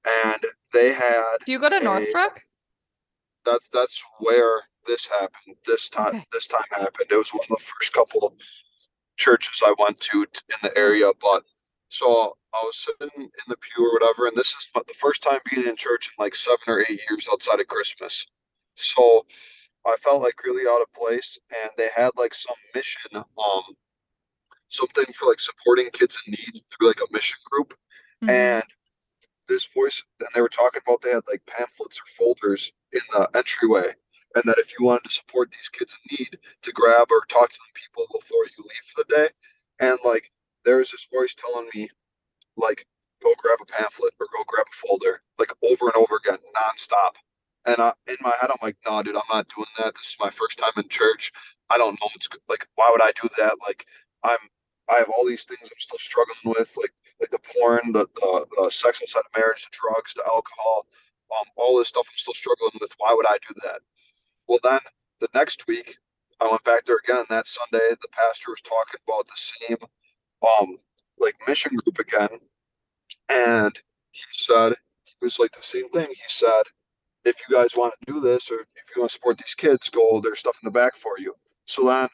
and 0.05 0.43
they 0.73 0.93
had 0.93 1.37
Do 1.45 1.51
you 1.51 1.59
go 1.59 1.69
to 1.69 1.77
a, 1.77 1.83
Northbrook? 1.83 2.41
That's 3.45 3.69
that's 3.69 4.01
where 4.19 4.63
this 4.87 5.07
happened. 5.07 5.55
This 5.65 5.89
time 5.89 6.15
okay. 6.15 6.25
this 6.31 6.47
time 6.47 6.63
happened. 6.71 7.07
It 7.11 7.15
was 7.15 7.31
one 7.31 7.45
of 7.49 7.57
the 7.57 7.63
first 7.63 7.93
couple 7.93 8.35
churches 9.17 9.61
I 9.65 9.73
went 9.79 9.99
to 10.01 10.23
in 10.23 10.57
the 10.61 10.77
area, 10.77 11.11
but 11.21 11.43
so 11.89 12.37
I 12.53 12.61
was 12.63 12.75
sitting 12.75 13.09
in 13.17 13.45
the 13.47 13.57
pew 13.57 13.85
or 13.85 13.93
whatever, 13.93 14.27
and 14.27 14.35
this 14.35 14.49
is 14.49 14.67
the 14.73 14.93
first 14.93 15.23
time 15.23 15.39
being 15.49 15.67
in 15.67 15.75
church 15.75 16.07
in 16.07 16.23
like 16.23 16.35
seven 16.35 16.63
or 16.67 16.81
eight 16.81 17.01
years 17.09 17.27
outside 17.31 17.59
of 17.59 17.67
Christmas. 17.67 18.27
So 18.75 19.25
I 19.85 19.95
felt 19.97 20.21
like 20.23 20.43
really 20.43 20.67
out 20.67 20.81
of 20.81 20.93
place, 20.93 21.37
and 21.51 21.69
they 21.77 21.89
had 21.95 22.11
like 22.17 22.33
some 22.33 22.55
mission, 22.73 23.15
um, 23.15 23.63
something 24.69 25.05
for 25.13 25.27
like 25.29 25.39
supporting 25.39 25.89
kids 25.91 26.17
in 26.25 26.31
need 26.31 26.61
through 26.71 26.87
like 26.87 27.01
a 27.01 27.13
mission 27.13 27.37
group, 27.49 27.73
mm-hmm. 28.23 28.29
and 28.29 28.63
this 29.47 29.65
voice, 29.65 30.03
and 30.19 30.29
they 30.33 30.41
were 30.41 30.49
talking 30.49 30.81
about 30.85 31.01
they 31.01 31.11
had 31.11 31.23
like 31.27 31.45
pamphlets 31.45 31.99
or 31.99 32.05
folders 32.17 32.73
in 32.93 33.01
the 33.11 33.29
entryway, 33.35 33.93
and 34.35 34.43
that 34.45 34.57
if 34.57 34.73
you 34.77 34.85
wanted 34.85 35.03
to 35.03 35.09
support 35.11 35.49
these 35.51 35.69
kids 35.69 35.95
in 36.09 36.17
need, 36.17 36.37
to 36.63 36.71
grab 36.71 37.07
or 37.11 37.23
talk 37.29 37.49
to 37.49 37.59
the 37.59 37.79
people 37.79 38.05
before 38.19 38.45
you 38.57 38.63
leave 38.63 38.85
for 38.93 39.03
the 39.07 39.15
day, 39.15 39.27
and 39.79 39.99
like 40.03 40.31
there 40.63 40.77
was 40.77 40.91
this 40.91 41.07
voice 41.13 41.35
telling 41.35 41.69
me 41.75 41.89
like 42.57 42.87
go 43.21 43.33
grab 43.37 43.59
a 43.61 43.65
pamphlet 43.65 44.13
or 44.19 44.27
go 44.33 44.43
grab 44.47 44.65
a 44.69 44.75
folder 44.75 45.21
like 45.39 45.51
over 45.63 45.85
and 45.85 45.95
over 45.95 46.17
again 46.17 46.39
nonstop. 46.55 47.15
And 47.65 47.77
I, 47.79 47.93
in 48.07 48.17
my 48.21 48.33
head, 48.39 48.49
I'm 48.51 48.57
like, 48.61 48.77
no, 48.85 48.93
nah, 48.93 49.01
dude, 49.03 49.15
I'm 49.15 49.23
not 49.31 49.47
doing 49.55 49.67
that. 49.79 49.95
This 49.95 50.07
is 50.07 50.17
my 50.19 50.29
first 50.29 50.59
time 50.59 50.71
in 50.77 50.87
church. 50.89 51.31
I 51.69 51.77
don't 51.77 51.99
know. 52.01 52.09
It's 52.15 52.29
like, 52.49 52.67
why 52.75 52.89
would 52.91 53.01
I 53.03 53.11
do 53.21 53.29
that? 53.39 53.55
Like, 53.67 53.85
I'm, 54.23 54.37
I 54.89 54.97
have 54.97 55.09
all 55.09 55.25
these 55.27 55.45
things 55.45 55.61
I'm 55.63 55.79
still 55.79 55.99
struggling 55.99 56.55
with, 56.57 56.75
like, 56.77 56.93
like 57.21 57.31
the 57.31 57.39
porn, 57.39 57.91
the, 57.93 58.07
the, 58.15 58.45
the 58.57 58.69
sex 58.71 59.01
outside 59.03 59.21
of 59.21 59.37
marriage, 59.39 59.63
the 59.65 59.71
drugs, 59.73 60.13
the 60.15 60.23
alcohol, 60.25 60.85
um, 61.39 61.45
all 61.57 61.77
this 61.77 61.89
stuff 61.89 62.07
I'm 62.09 62.17
still 62.17 62.35
struggling 62.35 62.71
with. 62.81 62.93
Why 62.99 63.13
would 63.15 63.25
I 63.27 63.37
do 63.47 63.55
that? 63.63 63.81
Well, 64.47 64.59
then 64.63 64.79
the 65.19 65.29
next 65.33 65.67
week, 65.67 65.97
I 66.41 66.49
went 66.49 66.63
back 66.63 66.85
there 66.85 66.99
again. 67.03 67.25
That 67.29 67.47
Sunday, 67.47 67.95
the 68.01 68.07
pastor 68.11 68.51
was 68.51 68.61
talking 68.61 68.99
about 69.07 69.27
the 69.27 69.33
same 69.37 69.77
um 70.61 70.77
like 71.19 71.35
mission 71.47 71.75
group 71.77 71.99
again, 71.99 72.39
and 73.29 73.79
he 74.11 74.23
said 74.31 74.75
he 75.05 75.15
was 75.21 75.39
like 75.39 75.53
the 75.53 75.63
same 75.63 75.89
thing. 75.89 76.07
He 76.09 76.23
said, 76.27 76.63
if 77.25 77.37
you 77.47 77.55
guys 77.55 77.75
want 77.75 77.93
to 77.99 78.13
do 78.13 78.19
this 78.21 78.51
or 78.51 78.61
if 78.61 78.95
you 78.95 79.01
want 79.01 79.11
to 79.11 79.13
support 79.13 79.37
these 79.37 79.55
kids, 79.55 79.89
go. 79.89 80.21
There's 80.21 80.39
stuff 80.39 80.59
in 80.63 80.67
the 80.67 80.71
back 80.71 80.95
for 80.95 81.19
you. 81.19 81.35
So 81.65 81.85
then 81.85 82.07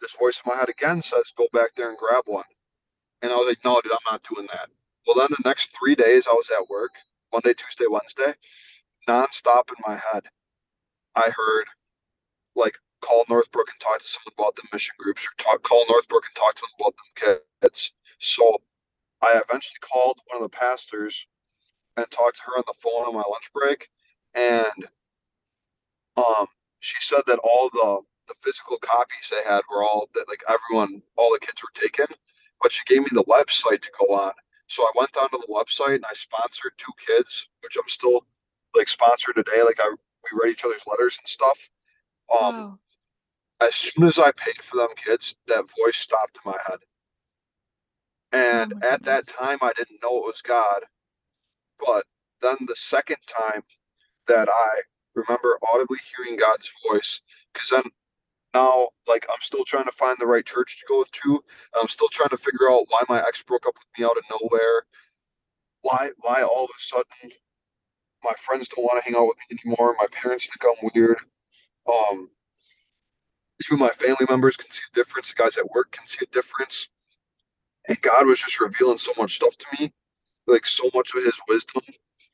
this 0.00 0.12
voice 0.12 0.42
in 0.44 0.50
my 0.52 0.58
head 0.58 0.68
again 0.68 1.02
says, 1.02 1.32
go 1.36 1.48
back 1.52 1.70
there 1.76 1.88
and 1.88 1.98
grab 1.98 2.24
one. 2.26 2.44
And 3.22 3.32
I 3.32 3.36
was 3.36 3.48
like, 3.48 3.64
no, 3.64 3.80
dude, 3.82 3.92
I'm 3.92 4.12
not 4.12 4.22
doing 4.34 4.46
that. 4.52 4.68
Well, 5.06 5.16
then 5.16 5.28
the 5.30 5.48
next 5.48 5.76
three 5.76 5.94
days 5.94 6.26
I 6.28 6.32
was 6.32 6.50
at 6.50 6.68
work, 6.68 6.92
Monday, 7.32 7.54
Tuesday, 7.54 7.86
Wednesday, 7.88 8.34
nonstop 9.08 9.70
in 9.70 9.76
my 9.86 10.00
head. 10.12 10.24
I 11.14 11.30
heard 11.34 11.66
like 12.54 12.74
call 13.00 13.24
Northbrook 13.28 13.68
and 13.70 13.80
talk 13.80 14.00
to 14.00 14.06
someone 14.06 14.34
about 14.38 14.56
the 14.56 14.62
mission 14.72 14.94
groups 14.98 15.26
or 15.26 15.30
talk, 15.42 15.62
call 15.62 15.84
Northbrook 15.88 16.24
and 16.26 16.36
talk 16.36 16.54
to 16.56 16.62
them 16.62 16.70
about 16.80 16.94
them 16.96 17.40
kids. 17.62 17.92
So 18.18 18.58
I 19.22 19.40
eventually 19.42 19.78
called 19.80 20.18
one 20.26 20.42
of 20.42 20.50
the 20.50 20.56
pastors 20.56 21.26
and 21.96 22.10
talked 22.10 22.36
to 22.38 22.42
her 22.46 22.58
on 22.58 22.64
the 22.66 22.74
phone 22.78 23.06
on 23.06 23.14
my 23.14 23.24
lunch 23.30 23.50
break. 23.54 23.88
And 24.34 24.86
um, 26.16 26.46
she 26.80 26.96
said 27.00 27.22
that 27.26 27.38
all 27.38 27.70
the 27.70 28.00
the 28.28 28.34
physical 28.42 28.78
copies 28.78 29.30
they 29.30 29.48
had 29.48 29.62
were 29.70 29.82
all 29.82 30.08
that 30.14 30.28
like 30.28 30.42
everyone, 30.48 31.02
all 31.16 31.32
the 31.32 31.44
kids 31.44 31.62
were 31.62 31.80
taken, 31.80 32.06
but 32.62 32.70
she 32.72 32.82
gave 32.86 33.02
me 33.02 33.08
the 33.12 33.24
website 33.24 33.82
to 33.82 33.90
go 33.98 34.14
on. 34.14 34.32
So 34.68 34.84
I 34.84 34.92
went 34.94 35.12
down 35.12 35.24
onto 35.24 35.38
the 35.38 35.52
website 35.52 35.96
and 35.96 36.04
I 36.08 36.12
sponsored 36.14 36.72
two 36.78 36.92
kids, 37.04 37.48
which 37.62 37.76
I'm 37.76 37.88
still 37.88 38.24
like 38.74 38.88
sponsored 38.88 39.34
today. 39.34 39.62
Like 39.64 39.80
I 39.80 39.90
we 39.90 40.38
write 40.40 40.52
each 40.52 40.64
other's 40.64 40.84
letters 40.86 41.18
and 41.18 41.28
stuff. 41.28 41.70
Um, 42.32 42.54
wow. 42.54 42.78
as 43.60 43.74
soon 43.74 44.04
as 44.04 44.18
I 44.18 44.30
paid 44.32 44.62
for 44.62 44.76
them 44.76 44.90
kids, 44.96 45.34
that 45.48 45.64
voice 45.84 45.96
stopped 45.96 46.38
in 46.44 46.52
my 46.52 46.58
head. 46.68 46.78
And 48.32 48.74
oh 48.74 48.88
at 48.88 49.02
that 49.04 49.26
time, 49.26 49.58
I 49.60 49.72
didn't 49.76 50.00
know 50.02 50.18
it 50.18 50.26
was 50.26 50.40
God. 50.40 50.82
But 51.84 52.04
then 52.40 52.56
the 52.66 52.76
second 52.76 53.18
time 53.26 53.62
that 54.30 54.48
I 54.50 54.70
remember 55.16 55.58
audibly 55.74 55.98
hearing 56.16 56.38
God's 56.38 56.72
voice, 56.90 57.22
because 57.54 57.70
then 57.70 57.84
now 58.54 58.88
like 59.08 59.26
i'm 59.30 59.40
still 59.40 59.64
trying 59.64 59.84
to 59.84 59.92
find 59.92 60.16
the 60.20 60.26
right 60.26 60.46
church 60.46 60.78
to 60.80 60.86
go 60.88 61.04
to. 61.12 61.44
I'm 61.80 61.88
still 61.88 62.08
trying 62.08 62.30
to 62.30 62.36
figure 62.36 62.70
out 62.70 62.86
why 62.88 63.02
my 63.08 63.20
ex 63.26 63.42
broke 63.42 63.66
up 63.66 63.74
with 63.76 63.86
me 63.98 64.04
out 64.04 64.16
of 64.18 64.24
nowhere. 64.30 64.84
Why 65.82 66.10
why 66.20 66.42
all 66.42 66.64
of 66.64 66.70
a 66.70 66.80
sudden 66.82 67.32
my 68.24 68.32
friends 68.38 68.68
don't 68.68 68.84
want 68.84 69.02
to 69.04 69.10
hang 69.10 69.20
out 69.20 69.28
with 69.28 69.38
me 69.50 69.58
anymore 69.64 69.96
my 69.98 70.06
parents 70.12 70.46
think 70.48 70.64
i'm 70.64 70.90
weird. 70.94 71.18
Um 71.92 72.30
even 73.66 73.78
my 73.80 73.90
family 73.90 74.26
members 74.30 74.56
can 74.56 74.70
see 74.70 74.82
a 74.92 74.96
difference 74.96 75.32
the 75.34 75.42
guys 75.42 75.56
at 75.58 75.70
work 75.70 75.92
can 75.92 76.06
see 76.06 76.20
a 76.24 76.34
difference. 76.34 76.88
And 77.88 78.00
god 78.02 78.26
was 78.26 78.40
just 78.40 78.60
revealing 78.60 78.98
so 78.98 79.12
much 79.18 79.36
stuff 79.36 79.56
to 79.58 79.66
me 79.80 79.92
like 80.48 80.66
so 80.66 80.90
much 80.94 81.12
of 81.16 81.24
his 81.24 81.40
wisdom 81.48 81.82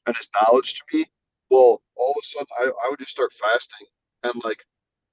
and 0.07 0.17
his 0.17 0.29
knowledge 0.35 0.77
to 0.81 0.85
me 0.99 1.07
well 1.51 1.83
all 1.97 2.11
of 2.11 2.17
a 2.21 2.25
sudden 2.25 2.47
i, 2.61 2.65
I 2.65 2.91
would 2.91 2.99
just 2.99 3.13
start 3.13 3.33
fasting 3.33 3.87
and 4.23 4.43
like 4.45 4.65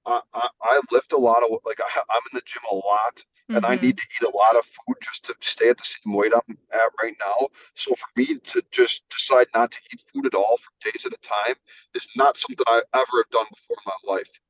I, 0.06 0.20
I, 0.62 0.80
lift 0.92 1.12
a 1.12 1.16
lot 1.16 1.42
of 1.42 1.50
like 1.64 1.80
I, 1.80 1.98
am 1.98 2.22
in 2.30 2.34
the 2.34 2.42
gym 2.44 2.62
a 2.70 2.74
lot 2.74 3.24
and 3.48 3.58
mm-hmm. 3.58 3.66
I 3.66 3.76
need 3.76 3.96
to 3.96 4.02
eat 4.02 4.28
a 4.28 4.36
lot 4.36 4.56
of 4.56 4.64
food 4.64 4.96
just 5.02 5.24
to 5.26 5.34
stay 5.40 5.68
at 5.68 5.78
the 5.78 5.84
same 5.84 6.14
weight 6.14 6.32
I'm 6.34 6.58
at 6.72 6.90
right 7.02 7.14
now. 7.20 7.48
So 7.74 7.94
for 7.94 8.06
me 8.16 8.38
to 8.38 8.62
just 8.70 9.08
decide 9.08 9.46
not 9.54 9.70
to 9.72 9.78
eat 9.92 10.02
food 10.12 10.26
at 10.26 10.34
all 10.34 10.58
for 10.58 10.90
days 10.90 11.06
at 11.06 11.12
a 11.12 11.18
time 11.18 11.56
is 11.94 12.06
not 12.16 12.36
something 12.36 12.64
I 12.66 12.82
ever 12.94 13.22
have 13.22 13.30
done 13.30 13.46
before 13.50 13.76
in 13.84 13.92
my 14.08 14.14
life. 14.14 14.40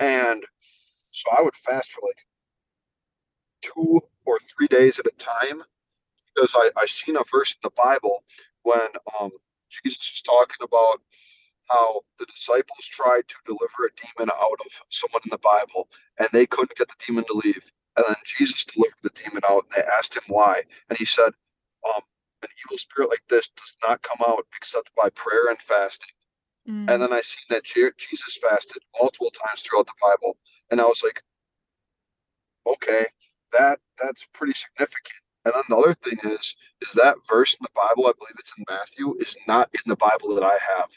And 0.00 0.44
so 1.10 1.30
I 1.36 1.42
would 1.42 1.54
fast 1.54 1.92
for 1.92 2.00
like 2.06 2.26
two 3.62 4.00
or 4.24 4.38
three 4.38 4.68
days 4.68 4.98
at 4.98 5.06
a 5.06 5.16
time 5.16 5.62
because 6.34 6.54
I, 6.56 6.70
I 6.76 6.86
seen 6.86 7.16
a 7.16 7.22
verse 7.32 7.52
in 7.52 7.60
the 7.62 7.70
Bible 7.70 8.24
when 8.62 8.88
um, 9.20 9.30
Jesus 9.70 10.12
is 10.14 10.22
talking 10.22 10.62
about 10.62 11.00
how 11.68 12.02
the 12.18 12.26
disciples 12.26 12.86
tried 12.86 13.28
to 13.28 13.36
deliver 13.46 13.86
a 13.86 13.96
demon 13.96 14.30
out 14.34 14.60
of 14.64 14.72
someone 14.90 15.22
in 15.24 15.30
the 15.30 15.38
Bible 15.38 15.88
and 16.18 16.28
they 16.32 16.46
couldn't 16.46 16.76
get 16.76 16.88
the 16.88 17.04
demon 17.06 17.24
to 17.26 17.40
leave. 17.44 17.70
And 17.96 18.04
then 18.08 18.16
Jesus 18.24 18.64
delivered 18.64 19.02
the 19.02 19.10
demon 19.10 19.42
out 19.48 19.64
and 19.64 19.72
they 19.76 19.88
asked 19.98 20.14
him 20.14 20.24
why. 20.28 20.62
And 20.88 20.98
he 20.98 21.04
said, 21.04 21.32
um, 21.88 22.02
An 22.42 22.48
evil 22.66 22.78
spirit 22.78 23.10
like 23.10 23.22
this 23.28 23.48
does 23.56 23.76
not 23.86 24.02
come 24.02 24.18
out 24.26 24.46
except 24.56 24.90
by 24.96 25.10
prayer 25.10 25.48
and 25.48 25.60
fasting. 25.60 26.10
Mm. 26.68 26.90
And 26.90 27.02
then 27.02 27.12
I 27.12 27.20
seen 27.20 27.44
that 27.50 27.64
Jesus 27.64 28.38
fasted 28.42 28.82
multiple 29.00 29.30
times 29.30 29.60
throughout 29.62 29.86
the 29.86 29.92
Bible. 30.00 30.36
And 30.70 30.80
I 30.80 30.84
was 30.84 31.02
like, 31.04 31.22
okay, 32.66 33.06
that 33.52 33.78
that's 34.02 34.26
pretty 34.32 34.54
significant. 34.54 35.20
And 35.44 35.54
then 35.54 35.62
the 35.68 35.76
other 35.76 35.94
thing 35.94 36.18
is, 36.24 36.56
is 36.80 36.92
that 36.94 37.16
verse 37.28 37.54
in 37.54 37.58
the 37.62 37.68
Bible, 37.74 38.08
I 38.08 38.12
believe 38.18 38.36
it's 38.38 38.52
in 38.56 38.64
Matthew, 38.68 39.14
is 39.20 39.36
not 39.46 39.68
in 39.74 39.82
the 39.86 39.96
Bible 39.96 40.34
that 40.34 40.44
I 40.44 40.58
have 40.78 40.88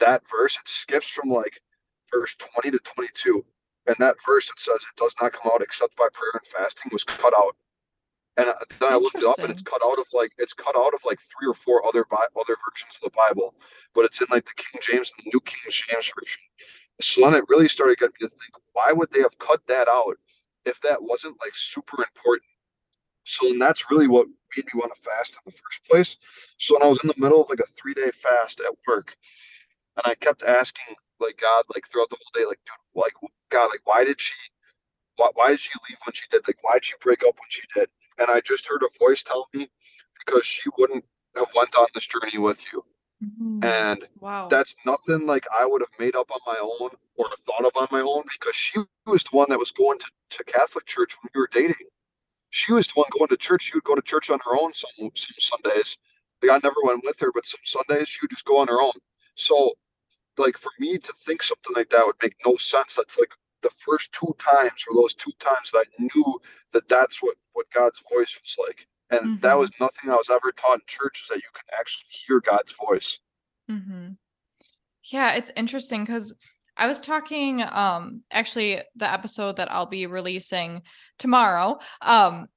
that 0.00 0.22
verse, 0.30 0.56
it 0.56 0.68
skips 0.68 1.08
from 1.08 1.30
like 1.30 1.60
verse 2.12 2.36
20 2.36 2.70
to 2.72 2.78
22. 2.78 3.44
And 3.86 3.96
that 4.00 4.16
verse 4.26 4.48
that 4.48 4.60
says 4.60 4.82
it 4.82 4.98
does 4.98 5.14
not 5.20 5.32
come 5.32 5.50
out 5.52 5.62
except 5.62 5.96
by 5.96 6.08
prayer 6.12 6.32
and 6.34 6.46
fasting 6.46 6.90
was 6.92 7.04
cut 7.04 7.32
out. 7.36 7.56
And 8.36 8.48
uh, 8.50 8.54
then 8.78 8.92
I 8.92 8.96
looked 8.96 9.18
it 9.18 9.24
up 9.24 9.38
and 9.40 9.50
it's 9.50 9.62
cut 9.62 9.80
out 9.84 9.98
of 9.98 10.06
like 10.12 10.30
it's 10.38 10.52
cut 10.52 10.76
out 10.76 10.94
of 10.94 11.00
like 11.04 11.18
three 11.18 11.48
or 11.48 11.54
four 11.54 11.84
other 11.84 12.06
other 12.12 12.56
versions 12.56 12.94
of 12.94 13.00
the 13.02 13.10
Bible, 13.10 13.54
but 13.94 14.04
it's 14.04 14.20
in 14.20 14.28
like 14.30 14.44
the 14.44 14.52
King 14.56 14.80
James 14.80 15.10
and 15.16 15.26
the 15.26 15.30
New 15.34 15.40
King 15.40 15.60
James 15.70 16.12
version. 16.14 16.42
So 17.00 17.22
then 17.22 17.34
it 17.34 17.44
really 17.48 17.66
started 17.66 17.98
getting 17.98 18.14
me 18.20 18.28
to 18.28 18.30
think, 18.30 18.54
why 18.74 18.92
would 18.92 19.10
they 19.10 19.20
have 19.20 19.38
cut 19.38 19.66
that 19.66 19.88
out 19.88 20.18
if 20.64 20.80
that 20.82 21.02
wasn't 21.02 21.36
like 21.40 21.54
super 21.54 22.00
important? 22.02 22.48
So 23.24 23.48
then 23.48 23.58
that's 23.58 23.90
really 23.90 24.06
what 24.06 24.28
made 24.56 24.66
me 24.72 24.80
want 24.80 24.94
to 24.94 25.02
fast 25.02 25.32
in 25.32 25.40
the 25.44 25.52
first 25.52 25.84
place. 25.90 26.16
So 26.58 26.74
when 26.74 26.82
I 26.82 26.86
was 26.86 27.02
in 27.02 27.08
the 27.08 27.14
middle 27.18 27.42
of 27.42 27.50
like 27.50 27.60
a 27.60 27.66
three 27.66 27.94
day 27.94 28.10
fast 28.12 28.60
at 28.60 28.72
work, 28.86 29.16
and 29.98 30.10
I 30.10 30.14
kept 30.14 30.42
asking 30.42 30.94
like 31.20 31.40
God, 31.40 31.64
like 31.74 31.86
throughout 31.88 32.10
the 32.10 32.16
whole 32.16 32.42
day, 32.42 32.46
like, 32.46 32.60
dude, 32.64 33.02
like 33.02 33.14
God, 33.50 33.66
like 33.66 33.80
why 33.84 34.04
did 34.04 34.20
she 34.20 34.34
why, 35.16 35.30
why 35.34 35.48
did 35.50 35.60
she 35.60 35.72
leave 35.88 35.98
when 36.04 36.14
she 36.14 36.26
did? 36.30 36.46
Like 36.46 36.58
why 36.62 36.74
did 36.74 36.84
she 36.84 36.94
break 37.02 37.22
up 37.22 37.34
when 37.34 37.48
she 37.48 37.62
did? 37.74 37.88
And 38.18 38.30
I 38.30 38.40
just 38.40 38.66
heard 38.66 38.82
a 38.82 38.98
voice 38.98 39.22
tell 39.22 39.48
me 39.52 39.68
because 40.18 40.44
she 40.44 40.70
wouldn't 40.78 41.04
have 41.36 41.48
went 41.54 41.74
on 41.76 41.88
this 41.94 42.06
journey 42.06 42.38
with 42.38 42.64
you. 42.72 42.84
Mm-hmm. 43.24 43.64
And 43.64 44.04
wow. 44.20 44.46
that's 44.48 44.76
nothing 44.86 45.26
like 45.26 45.44
I 45.58 45.66
would 45.66 45.82
have 45.82 45.90
made 45.98 46.14
up 46.14 46.30
on 46.30 46.38
my 46.46 46.58
own 46.60 46.90
or 47.16 47.26
thought 47.36 47.64
of 47.64 47.72
on 47.74 47.88
my 47.90 48.00
own 48.00 48.22
because 48.30 48.54
she 48.54 48.78
was 49.06 49.24
the 49.24 49.36
one 49.36 49.46
that 49.50 49.58
was 49.58 49.72
going 49.72 49.98
to, 49.98 50.06
to 50.30 50.44
Catholic 50.44 50.86
church 50.86 51.16
when 51.20 51.30
we 51.34 51.40
were 51.40 51.50
dating. 51.52 51.86
She 52.50 52.72
was 52.72 52.86
the 52.86 52.92
one 52.94 53.08
going 53.16 53.28
to 53.28 53.36
church. 53.36 53.64
She 53.64 53.76
would 53.76 53.84
go 53.84 53.96
to 53.96 54.02
church 54.02 54.30
on 54.30 54.38
her 54.44 54.56
own 54.56 54.72
some, 54.72 55.10
some 55.14 55.34
Sundays. 55.38 55.98
Like 56.42 56.52
I 56.52 56.60
never 56.62 56.76
went 56.84 57.04
with 57.04 57.18
her, 57.18 57.32
but 57.34 57.44
some 57.44 57.60
Sundays 57.64 58.08
she 58.08 58.20
would 58.22 58.30
just 58.30 58.44
go 58.44 58.58
on 58.58 58.68
her 58.68 58.80
own. 58.80 58.92
So 59.34 59.74
like 60.38 60.56
for 60.56 60.70
me 60.78 60.98
to 60.98 61.12
think 61.24 61.42
something 61.42 61.74
like 61.74 61.90
that 61.90 62.06
would 62.06 62.16
make 62.22 62.36
no 62.44 62.56
sense. 62.56 62.94
That's 62.94 63.18
like 63.18 63.32
the 63.62 63.70
first 63.70 64.12
two 64.12 64.34
times 64.38 64.84
or 64.88 64.94
those 64.94 65.14
two 65.14 65.32
times 65.38 65.70
that 65.72 65.86
I 65.86 66.02
knew 66.02 66.40
that 66.72 66.88
that's 66.88 67.22
what 67.22 67.36
what 67.52 67.70
God's 67.74 68.02
voice 68.12 68.38
was 68.40 68.56
like, 68.66 68.86
and 69.10 69.20
mm-hmm. 69.20 69.40
that 69.40 69.58
was 69.58 69.70
nothing 69.80 70.10
I 70.10 70.16
was 70.16 70.30
ever 70.30 70.52
taught 70.52 70.76
in 70.76 70.80
church 70.86 71.22
is 71.22 71.28
that 71.28 71.36
you 71.36 71.50
can 71.52 71.78
actually 71.78 72.08
hear 72.10 72.40
God's 72.40 72.72
voice. 72.72 73.20
Mm-hmm. 73.70 74.12
Yeah, 75.04 75.34
it's 75.34 75.52
interesting 75.56 76.04
because 76.04 76.34
I 76.76 76.86
was 76.86 77.00
talking 77.00 77.62
um 77.62 78.22
actually 78.30 78.80
the 78.96 79.12
episode 79.12 79.56
that 79.56 79.72
I'll 79.72 79.86
be 79.86 80.06
releasing 80.06 80.82
tomorrow 81.18 81.78
um 82.02 82.48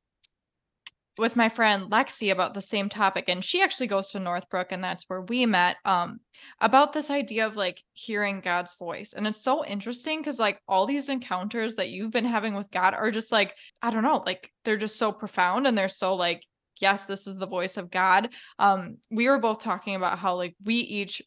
with 1.18 1.36
my 1.36 1.50
friend 1.50 1.92
Lexi 1.92 2.32
about 2.32 2.54
the 2.54 2.62
same 2.62 2.90
topic 2.90 3.26
and 3.28 3.44
she 3.44 3.62
actually 3.62 3.88
goes 3.88 4.12
to 4.12 4.20
Northbrook 4.20 4.72
and 4.72 4.84
that's 4.84 5.04
where 5.08 5.22
we 5.22 5.46
met 5.46 5.78
um 5.86 6.20
about 6.60 6.94
this 6.94 7.10
idea 7.10 7.46
of 7.46 7.56
like 7.56 7.84
hearing 7.94 8.40
God's 8.40 8.76
voice 8.76 9.14
and 9.14 9.28
it's 9.28 9.44
so 9.44 9.66
interesting 9.66 10.24
cuz 10.24 10.40
like 10.40 10.62
all 10.68 10.86
these 10.86 11.10
encounters 11.10 11.76
that 11.76 11.90
you've 11.90 12.12
been 12.12 12.26
having 12.26 12.54
with 12.54 12.72
God 12.72 12.94
are 12.94 13.12
just 13.12 13.32
like 13.32 13.56
I 13.82 13.92
don't 13.92 14.04
know 14.04 14.24
like 14.26 14.52
they're 14.64 14.78
just 14.78 14.98
so 14.98 15.12
profound 15.12 15.68
and 15.68 15.78
they're 15.78 15.90
so 15.90 16.16
like 16.16 16.46
yes 16.80 17.06
this 17.06 17.28
is 17.28 17.38
the 17.38 17.48
voice 17.48 17.78
of 17.78 17.92
God 17.92 18.30
um 18.58 18.98
we 19.10 19.28
were 19.28 19.40
both 19.40 19.60
talking 19.60 19.96
about 19.96 20.18
how 20.18 20.36
like 20.36 20.56
we 20.64 20.76
each 20.76 21.22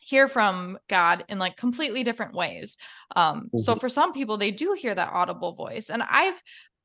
hear 0.00 0.26
from 0.28 0.78
God 0.88 1.24
in 1.28 1.38
like 1.38 1.56
completely 1.56 2.02
different 2.02 2.34
ways. 2.34 2.76
Um, 3.14 3.42
mm-hmm. 3.42 3.58
so 3.58 3.76
for 3.76 3.88
some 3.88 4.12
people, 4.12 4.38
they 4.38 4.50
do 4.50 4.72
hear 4.72 4.94
that 4.94 5.12
audible 5.12 5.52
voice. 5.52 5.90
And 5.90 6.02
I've 6.02 6.42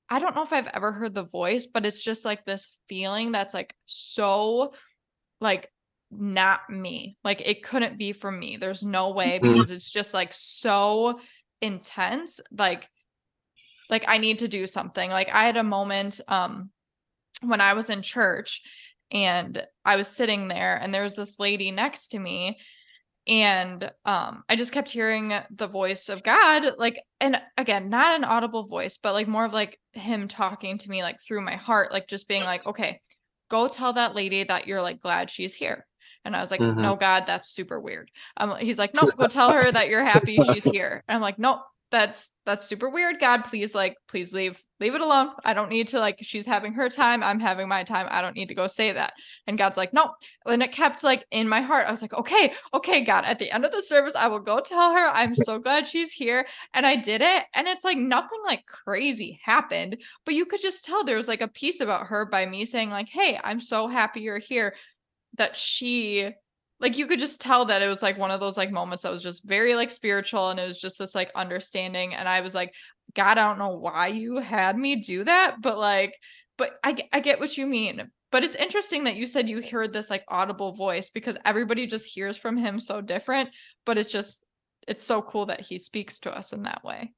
I 0.10 0.20
don't 0.20 0.36
know 0.36 0.44
if 0.44 0.54
I've 0.54 0.68
ever 0.68 0.92
heard 0.92 1.16
the 1.16 1.26
voice, 1.26 1.66
but 1.66 1.86
it's 1.86 2.04
just 2.04 2.26
like 2.26 2.46
this 2.46 2.68
feeling 2.88 3.32
that's 3.32 3.54
like 3.54 3.74
so 3.86 4.74
like 5.42 5.70
not 6.12 6.70
me. 6.70 7.18
Like 7.24 7.42
it 7.42 7.64
couldn't 7.64 7.98
be 7.98 8.14
for 8.14 8.32
me. 8.32 8.58
There's 8.58 8.84
no 8.84 9.12
way 9.12 9.40
mm-hmm. 9.40 9.54
because 9.54 9.72
it's 9.72 9.90
just 9.90 10.14
like 10.14 10.34
so 10.34 11.20
intense. 11.62 12.40
Like 12.56 12.88
like 13.90 14.06
I 14.08 14.18
need 14.18 14.40
to 14.40 14.48
do 14.48 14.68
something. 14.68 15.10
Like 15.10 15.34
I 15.34 15.44
had 15.46 15.58
a 15.58 15.64
moment 15.64 16.20
um 16.28 16.70
when 17.42 17.62
I 17.62 17.74
was 17.74 17.90
in 17.90 18.02
church 18.02 18.62
and 19.12 19.66
I 19.84 19.96
was 19.96 20.08
sitting 20.08 20.48
there 20.48 20.76
and 20.76 20.94
there 20.94 21.04
was 21.04 21.16
this 21.16 21.40
lady 21.40 21.72
next 21.72 22.10
to 22.10 22.20
me 22.20 22.60
and 23.28 23.92
um 24.06 24.44
i 24.50 24.56
just 24.56 24.72
kept 24.72 24.92
hearing 24.92 25.34
the 25.50 25.68
voice 25.68 26.10
of 26.10 26.22
god 26.22 26.74
like 26.78 27.02
and 27.20 27.42
again 27.58 27.90
not 27.90 28.16
an 28.16 28.24
audible 28.24 28.68
voice 28.68 28.98
but 28.98 29.14
like 29.14 29.28
more 29.28 29.46
of 29.46 29.54
like 29.54 29.80
him 29.94 30.28
talking 30.28 30.78
to 30.78 30.90
me 30.90 31.02
like 31.02 31.18
through 31.22 31.42
my 31.42 31.56
heart 31.56 31.92
like 31.92 32.08
just 32.08 32.28
being 32.28 32.44
like 32.44 32.66
okay 32.68 33.02
go 33.50 33.68
tell 33.68 33.94
that 33.94 34.16
lady 34.16 34.44
that 34.44 34.68
you're 34.68 34.82
like 34.82 35.00
glad 35.00 35.30
she's 35.30 35.56
here. 35.56 35.86
And 36.24 36.36
i 36.36 36.42
was 36.42 36.50
like 36.50 36.60
mm-hmm. 36.60 36.82
no 36.82 36.96
god 36.96 37.26
that's 37.28 37.50
super 37.50 37.80
weird. 37.80 38.10
Um 38.38 38.56
he's 38.58 38.80
like 38.80 38.94
no 38.94 39.04
go 39.04 39.28
tell 39.28 39.52
her 39.52 39.72
that 39.72 39.90
you're 39.90 40.04
happy 40.04 40.40
she's 40.54 40.64
here. 40.64 41.04
And 41.08 41.16
i'm 41.16 41.22
like 41.22 41.38
no 41.38 41.62
that's 41.96 42.32
that's 42.46 42.66
super 42.66 42.90
weird. 42.90 43.20
God 43.20 43.46
please 43.46 43.74
like 43.74 43.96
please 44.08 44.34
leave 44.34 44.62
leave 44.80 44.94
it 44.94 45.02
alone. 45.02 45.30
I 45.46 45.54
don't 45.54 45.70
need 45.70 45.88
to 45.90 46.00
like 46.00 46.20
she's 46.22 46.46
having 46.46 46.74
her 46.74 46.90
time 46.90 47.24
i'm 47.24 47.40
having 47.40 47.68
my 47.70 47.84
time. 47.84 48.08
I 48.10 48.22
don't 48.22 48.36
need 48.36 48.50
to 48.50 48.54
go 48.54 48.68
say 48.68 48.92
that. 48.92 49.14
And 49.48 49.58
god's 49.58 49.78
like 49.78 49.94
no 49.94 50.14
and 50.46 50.62
it 50.62 50.72
kept 50.74 51.04
like 51.04 51.26
in 51.32 51.48
my 51.48 51.62
heart. 51.62 51.88
I 51.88 51.92
was 51.92 52.02
like 52.02 52.14
okay 52.14 52.54
okay 52.74 53.02
god 53.02 53.24
at 53.26 53.40
the 53.40 53.50
end 53.50 53.66
of 53.66 53.72
the 53.72 53.82
service 53.82 54.16
i 54.16 54.28
will 54.28 54.40
go 54.40 54.60
tell 54.60 54.94
her 54.94 55.08
i'm 55.08 55.34
so 55.34 55.58
glad 55.66 55.88
she's 55.88 56.12
here. 56.12 56.46
And 56.74 56.86
i 56.86 56.98
did 56.98 57.22
it. 57.22 57.44
And 57.56 57.68
it's 57.68 57.86
like 57.86 57.98
nothing 57.98 58.40
like 58.46 58.66
crazy 58.66 59.40
happened. 59.44 59.98
But 60.26 60.36
you 60.36 60.46
could 60.46 60.62
just 60.62 60.84
tell 60.84 61.04
there 61.04 61.18
was 61.18 61.30
like 61.30 61.42
a 61.42 61.48
peace 61.48 61.80
about 61.80 62.08
her 62.08 62.26
by 62.26 62.46
me 62.46 62.66
saying 62.66 62.90
like 62.90 63.10
hey 63.10 63.40
i'm 63.44 63.62
so 63.62 63.88
happy 63.88 64.22
you're 64.22 64.38
here 64.38 64.76
that 65.38 65.56
she 65.56 66.32
like 66.80 66.98
you 66.98 67.08
could 67.08 67.20
just 67.20 67.40
tell 67.40 67.66
that 67.66 67.82
it 67.82 67.88
was 67.88 68.04
like 68.04 68.18
one 68.18 68.32
of 68.32 68.40
those 68.40 68.58
like 68.58 68.72
moments 68.72 69.04
that 69.04 69.12
was 69.12 69.24
just 69.24 69.46
very 69.46 69.76
like 69.76 69.92
spiritual 69.92 70.50
and 70.50 70.60
it 70.60 70.68
was 70.68 70.80
just 70.80 70.98
this 70.98 71.16
like 71.16 71.32
understanding 71.36 72.14
and 72.14 72.28
i 72.28 72.42
was 72.42 72.54
like 72.54 72.74
god 73.14 73.38
i 73.38 73.48
don't 73.48 73.60
know 73.60 73.78
why 73.78 74.08
you 74.08 74.38
had 74.38 74.78
me 74.78 74.98
do 74.98 75.24
that 75.24 75.58
but 75.62 75.78
like 75.78 76.16
but 76.58 76.78
i, 76.84 76.96
I 77.12 77.20
get 77.20 77.40
what 77.40 77.58
you 77.58 77.68
mean. 77.68 78.10
But 78.32 78.44
it's 78.44 78.56
interesting 78.56 79.06
that 79.06 79.16
you 79.16 79.28
said 79.28 79.48
you 79.48 79.62
heard 79.62 79.94
this 79.94 80.10
like 80.10 80.26
audible 80.28 80.74
voice 80.74 81.10
because 81.10 81.38
everybody 81.46 81.88
just 81.88 82.06
hears 82.06 82.36
from 82.36 82.58
him 82.58 82.82
so 82.82 83.00
different 83.00 83.50
but 83.86 83.98
it's 83.98 84.12
just 84.12 84.44
it's 84.88 85.04
so 85.04 85.22
cool 85.22 85.46
that 85.46 85.62
he 85.62 85.78
speaks 85.78 86.20
to 86.20 86.36
us 86.36 86.52
in 86.52 86.64
that 86.64 86.84
way. 86.84 87.14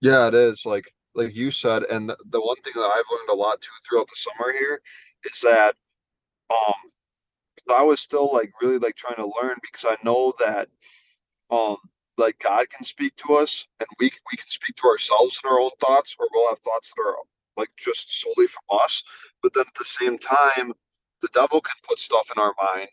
Yeah 0.00 0.28
it 0.28 0.34
is 0.34 0.64
like 0.64 0.90
like 1.14 1.34
you 1.34 1.50
said 1.50 1.82
and 1.84 2.08
the, 2.08 2.16
the 2.30 2.40
one 2.40 2.56
thing 2.62 2.72
that 2.76 2.90
i've 2.94 3.04
learned 3.10 3.28
a 3.30 3.34
lot 3.34 3.60
too 3.60 3.70
throughout 3.86 4.06
the 4.06 4.16
summer 4.16 4.52
here 4.52 4.80
is 5.24 5.40
that 5.40 5.74
um 6.50 6.74
I 7.70 7.82
was 7.82 8.00
still 8.00 8.32
like 8.32 8.52
really 8.62 8.78
like 8.78 8.96
trying 8.96 9.16
to 9.16 9.32
learn 9.42 9.56
because 9.62 9.84
I 9.84 9.96
know 10.04 10.32
that 10.38 10.68
um 11.50 11.76
like 12.18 12.38
God 12.38 12.68
can 12.70 12.84
speak 12.84 13.16
to 13.16 13.34
us 13.34 13.66
and 13.78 13.88
we 13.98 14.12
we 14.30 14.36
can 14.36 14.48
speak 14.48 14.76
to 14.76 14.88
ourselves 14.88 15.40
in 15.42 15.50
our 15.50 15.60
own 15.60 15.70
thoughts 15.80 16.14
or 16.18 16.28
we'll 16.32 16.48
have 16.48 16.60
thoughts 16.60 16.92
that 16.94 17.02
are 17.02 17.16
like 17.56 17.70
just 17.76 18.20
solely 18.20 18.46
from 18.46 18.80
us. 18.80 19.04
But 19.42 19.54
then 19.54 19.64
at 19.66 19.74
the 19.78 19.84
same 19.84 20.18
time, 20.18 20.72
the 21.22 21.28
devil 21.32 21.60
can 21.60 21.74
put 21.86 21.98
stuff 21.98 22.30
in 22.34 22.42
our 22.42 22.54
mind. 22.60 22.90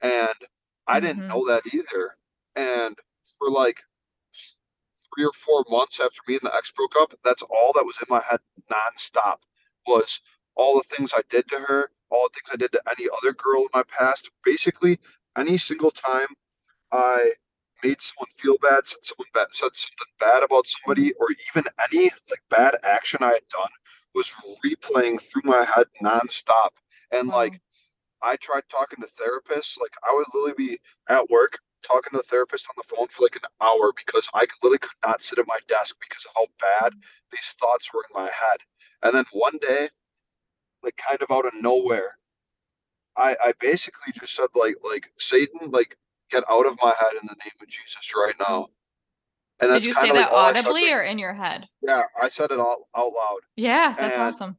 And 0.00 0.48
I 0.86 1.00
didn't 1.00 1.20
mm-hmm. 1.20 1.28
know 1.28 1.46
that 1.48 1.62
either. 1.72 2.16
And 2.54 2.96
for 3.38 3.50
like 3.50 3.82
three 5.14 5.24
or 5.24 5.32
four 5.32 5.64
months 5.68 6.00
after 6.00 6.20
me 6.26 6.34
and 6.34 6.42
the 6.42 6.54
ex 6.54 6.70
broke 6.70 6.94
up, 6.98 7.14
that's 7.24 7.42
all 7.42 7.72
that 7.74 7.84
was 7.84 7.98
in 7.98 8.06
my 8.08 8.22
head 8.28 8.40
nonstop 8.70 9.38
was 9.86 10.20
all 10.56 10.76
the 10.76 10.96
things 10.96 11.12
I 11.14 11.22
did 11.28 11.48
to 11.48 11.60
her, 11.60 11.90
all 12.10 12.28
the 12.28 12.34
things 12.34 12.50
I 12.52 12.56
did 12.56 12.72
to 12.72 12.82
any 12.98 13.08
other 13.18 13.32
girl 13.32 13.62
in 13.62 13.68
my 13.74 13.82
past. 13.84 14.30
Basically, 14.44 14.98
any 15.36 15.56
single 15.56 15.90
time 15.90 16.28
I 16.92 17.32
made 17.82 18.00
someone 18.00 18.28
feel 18.36 18.56
bad, 18.62 18.86
said 18.86 19.04
someone 19.04 19.28
bad, 19.34 19.48
said 19.50 19.74
something 19.74 20.12
bad 20.18 20.42
about 20.42 20.66
somebody, 20.66 21.12
or 21.14 21.28
even 21.52 21.64
any 21.92 22.04
like 22.04 22.42
bad 22.50 22.76
action 22.84 23.20
I 23.22 23.34
had 23.34 23.48
done 23.50 23.70
was 24.14 24.32
replaying 24.64 25.20
through 25.20 25.42
my 25.44 25.64
head 25.64 25.86
nonstop. 26.02 26.70
And 27.12 27.28
wow. 27.28 27.36
like 27.36 27.60
I 28.22 28.36
tried 28.36 28.62
talking 28.70 29.02
to 29.02 29.06
therapists, 29.08 29.78
like 29.80 29.92
I 30.08 30.14
would 30.14 30.26
literally 30.34 30.54
be 30.56 30.80
at 31.08 31.28
work 31.30 31.58
talking 31.82 32.10
to 32.12 32.18
the 32.18 32.22
therapist 32.22 32.66
on 32.68 32.74
the 32.76 32.96
phone 32.96 33.08
for 33.08 33.22
like 33.22 33.36
an 33.36 33.48
hour 33.60 33.92
because 33.94 34.28
I 34.34 34.46
literally 34.62 34.78
could 34.78 34.90
not 35.04 35.20
sit 35.20 35.38
at 35.38 35.46
my 35.46 35.58
desk 35.68 35.96
because 36.00 36.24
of 36.24 36.32
how 36.34 36.46
bad 36.60 36.94
these 37.30 37.54
thoughts 37.60 37.92
were 37.92 38.04
in 38.08 38.22
my 38.22 38.30
head. 38.30 38.60
And 39.02 39.14
then 39.14 39.24
one 39.32 39.58
day 39.60 39.90
like 40.86 40.96
kind 40.96 41.20
of 41.20 41.30
out 41.30 41.44
of 41.44 41.52
nowhere. 41.60 42.16
I 43.16 43.36
I 43.44 43.52
basically 43.60 44.12
just 44.14 44.34
said 44.34 44.48
like 44.54 44.76
like 44.88 45.12
Satan 45.18 45.70
like 45.70 45.98
get 46.30 46.44
out 46.50 46.66
of 46.66 46.78
my 46.82 46.94
head 46.98 47.12
in 47.20 47.26
the 47.26 47.36
name 47.44 47.52
of 47.60 47.68
Jesus 47.68 48.12
right 48.16 48.34
now. 48.38 48.68
And 49.58 49.72
Did 49.72 49.84
you 49.84 49.94
say 49.94 50.12
that 50.12 50.32
audibly 50.32 50.92
or 50.92 51.02
in 51.02 51.18
your 51.18 51.32
head? 51.32 51.66
Yeah, 51.80 52.02
I 52.20 52.28
said 52.28 52.50
it 52.50 52.58
all 52.58 52.88
out 52.94 53.12
loud. 53.12 53.40
Yeah, 53.56 53.94
that's 53.98 54.16
and, 54.16 54.22
awesome. 54.22 54.56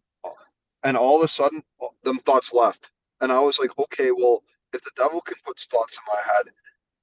And 0.84 0.98
all 0.98 1.18
of 1.18 1.24
a 1.24 1.28
sudden, 1.28 1.64
them 2.04 2.18
thoughts 2.20 2.52
left, 2.52 2.92
and 3.22 3.32
I 3.32 3.40
was 3.40 3.60
like, 3.60 3.78
okay, 3.78 4.12
well, 4.12 4.44
if 4.74 4.84
the 4.84 4.92
devil 4.96 5.22
can 5.22 5.36
put 5.46 5.60
thoughts 5.60 5.98
in 5.98 6.04
my 6.08 6.22
head, 6.34 6.54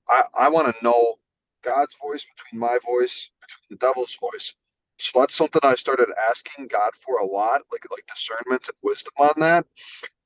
I 0.09 0.47
I 0.47 0.49
want 0.49 0.75
to 0.75 0.85
know 0.85 1.19
God's 1.63 1.95
voice 1.95 2.27
between 2.37 2.61
my 2.61 2.79
voice, 2.85 3.31
between 3.41 3.67
the 3.71 3.87
devil's 3.87 4.17
voice. 4.17 4.55
So 4.99 5.21
that's 5.21 5.35
something 5.35 5.61
I 5.65 5.75
started 5.75 6.09
asking 6.31 6.69
God 6.69 6.91
for 7.01 7.19
a 7.19 7.27
lot, 7.27 7.63
like 7.73 7.85
like 7.91 8.07
discernment 8.07 8.69
and 8.69 8.77
wisdom 8.83 9.13
on 9.19 9.35
that. 9.39 9.67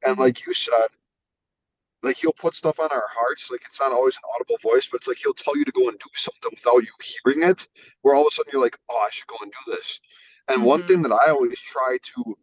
And 0.05 0.13
mm-hmm. 0.13 0.23
like 0.23 0.47
you 0.47 0.55
said, 0.55 0.89
like 2.03 2.19
he'll 2.19 2.33
put 2.33 2.55
stuff 2.55 2.79
on 2.79 2.89
our 2.93 3.07
hearts. 3.15 3.51
Like 3.51 3.63
it's 3.67 3.81
not 3.81 3.93
always 3.93 4.17
an 4.17 4.23
audible 4.35 4.59
voice, 4.63 4.87
but 4.87 4.99
it's 4.99 5.09
like 5.09 5.19
he'll 5.19 5.35
tell 5.35 5.57
you 5.57 5.65
to 5.65 5.73
go 5.73 5.89
and 5.89 5.99
do 5.99 6.11
something 6.15 6.51
without 6.53 6.83
you 6.83 6.93
hearing 7.25 7.49
it. 7.49 7.67
Where 8.03 8.15
all 8.15 8.23
of 8.23 8.29
a 8.31 8.35
sudden 8.35 8.51
you're 8.53 8.63
like, 8.63 8.79
oh, 8.89 8.99
I 9.07 9.09
should 9.11 9.27
go 9.27 9.37
and 9.43 9.53
do 9.53 9.73
this. 9.73 10.01
And 10.49 10.59
mm-hmm. 10.59 10.67
one 10.67 10.87
thing 10.87 10.99
mm-hmm. 10.99 11.11
that 11.11 11.21
I 11.27 11.31
always 11.31 11.61
try 11.61 11.99
to 12.03 12.39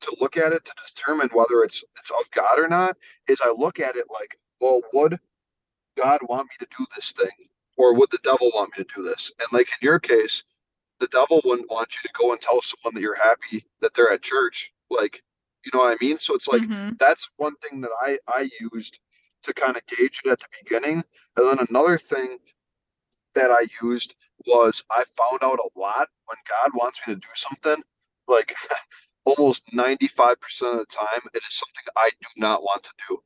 to 0.00 0.16
look 0.20 0.36
at 0.36 0.52
it 0.52 0.64
to 0.64 0.72
determine 0.94 1.28
whether 1.32 1.62
it's 1.62 1.84
it's 1.98 2.10
of 2.10 2.30
God 2.32 2.58
or 2.58 2.68
not 2.68 2.96
is 3.28 3.40
I 3.42 3.52
look 3.56 3.80
at 3.80 3.96
it 3.96 4.06
like, 4.12 4.38
well, 4.60 4.80
would 4.92 5.18
God 5.96 6.20
want 6.28 6.48
me 6.48 6.56
to 6.60 6.66
do 6.76 6.86
this 6.94 7.12
thing, 7.12 7.48
or 7.76 7.94
would 7.94 8.10
the 8.10 8.18
devil 8.22 8.50
want 8.54 8.76
me 8.76 8.84
to 8.84 8.94
do 8.94 9.02
this? 9.02 9.32
And 9.40 9.48
like 9.52 9.68
in 9.68 9.86
your 9.86 9.98
case, 9.98 10.44
the 11.00 11.08
devil 11.08 11.40
wouldn't 11.44 11.70
want 11.70 11.94
you 11.94 12.00
to 12.08 12.14
go 12.18 12.32
and 12.32 12.40
tell 12.40 12.60
someone 12.60 12.94
that 12.94 13.00
you're 13.00 13.14
happy 13.14 13.64
that 13.80 13.94
they're 13.94 14.12
at 14.12 14.22
church. 14.22 14.72
Like, 14.90 15.22
you 15.64 15.70
know 15.72 15.84
what 15.84 15.92
I 15.92 16.04
mean? 16.04 16.18
So 16.18 16.34
it's 16.34 16.48
like 16.48 16.62
mm-hmm. 16.62 16.94
that's 16.98 17.30
one 17.36 17.54
thing 17.56 17.80
that 17.82 17.90
I 18.00 18.18
I 18.28 18.50
used 18.72 19.00
to 19.42 19.54
kind 19.54 19.76
of 19.76 19.86
gauge 19.86 20.22
it 20.24 20.30
at 20.30 20.40
the 20.40 20.46
beginning. 20.62 21.04
And 21.36 21.58
then 21.58 21.66
another 21.68 21.98
thing 21.98 22.38
that 23.34 23.50
I 23.50 23.66
used 23.82 24.14
was 24.46 24.82
I 24.90 25.04
found 25.16 25.42
out 25.42 25.58
a 25.58 25.78
lot 25.78 26.08
when 26.26 26.36
God 26.48 26.72
wants 26.74 27.00
me 27.06 27.14
to 27.14 27.20
do 27.20 27.28
something, 27.34 27.82
like 28.26 28.54
almost 29.24 29.64
95% 29.72 30.32
of 30.72 30.78
the 30.78 30.86
time, 30.86 31.20
it 31.34 31.42
is 31.48 31.54
something 31.54 31.84
I 31.96 32.10
do 32.20 32.28
not 32.36 32.62
want 32.62 32.84
to 32.84 32.90
do. 33.08 33.18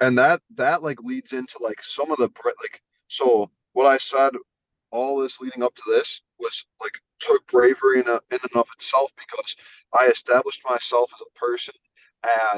And 0.00 0.18
that 0.18 0.42
that 0.56 0.82
like 0.82 1.00
leads 1.02 1.32
into 1.32 1.58
like 1.60 1.82
some 1.82 2.10
of 2.10 2.18
the 2.18 2.28
like 2.60 2.82
so 3.06 3.50
what 3.72 3.86
I 3.86 3.98
said 3.98 4.32
all 4.90 5.20
this 5.20 5.40
leading 5.40 5.62
up 5.62 5.74
to 5.76 5.82
this 5.86 6.22
was 6.42 6.64
like 6.80 7.00
took 7.20 7.46
bravery 7.46 8.00
in, 8.00 8.08
a, 8.08 8.20
in 8.30 8.38
and 8.42 8.56
of 8.56 8.68
itself 8.74 9.12
because 9.16 9.56
I 9.98 10.08
established 10.08 10.62
myself 10.68 11.12
as 11.14 11.20
a 11.22 11.38
person, 11.38 11.74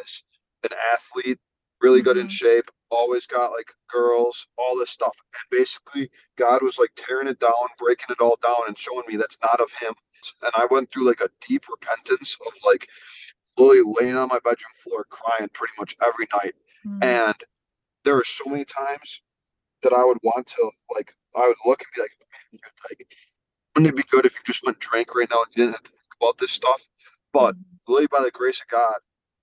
as 0.03 0.23
an 0.63 0.71
athlete, 0.93 1.39
really 1.81 2.03
good 2.03 2.17
in 2.17 2.27
mm-hmm. 2.27 2.31
shape, 2.31 2.71
always 2.91 3.27
got 3.27 3.53
like 3.53 3.73
girls, 3.91 4.47
all 4.57 4.79
this 4.79 4.91
stuff. 4.91 5.15
And 5.35 5.59
basically, 5.59 6.11
God 6.37 6.63
was 6.63 6.79
like 6.79 6.93
tearing 6.97 7.29
it 7.29 7.41
down, 7.41 7.53
breaking 7.79 8.07
it 8.11 8.23
all 8.23 8.39
down, 8.43 8.67
and 8.67 8.79
showing 8.79 9.05
me 9.07 9.17
that's 9.17 9.39
not 9.43 9.61
of 9.61 9.71
Him. 9.81 9.95
And 10.43 10.53
I 10.57 10.67
went 10.71 10.91
through 10.91 11.07
like 11.07 11.21
a 11.21 11.29
deep 11.47 11.65
repentance 11.69 12.37
of 12.47 12.55
like 12.65 12.89
literally 13.59 13.95
laying 14.01 14.17
on 14.17 14.29
my 14.29 14.39
bedroom 14.39 14.73
floor 14.83 15.05
crying 15.11 15.51
pretty 15.53 15.75
much 15.79 15.97
every 16.05 16.27
night. 16.33 16.55
Mm-hmm. 16.87 17.03
And 17.03 17.35
there 18.05 18.15
were 18.15 18.25
so 18.25 18.51
many 18.51 18.65
times 18.65 19.21
that 19.83 19.93
I 19.93 20.05
would 20.05 20.19
want 20.23 20.47
to 20.47 20.71
like 20.95 21.15
I 21.37 21.49
would 21.49 21.57
look 21.67 21.83
and 21.83 21.89
be 21.95 22.01
like, 22.01 22.17
like 22.91 23.07
wouldn't 23.75 23.93
it 23.93 23.97
be 23.97 24.09
good 24.11 24.27
if 24.27 24.35
you 24.35 24.41
just 24.45 24.65
went 24.65 24.77
and 24.77 24.83
drank 24.83 25.15
right 25.15 25.29
now 25.31 25.43
and 25.43 25.53
you 25.55 25.65
didn't 25.65 25.75
have 25.75 25.83
to 25.85 25.91
think 25.91 26.15
about 26.21 26.39
this 26.39 26.53
stuff? 26.53 26.89
But 27.33 27.57
literally 27.89 28.07
by 28.07 28.23
the 28.23 28.31
grace 28.31 28.61
of 28.61 28.69
God, 28.69 28.97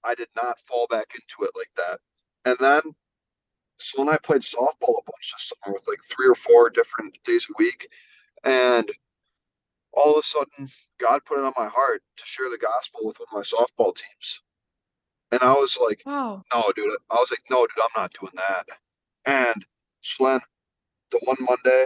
I 0.03 0.15
did 0.15 0.29
not 0.35 0.59
fall 0.59 0.87
back 0.89 1.07
into 1.13 1.47
it 1.47 1.51
like 1.55 1.71
that. 1.77 1.99
And 2.45 2.57
then 2.59 2.95
so 3.77 4.03
when 4.03 4.13
I 4.13 4.17
played 4.17 4.41
softball 4.41 4.99
a 4.99 5.03
bunch 5.05 5.33
this 5.33 5.51
summer 5.51 5.73
with 5.73 5.87
like 5.87 5.99
three 6.09 6.27
or 6.27 6.35
four 6.35 6.69
different 6.69 7.17
days 7.25 7.47
a 7.49 7.53
week, 7.57 7.87
and 8.43 8.89
all 9.93 10.13
of 10.13 10.19
a 10.19 10.23
sudden 10.23 10.69
God 10.99 11.21
put 11.25 11.39
it 11.39 11.45
on 11.45 11.53
my 11.57 11.67
heart 11.67 12.03
to 12.17 12.23
share 12.25 12.49
the 12.49 12.57
gospel 12.57 13.01
with 13.03 13.19
one 13.19 13.27
of 13.31 13.33
my 13.33 13.41
softball 13.41 13.93
teams. 13.95 14.41
And 15.31 15.41
I 15.41 15.53
was 15.53 15.77
like, 15.81 16.03
wow. 16.05 16.43
no, 16.53 16.71
dude. 16.75 16.97
I 17.09 17.15
was 17.15 17.31
like, 17.31 17.43
no, 17.49 17.65
dude, 17.65 17.83
I'm 17.83 18.01
not 18.01 18.13
doing 18.19 18.33
that. 18.35 18.65
And 19.25 19.65
so 20.01 20.25
then 20.25 20.41
the 21.11 21.19
one 21.23 21.37
Monday 21.39 21.85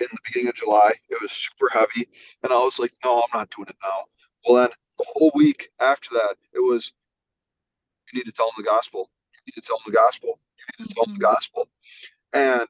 in 0.00 0.08
the 0.10 0.18
beginning 0.24 0.48
of 0.48 0.54
July. 0.54 0.92
It 1.08 1.20
was 1.20 1.32
super 1.32 1.68
heavy. 1.72 2.08
And 2.42 2.52
I 2.52 2.56
was 2.56 2.78
like, 2.78 2.92
no, 3.04 3.18
I'm 3.18 3.38
not 3.38 3.50
doing 3.54 3.68
it 3.68 3.76
now. 3.82 4.04
Well, 4.46 4.62
then 4.62 4.70
the 4.98 5.06
whole 5.08 5.32
week 5.34 5.70
after 5.80 6.10
that, 6.14 6.36
it 6.54 6.60
was, 6.60 6.92
you 8.12 8.18
need 8.18 8.26
to 8.26 8.32
tell 8.32 8.46
them 8.46 8.64
the 8.64 8.70
gospel. 8.70 9.10
You 9.34 9.52
need 9.54 9.60
to 9.60 9.66
tell 9.66 9.78
them 9.78 9.92
the 9.92 9.98
gospel. 9.98 10.40
You 10.58 10.64
need 10.78 10.88
to 10.88 10.94
tell 10.94 11.04
them 11.04 11.14
the 11.14 11.24
mm-hmm. 11.24 11.32
gospel. 11.32 11.68
And 12.32 12.66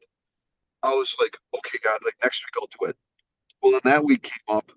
I 0.83 0.91
was 0.91 1.17
like, 1.21 1.37
okay, 1.57 1.79
God, 1.83 2.01
like 2.05 2.17
next 2.23 2.45
week 2.45 2.55
I'll 2.61 2.69
do 2.79 2.91
it. 2.91 2.97
Well, 3.63 3.73
then 3.73 3.93
that 3.93 4.05
week 4.05 4.23
came 4.23 4.57
up 4.57 4.73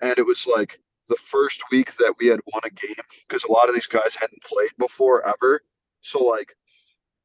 and 0.00 0.16
it 0.18 0.26
was 0.26 0.46
like 0.46 0.80
the 1.08 1.16
first 1.16 1.62
week 1.70 1.96
that 1.96 2.14
we 2.18 2.26
had 2.26 2.40
won 2.52 2.62
a 2.64 2.70
game 2.70 3.04
because 3.26 3.44
a 3.44 3.52
lot 3.52 3.68
of 3.68 3.74
these 3.74 3.86
guys 3.86 4.16
hadn't 4.16 4.42
played 4.42 4.70
before 4.78 5.26
ever. 5.26 5.62
So, 6.00 6.18
like, 6.22 6.54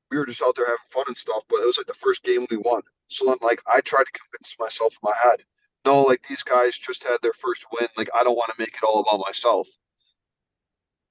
we 0.09 0.17
were 0.17 0.25
just 0.25 0.41
out 0.41 0.55
there 0.55 0.65
having 0.65 0.77
fun 0.87 1.05
and 1.07 1.17
stuff, 1.17 1.43
but 1.49 1.61
it 1.61 1.65
was 1.65 1.77
like 1.77 1.87
the 1.87 1.93
first 1.93 2.23
game 2.23 2.45
we 2.49 2.57
won. 2.57 2.81
So 3.11 3.25
then, 3.25 3.37
like, 3.41 3.61
I 3.71 3.81
tried 3.81 4.05
to 4.05 4.11
convince 4.19 4.55
myself 4.57 4.93
in 4.93 5.09
my 5.09 5.15
head, 5.21 5.41
no, 5.85 6.01
like 6.03 6.25
these 6.29 6.43
guys 6.43 6.77
just 6.77 7.03
had 7.03 7.17
their 7.21 7.33
first 7.33 7.65
win. 7.73 7.89
Like, 7.97 8.09
I 8.17 8.23
don't 8.23 8.37
want 8.37 8.51
to 8.51 8.55
make 8.57 8.69
it 8.75 8.85
all 8.87 9.01
about 9.01 9.19
myself. 9.19 9.67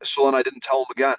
So 0.02 0.24
then 0.24 0.34
I 0.34 0.42
didn't 0.42 0.62
tell 0.62 0.78
them 0.80 0.86
again. 0.92 1.16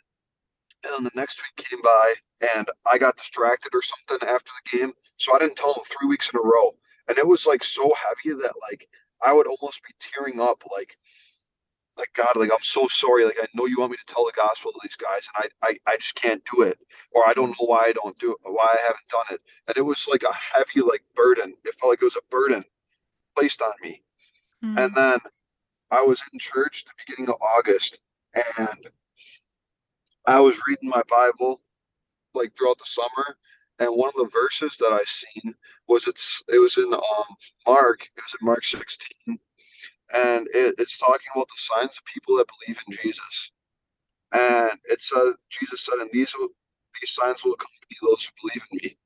And 0.83 0.93
then 0.95 1.03
the 1.03 1.11
next 1.13 1.39
week 1.39 1.67
came 1.67 1.81
by, 1.83 2.13
and 2.55 2.67
I 2.91 2.97
got 2.97 3.15
distracted 3.15 3.75
or 3.75 3.83
something 3.83 4.27
after 4.27 4.51
the 4.65 4.77
game, 4.77 4.93
so 5.17 5.35
I 5.35 5.39
didn't 5.39 5.57
tell 5.57 5.73
them 5.73 5.83
three 5.85 6.07
weeks 6.07 6.31
in 6.33 6.39
a 6.39 6.43
row. 6.43 6.71
And 7.07 7.17
it 7.19 7.27
was 7.27 7.45
like 7.45 7.63
so 7.63 7.93
heavy 7.93 8.35
that 8.41 8.53
like 8.71 8.87
I 9.23 9.33
would 9.33 9.45
almost 9.45 9.83
be 9.83 9.93
tearing 9.99 10.41
up, 10.41 10.63
like 10.71 10.97
like 12.01 12.13
God, 12.15 12.35
like 12.35 12.51
I'm 12.51 12.63
so 12.63 12.87
sorry. 12.87 13.25
Like 13.25 13.37
I 13.41 13.47
know 13.53 13.65
you 13.65 13.79
want 13.79 13.91
me 13.91 13.97
to 13.97 14.13
tell 14.13 14.25
the 14.25 14.33
gospel 14.35 14.71
to 14.71 14.79
these 14.83 14.95
guys, 14.95 15.29
and 15.37 15.49
I, 15.61 15.67
I, 15.69 15.93
I 15.93 15.97
just 15.97 16.15
can't 16.15 16.43
do 16.51 16.63
it, 16.63 16.79
or 17.11 17.27
I 17.27 17.33
don't 17.33 17.49
know 17.49 17.65
why 17.65 17.85
I 17.85 17.93
don't 17.93 18.17
do 18.19 18.31
it, 18.31 18.37
why 18.43 18.67
I 18.73 18.81
haven't 18.81 19.07
done 19.09 19.25
it. 19.31 19.41
And 19.67 19.77
it 19.77 19.81
was 19.81 20.07
like 20.09 20.23
a 20.23 20.33
heavy 20.33 20.81
like 20.81 21.03
burden. 21.15 21.53
It 21.63 21.75
felt 21.79 21.91
like 21.91 22.01
it 22.01 22.05
was 22.05 22.17
a 22.17 22.29
burden 22.29 22.63
placed 23.37 23.61
on 23.61 23.71
me. 23.81 24.01
Mm-hmm. 24.63 24.77
And 24.77 24.95
then 24.95 25.19
I 25.91 26.01
was 26.01 26.21
in 26.33 26.39
church 26.39 26.85
the 26.85 26.91
beginning 27.05 27.29
of 27.29 27.41
August, 27.57 27.99
and 28.57 28.87
I 30.25 30.39
was 30.39 30.59
reading 30.67 30.89
my 30.89 31.03
Bible 31.09 31.61
like 32.33 32.55
throughout 32.57 32.79
the 32.79 32.85
summer, 32.85 33.37
and 33.79 33.95
one 33.95 34.09
of 34.09 34.15
the 34.15 34.29
verses 34.31 34.77
that 34.77 34.91
I 34.91 35.03
seen 35.05 35.53
was 35.87 36.07
it's 36.07 36.41
it 36.47 36.59
was 36.59 36.77
in 36.77 36.93
um 36.93 37.35
Mark, 37.67 38.09
it 38.17 38.23
was 38.23 38.35
in 38.39 38.45
Mark 38.45 38.63
16 38.65 39.39
and 40.13 40.47
it, 40.53 40.75
it's 40.77 40.97
talking 40.97 41.27
about 41.35 41.47
the 41.47 41.55
signs 41.57 41.97
of 41.97 42.05
people 42.05 42.37
that 42.37 42.47
believe 42.59 42.81
in 42.87 42.97
Jesus. 43.01 43.51
And 44.33 44.79
it 44.85 45.01
says 45.01 45.35
Jesus 45.49 45.81
said, 45.81 45.99
"And 45.99 46.09
these 46.11 46.33
will, 46.37 46.49
these 47.01 47.11
signs 47.11 47.43
will 47.43 47.53
accompany 47.53 47.97
those 48.01 48.25
who 48.25 48.49
believe 48.49 48.65
in 48.71 48.79
me. 48.83 48.97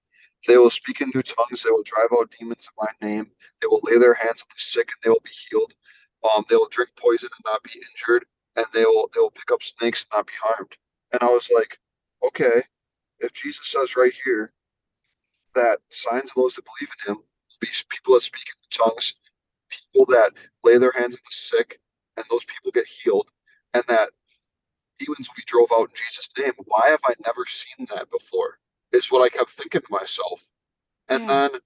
They 0.48 0.58
will 0.58 0.70
speak 0.70 1.02
in 1.02 1.12
new 1.16 1.24
tongues. 1.24 1.64
They 1.64 1.72
will 1.72 1.84
drive 1.84 2.10
out 2.14 2.34
demons 2.40 2.70
in 2.70 2.86
my 2.86 3.08
name. 3.08 3.32
They 3.62 3.68
will 3.68 3.82
lay 3.84 3.98
their 3.98 4.14
hands 4.14 4.42
on 4.42 4.48
the 4.54 4.58
sick, 4.58 4.90
and 4.90 5.04
they 5.04 5.10
will 5.10 5.24
be 5.24 5.32
healed. 5.50 5.74
Um, 6.24 6.46
they 6.50 6.56
will 6.56 6.70
drink 6.70 6.92
poison 6.98 7.30
and 7.36 7.46
not 7.46 7.64
be 7.64 7.72
injured, 7.92 8.26
and 8.56 8.66
they 8.74 8.86
will 8.86 9.10
they 9.14 9.20
will 9.20 9.32
pick 9.32 9.52
up 9.52 9.64
snakes 9.64 10.06
and 10.12 10.18
not 10.20 10.28
be 10.28 10.34
harmed." 10.42 10.78
And 11.14 11.24
I 11.24 11.28
was 11.28 11.50
like, 11.54 11.80
"Okay, 12.26 12.64
if 13.20 13.34
Jesus 13.34 13.68
says 13.68 13.96
right 13.96 14.14
here 14.26 14.54
that 15.56 15.80
signs 15.90 16.32
of 16.32 16.36
those 16.36 16.56
that 16.56 16.66
believe 16.66 16.92
in 17.08 17.14
Him, 17.16 17.24
be 17.60 17.68
people 17.90 18.16
that 18.16 18.22
speak 18.22 18.46
in 18.48 18.78
tongues, 18.86 19.16
people 19.70 20.06
that 20.08 20.32
lay 20.64 20.78
their 20.78 20.92
hands 20.92 21.16
on 21.16 21.22
the 21.24 21.32
sick 21.32 21.80
and 22.18 22.26
those 22.30 22.46
people 22.46 22.72
get 22.72 22.88
healed 22.88 23.30
and 23.74 23.84
that 23.88 24.10
demons 25.00 25.28
will 25.28 25.36
be 25.36 25.44
drove 25.46 25.72
out 25.76 25.90
in 25.90 25.96
Jesus' 25.96 26.30
name. 26.38 26.54
Why 26.66 26.90
have 26.90 27.02
I 27.06 27.14
never 27.26 27.46
seen 27.46 27.88
that 27.94 28.10
before? 28.12 28.60
Is 28.92 29.12
what 29.12 29.24
I 29.24 29.30
kept 29.36 29.50
thinking 29.50 29.82
to 29.82 29.88
myself. 29.90 30.52
And 31.10 31.24
yeah. 31.24 31.28
then 31.28 31.60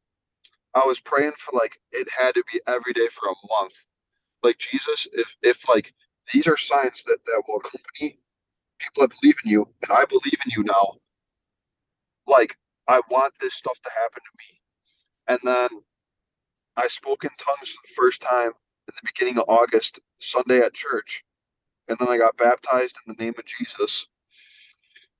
I 0.73 0.85
was 0.85 0.99
praying 0.99 1.33
for 1.37 1.57
like 1.57 1.79
it 1.91 2.07
had 2.17 2.35
to 2.35 2.43
be 2.51 2.59
every 2.67 2.93
day 2.93 3.07
for 3.11 3.29
a 3.29 3.61
month. 3.61 3.85
Like 4.43 4.57
Jesus, 4.57 5.07
if 5.13 5.35
if 5.41 5.67
like 5.67 5.93
these 6.33 6.47
are 6.47 6.57
signs 6.57 7.03
that 7.05 7.19
that 7.25 7.43
will 7.47 7.57
accompany 7.57 8.19
people 8.79 9.01
that 9.01 9.13
believe 9.21 9.35
in 9.45 9.51
you, 9.51 9.67
and 9.83 9.91
I 9.91 10.05
believe 10.05 10.39
in 10.45 10.51
you 10.55 10.63
now. 10.63 10.95
Like 12.27 12.57
I 12.87 13.01
want 13.09 13.33
this 13.39 13.53
stuff 13.53 13.79
to 13.83 13.89
happen 14.01 14.21
to 14.23 14.37
me. 14.37 14.61
And 15.27 15.39
then 15.43 15.81
I 16.79 16.87
spoke 16.87 17.25
in 17.25 17.29
tongues 17.37 17.71
for 17.71 17.81
the 17.85 17.93
first 17.93 18.21
time 18.21 18.51
in 18.87 18.93
the 18.95 19.11
beginning 19.13 19.37
of 19.37 19.49
August, 19.49 19.99
Sunday 20.19 20.59
at 20.59 20.73
church. 20.73 21.25
And 21.89 21.97
then 21.99 22.07
I 22.07 22.17
got 22.17 22.37
baptized 22.37 22.97
in 23.05 23.13
the 23.13 23.21
name 23.21 23.33
of 23.37 23.45
Jesus, 23.45 24.07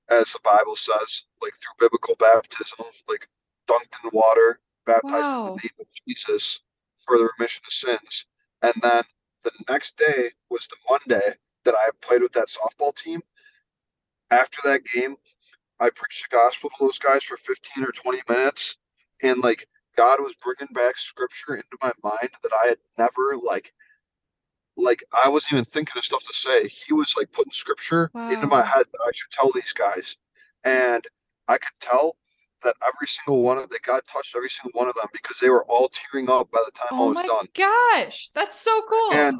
as 0.09 0.31
the 0.31 0.39
Bible 0.41 0.77
says, 0.77 1.23
like 1.41 1.53
through 1.55 1.87
biblical 1.87 2.15
baptism, 2.15 2.85
like 3.09 3.27
dunked 3.67 3.93
in 4.01 4.09
the 4.09 4.17
water, 4.17 4.61
baptized 4.85 5.13
wow. 5.13 5.47
in 5.47 5.55
the 5.55 5.61
name 5.63 5.79
of 5.81 5.87
Jesus 6.07 6.61
for 6.99 7.17
the 7.17 7.29
remission 7.37 7.61
of 7.67 7.73
sins. 7.73 8.25
And 8.61 8.73
then 8.81 9.03
the 9.43 9.51
next 9.67 9.97
day 9.97 10.31
was 10.49 10.67
the 10.67 10.77
Monday 10.89 11.35
that 11.65 11.75
I 11.75 11.89
played 12.01 12.21
with 12.21 12.33
that 12.33 12.47
softball 12.47 12.95
team. 12.95 13.21
After 14.31 14.59
that 14.63 14.85
game, 14.85 15.17
I 15.81 15.89
preached 15.89 16.29
the 16.29 16.37
gospel 16.37 16.69
to 16.69 16.75
those 16.79 16.99
guys 16.99 17.23
for 17.23 17.35
15 17.35 17.83
or 17.83 17.91
20 17.91 18.21
minutes. 18.29 18.77
And 19.21 19.41
like 19.43 19.67
God 19.95 20.21
was 20.21 20.35
bringing 20.43 20.73
back 20.73 20.97
scripture 20.97 21.55
into 21.55 21.77
my 21.81 21.91
mind 22.03 22.29
that 22.43 22.51
I 22.63 22.67
had 22.67 22.77
never 22.97 23.35
like 23.41 23.73
like 24.77 25.03
I 25.23 25.29
wasn't 25.29 25.53
even 25.53 25.65
thinking 25.65 25.97
of 25.97 26.05
stuff 26.05 26.23
to 26.25 26.33
say. 26.33 26.67
He 26.67 26.93
was 26.93 27.15
like 27.17 27.31
putting 27.31 27.51
scripture 27.51 28.09
wow. 28.13 28.31
into 28.31 28.47
my 28.47 28.63
head 28.63 28.85
that 28.91 29.01
I 29.05 29.11
should 29.13 29.31
tell 29.31 29.51
these 29.53 29.73
guys. 29.73 30.17
And 30.63 31.05
I 31.47 31.57
could 31.57 31.73
tell 31.79 32.15
that 32.63 32.75
every 32.85 33.07
single 33.07 33.41
one 33.41 33.57
of 33.57 33.69
that 33.69 33.81
God 33.81 34.01
touched 34.11 34.35
every 34.35 34.49
single 34.49 34.77
one 34.77 34.87
of 34.87 34.95
them 34.95 35.07
because 35.13 35.39
they 35.39 35.49
were 35.49 35.65
all 35.65 35.89
tearing 35.89 36.29
up 36.29 36.51
by 36.51 36.59
the 36.65 36.71
time 36.71 36.87
oh 36.91 37.05
I 37.05 37.07
was 37.07 37.15
my 37.15 37.25
done. 37.25 37.47
Gosh, 37.55 38.29
that's 38.33 38.59
so 38.59 38.81
cool. 38.89 39.13
And 39.13 39.39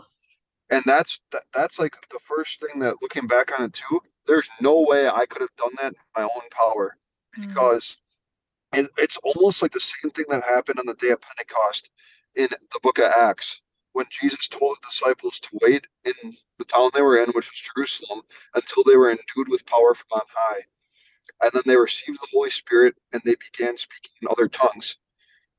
and 0.69 0.83
that's 0.85 1.19
that, 1.31 1.43
that's 1.53 1.79
like 1.79 1.95
the 2.11 2.19
first 2.19 2.59
thing 2.59 2.79
that 2.79 3.01
looking 3.01 3.27
back 3.27 3.57
on 3.57 3.65
it 3.65 3.73
too, 3.73 4.01
there's 4.25 4.49
no 4.61 4.81
way 4.81 5.07
I 5.07 5.25
could 5.25 5.41
have 5.41 5.55
done 5.57 5.73
that 5.81 5.93
in 5.93 5.99
my 6.15 6.23
own 6.23 6.49
power 6.51 6.97
mm. 7.37 7.47
because 7.47 7.97
and 8.73 8.87
it's 8.97 9.17
almost 9.23 9.61
like 9.61 9.71
the 9.71 9.79
same 9.79 10.11
thing 10.11 10.25
that 10.29 10.43
happened 10.43 10.79
on 10.79 10.85
the 10.85 10.93
day 10.95 11.09
of 11.09 11.21
Pentecost 11.21 11.89
in 12.35 12.49
the 12.51 12.79
book 12.83 12.99
of 12.99 13.05
Acts 13.05 13.61
when 13.93 14.05
Jesus 14.09 14.47
told 14.47 14.77
the 14.77 14.87
disciples 14.87 15.39
to 15.39 15.59
wait 15.61 15.87
in 16.05 16.35
the 16.59 16.65
town 16.65 16.91
they 16.93 17.01
were 17.01 17.17
in, 17.17 17.29
which 17.31 17.49
was 17.49 17.71
Jerusalem, 17.75 18.21
until 18.53 18.83
they 18.83 18.95
were 18.95 19.09
endued 19.09 19.49
with 19.49 19.65
power 19.65 19.95
from 19.95 20.07
on 20.13 20.21
high. 20.33 20.61
And 21.41 21.51
then 21.53 21.63
they 21.65 21.77
received 21.77 22.19
the 22.21 22.27
Holy 22.33 22.49
Spirit 22.51 22.95
and 23.13 23.21
they 23.25 23.35
began 23.51 23.77
speaking 23.77 24.11
in 24.21 24.27
other 24.31 24.47
tongues, 24.47 24.97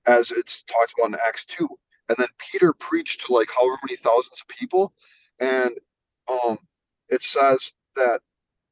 as 0.07 0.31
it's 0.31 0.63
talked 0.65 0.95
about 0.99 1.13
in 1.15 1.19
Acts 1.27 1.45
2. 1.47 1.69
And 2.09 2.19
then 2.19 2.29
Peter 2.39 2.73
preached 2.73 3.27
to 3.27 3.35
like 3.35 3.51
however 3.57 3.79
many 3.85 3.97
thousands 3.97 4.43
of 4.43 4.49
people. 4.49 4.93
And 5.41 5.73
um, 6.29 6.59
it 7.09 7.23
says 7.23 7.73
that 7.97 8.21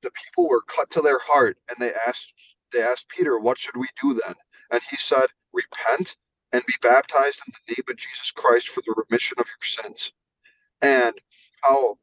the 0.03 0.11
people 0.12 0.48
were 0.48 0.62
cut 0.62 0.90
to 0.92 1.01
their 1.03 1.18
heart 1.20 1.59
and 1.68 1.79
they 1.81 1.92
asked 2.07 2.35
they 2.72 2.83
asked 2.83 3.09
Peter, 3.09 3.38
What 3.38 3.59
should 3.59 3.76
we 3.76 3.88
do 4.00 4.14
then? 4.14 4.35
And 4.70 4.81
he 4.90 4.96
said, 4.96 5.26
Repent 5.52 6.16
and 6.52 6.64
be 6.66 6.74
baptized 6.81 7.42
in 7.46 7.52
the 7.52 7.74
name 7.74 7.85
of 7.88 7.96
Jesus 7.96 8.31
Christ 8.31 8.68
for 8.68 8.81
the 8.81 8.94
remission 9.09 9.37
of 9.38 9.46
your 9.46 9.85
sins. 9.85 10.12
And 10.81 11.14
how 11.62 11.98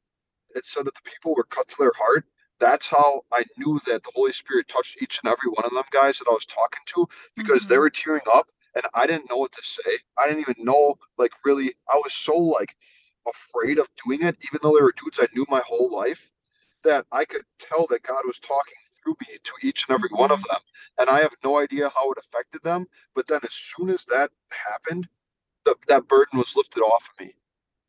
it 0.56 0.66
said 0.66 0.86
that 0.86 0.96
the 0.96 1.10
people 1.10 1.34
were 1.36 1.44
cut 1.44 1.68
to 1.70 1.76
their 1.80 1.94
heart. 1.96 2.26
That's 2.60 2.88
how 2.88 3.22
I 3.32 3.44
knew 3.58 3.80
that 3.86 4.04
the 4.04 4.12
Holy 4.16 4.32
Spirit 4.32 4.68
touched 4.68 5.02
each 5.02 5.20
and 5.24 5.32
every 5.32 5.50
one 5.52 5.66
of 5.66 5.74
them 5.74 5.84
guys 5.92 6.20
that 6.20 6.28
I 6.30 6.34
was 6.34 6.46
talking 6.46 6.80
to 6.88 7.08
because 7.36 7.64
mm-hmm. 7.64 7.74
they 7.74 7.78
were 7.78 7.90
tearing 7.90 8.22
up 8.34 8.48
and 8.76 8.86
I 8.94 9.08
didn't 9.08 9.30
know 9.30 9.38
what 9.38 9.52
to 9.54 9.62
say. 9.62 10.00
I 10.18 10.28
didn't 10.28 10.42
even 10.42 10.64
know, 10.64 10.96
like, 11.18 11.32
really, 11.44 11.74
I 11.92 11.98
was 11.98 12.14
so, 12.14 12.38
like, 12.38 12.76
afraid 13.28 13.80
of 13.80 13.88
doing 14.06 14.22
it, 14.22 14.38
even 14.42 14.60
though 14.62 14.76
they 14.76 14.84
were 14.84 14.94
dudes 15.02 15.20
I 15.20 15.28
knew 15.34 15.46
my 15.50 15.62
whole 15.66 15.92
life, 15.92 16.32
that 16.84 17.06
I 17.12 17.26
could 17.26 17.44
tell 17.60 17.88
that 17.88 18.04
God 18.04 18.22
was 18.26 18.40
talking 18.40 18.76
through 19.06 19.16
me 19.22 19.38
to 19.44 19.52
each 19.62 19.86
and 19.88 19.96
every 19.96 20.10
one 20.10 20.32
of 20.32 20.42
them. 20.44 20.60
And 20.98 21.10
I 21.10 21.22
have 21.22 21.36
no 21.44 21.60
idea 21.60 21.92
how 21.96 22.12
it 22.12 22.18
affected 22.18 22.64
them. 22.64 22.88
But 23.14 23.28
then 23.28 23.40
as 23.44 23.54
soon 23.54 23.90
as 23.90 24.04
that 24.06 24.32
happened, 24.50 25.08
the, 25.64 25.76
that 25.88 26.08
burden 26.08 26.40
was 26.40 26.56
lifted 26.56 26.82
off 26.82 27.10
of 27.14 27.26
me. 27.26 27.36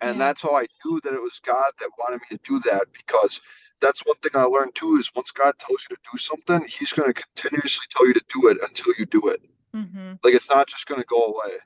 And 0.01 0.19
yeah. 0.19 0.27
that's 0.27 0.43
how 0.43 0.57
I 0.57 0.67
knew 0.85 1.01
that 1.03 1.15
it 1.15 1.23
was 1.23 1.41
God 1.45 1.73
that 1.81 1.91
wanted 1.99 2.21
me 2.31 2.37
to 2.37 2.41
do 2.45 2.61
that 2.71 2.85
because 2.93 3.41
that's 3.81 4.05
one 4.05 4.17
thing 4.23 4.33
I 4.35 4.45
learned 4.45 4.75
too 4.75 4.97
is 4.97 5.11
once 5.15 5.31
God 5.31 5.55
tells 5.59 5.87
you 5.89 5.97
to 5.97 6.03
do 6.13 6.19
something, 6.19 6.67
He's 6.69 6.93
going 6.93 7.13
to 7.13 7.23
continuously 7.23 7.87
tell 7.91 8.07
you 8.07 8.15
to 8.15 8.23
do 8.33 8.49
it 8.49 8.59
until 8.63 8.93
you 8.99 9.07
do 9.07 9.29
it. 9.29 9.43
Mm-hmm. 9.75 10.15
Like 10.23 10.35
it's 10.35 10.51
not 10.51 10.67
just 10.67 10.87
going 10.87 11.01
to 11.01 11.07
go 11.07 11.25
away. 11.25 11.57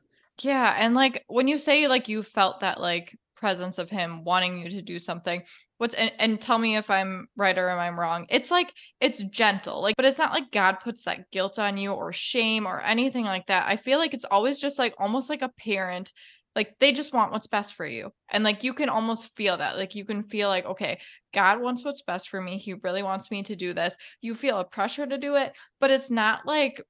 Yeah. 0.42 0.74
And 0.78 0.94
like 0.94 1.24
when 1.28 1.48
you 1.48 1.58
say 1.58 1.88
like 1.88 2.08
you 2.08 2.22
felt 2.22 2.60
that 2.60 2.80
like 2.80 3.16
presence 3.34 3.78
of 3.78 3.90
Him 3.90 4.24
wanting 4.24 4.58
you 4.58 4.70
to 4.70 4.82
do 4.82 4.98
something, 4.98 5.42
what's 5.80 5.94
and, 5.94 6.12
and 6.18 6.38
tell 6.38 6.58
me 6.58 6.76
if 6.76 6.90
i'm 6.90 7.26
right 7.36 7.56
or 7.56 7.70
am 7.70 7.78
i'm 7.78 7.98
wrong. 7.98 8.26
It's 8.28 8.50
like 8.50 8.74
it's 9.00 9.22
gentle 9.24 9.80
like 9.80 9.96
but 9.96 10.04
it's 10.04 10.18
not 10.18 10.32
like 10.32 10.50
god 10.50 10.80
puts 10.84 11.04
that 11.04 11.30
guilt 11.30 11.58
on 11.58 11.78
you 11.78 11.92
or 11.92 12.12
shame 12.12 12.66
or 12.66 12.82
anything 12.82 13.24
like 13.24 13.46
that. 13.46 13.66
I 13.66 13.76
feel 13.76 13.98
like 13.98 14.12
it's 14.12 14.26
always 14.26 14.60
just 14.60 14.78
like 14.78 14.94
almost 14.98 15.30
like 15.30 15.40
a 15.40 15.48
parent 15.48 16.12
like 16.54 16.74
they 16.80 16.92
just 16.92 17.14
want 17.14 17.32
what's 17.32 17.46
best 17.46 17.76
for 17.76 17.86
you. 17.86 18.12
And 18.28 18.44
like 18.44 18.62
you 18.62 18.74
can 18.74 18.90
almost 18.90 19.34
feel 19.36 19.56
that 19.56 19.78
like 19.78 19.94
you 19.94 20.04
can 20.04 20.22
feel 20.22 20.50
like 20.50 20.66
okay 20.66 21.00
god 21.32 21.62
wants 21.62 21.82
what's 21.82 22.02
best 22.02 22.28
for 22.28 22.42
me. 22.42 22.58
He 22.58 22.74
really 22.74 23.02
wants 23.02 23.30
me 23.30 23.42
to 23.44 23.56
do 23.56 23.72
this. 23.72 23.96
You 24.20 24.34
feel 24.34 24.58
a 24.58 24.64
pressure 24.66 25.06
to 25.06 25.16
do 25.16 25.36
it 25.36 25.54
but 25.80 25.90
it's 25.90 26.10
not 26.10 26.44
like 26.44 26.82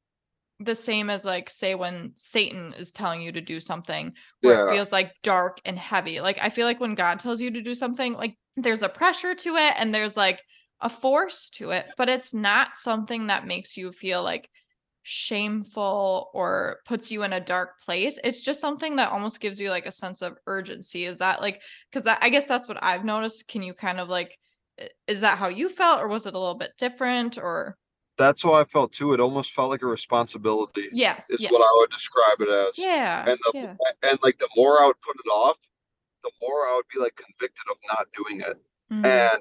the 0.58 0.74
same 0.74 1.08
as 1.10 1.24
like 1.24 1.48
say 1.48 1.76
when 1.76 2.10
Satan 2.16 2.74
is 2.76 2.92
telling 2.92 3.22
you 3.22 3.30
to 3.32 3.40
do 3.40 3.60
something 3.60 4.12
where 4.40 4.66
yeah. 4.66 4.72
it 4.72 4.74
feels 4.74 4.92
like 4.92 5.12
dark 5.22 5.60
and 5.64 5.78
heavy. 5.78 6.20
Like 6.20 6.38
I 6.42 6.48
feel 6.48 6.66
like 6.66 6.80
when 6.80 6.96
God 6.96 7.20
tells 7.20 7.40
you 7.40 7.52
to 7.52 7.62
do 7.62 7.74
something, 7.74 8.14
like 8.14 8.36
there's 8.56 8.82
a 8.82 8.88
pressure 8.88 9.34
to 9.34 9.56
it 9.56 9.74
and 9.76 9.94
there's 9.94 10.16
like 10.16 10.42
a 10.80 10.88
force 10.88 11.50
to 11.50 11.70
it, 11.70 11.86
but 11.96 12.08
it's 12.08 12.32
not 12.32 12.76
something 12.76 13.26
that 13.26 13.46
makes 13.46 13.76
you 13.76 13.92
feel 13.92 14.22
like 14.22 14.48
shameful 15.02 16.30
or 16.34 16.78
puts 16.84 17.10
you 17.10 17.22
in 17.22 17.32
a 17.32 17.40
dark 17.40 17.80
place. 17.80 18.18
It's 18.22 18.42
just 18.42 18.60
something 18.60 18.96
that 18.96 19.10
almost 19.10 19.40
gives 19.40 19.60
you 19.60 19.70
like 19.70 19.86
a 19.86 19.92
sense 19.92 20.22
of 20.22 20.36
urgency. 20.46 21.04
Is 21.04 21.18
that 21.18 21.40
like 21.40 21.60
cuz 21.92 22.02
I 22.06 22.28
guess 22.30 22.44
that's 22.44 22.68
what 22.68 22.82
I've 22.82 23.04
noticed. 23.04 23.48
Can 23.48 23.62
you 23.62 23.74
kind 23.74 24.00
of 24.00 24.08
like 24.08 24.38
is 25.06 25.20
that 25.20 25.38
how 25.38 25.48
you 25.48 25.68
felt 25.68 26.00
or 26.00 26.08
was 26.08 26.26
it 26.26 26.34
a 26.34 26.38
little 26.38 26.54
bit 26.54 26.72
different 26.78 27.38
or 27.38 27.76
that's 28.20 28.42
how 28.42 28.52
I 28.52 28.64
felt 28.64 28.92
too. 28.92 29.14
It 29.14 29.20
almost 29.20 29.52
felt 29.52 29.70
like 29.70 29.82
a 29.82 29.86
responsibility. 29.86 30.88
Yes, 30.92 31.30
is 31.30 31.40
yes. 31.40 31.50
what 31.50 31.62
I 31.62 31.76
would 31.78 31.90
describe 31.90 32.40
it 32.40 32.48
as. 32.50 32.78
Yeah, 32.78 33.24
and 33.26 33.38
the 33.42 33.50
yeah. 33.54 33.74
and 34.02 34.18
like 34.22 34.38
the 34.38 34.48
more 34.54 34.82
I 34.82 34.86
would 34.86 35.00
put 35.00 35.16
it 35.16 35.28
off, 35.30 35.56
the 36.22 36.32
more 36.40 36.66
I 36.66 36.74
would 36.76 36.88
be 36.92 37.00
like 37.00 37.16
convicted 37.16 37.64
of 37.70 37.76
not 37.88 38.06
doing 38.16 38.40
it. 38.40 38.56
Mm-hmm. 38.92 39.04
And 39.04 39.40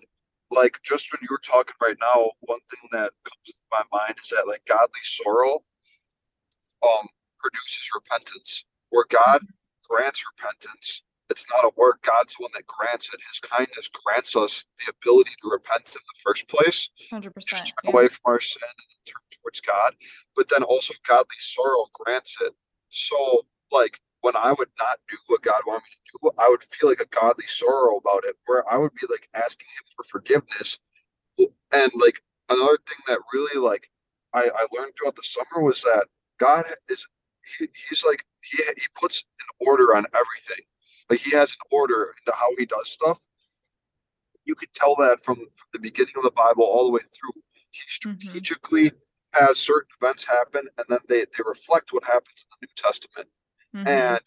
like 0.51 0.80
just 0.84 1.11
when 1.11 1.19
you 1.21 1.27
were 1.32 1.41
talking 1.43 1.75
right 1.82 1.97
now, 1.99 2.32
one 2.41 2.59
thing 2.69 2.89
that 2.91 3.11
comes 3.23 3.45
to 3.45 3.53
my 3.71 3.84
mind 3.91 4.15
is 4.21 4.30
that 4.30 4.47
like 4.47 4.63
godly 4.67 5.01
sorrow 5.03 5.63
um 6.84 7.07
produces 7.39 7.89
repentance. 7.93 8.65
Where 8.89 9.05
God 9.09 9.41
grants 9.88 10.23
repentance, 10.38 11.03
it's 11.30 11.45
not 11.49 11.65
a 11.65 11.71
work. 11.77 12.01
God's 12.01 12.36
the 12.36 12.43
one 12.43 12.51
that 12.55 12.65
grants 12.65 13.09
it. 13.13 13.19
His 13.27 13.39
kindness 13.39 13.89
grants 14.03 14.36
us 14.36 14.65
the 14.80 14.91
ability 14.91 15.32
to 15.41 15.49
repent 15.49 15.93
in 15.95 16.01
the 16.01 16.19
first 16.23 16.47
place. 16.47 16.89
100%. 17.11 17.32
Just 17.45 17.49
turn 17.49 17.73
yeah. 17.84 17.91
away 17.91 18.07
from 18.07 18.21
our 18.25 18.39
sin 18.39 18.61
and 18.65 19.05
turn 19.05 19.21
towards 19.41 19.61
God. 19.61 19.93
But 20.36 20.49
then 20.49 20.63
also 20.63 20.93
godly 21.07 21.38
sorrow 21.38 21.86
grants 21.93 22.38
it. 22.41 22.53
So 22.89 23.45
like 23.71 23.99
when 24.22 24.36
I 24.36 24.51
would 24.51 24.70
not 24.78 24.99
do 25.09 25.17
what 25.28 25.41
God 25.41 25.61
wanted 25.65 25.84
me 25.84 25.97
to 26.11 26.20
do, 26.22 26.32
I 26.38 26.49
would 26.49 26.63
feel 26.63 26.89
like 26.89 27.01
a 27.01 27.05
godly 27.05 27.45
sorrow 27.47 27.97
about 27.97 28.26
it, 28.26 28.36
where 28.45 28.70
I 28.72 28.78
would 28.78 28.93
be 28.93 29.07
like 29.09 29.30
asking 29.34 29.67
him 29.67 29.86
for 29.95 30.03
forgiveness. 30.03 30.80
And 31.72 31.91
like 31.95 32.22
another 32.49 32.78
thing 32.88 32.97
that 33.07 33.20
really 33.34 33.61
like 33.65 33.89
I, 34.34 34.49
I 34.53 34.67
learned 34.78 34.93
throughout 34.97 35.15
the 35.15 35.24
summer 35.24 35.63
was 35.63 35.82
that 35.84 36.05
God 36.39 36.65
is 36.89 37.07
he, 37.57 37.67
he's 37.89 38.03
like 38.03 38.26
he 38.43 38.57
he 38.57 38.86
puts 38.99 39.24
an 39.39 39.67
order 39.67 39.95
on 39.95 40.05
everything. 40.13 40.65
Like 41.09 41.20
he 41.20 41.32
has 41.32 41.51
an 41.51 41.78
order 41.78 42.13
into 42.20 42.38
how 42.38 42.49
he 42.57 42.65
does 42.65 42.89
stuff. 42.89 43.26
You 44.45 44.55
could 44.55 44.74
tell 44.74 44.95
that 44.95 45.24
from, 45.24 45.36
from 45.36 45.67
the 45.74 45.80
beginning 45.80 46.13
of 46.17 46.24
the 46.24 46.32
Bible 46.32 46.63
all 46.63 46.86
the 46.86 46.91
way 46.91 47.01
through. 47.01 47.41
He 47.72 47.82
mm-hmm. 47.82 48.17
strategically 48.17 48.91
mm-hmm. 48.91 49.45
has 49.45 49.57
certain 49.57 49.89
events 50.01 50.26
happen, 50.26 50.67
and 50.78 50.86
then 50.89 50.99
they, 51.07 51.20
they 51.20 51.43
reflect 51.45 51.93
what 51.93 52.03
happens 52.03 52.45
in 52.45 52.57
the 52.61 52.67
New 52.67 52.74
Testament. 52.76 53.28
Mm-hmm. 53.76 53.88
And 53.88 54.22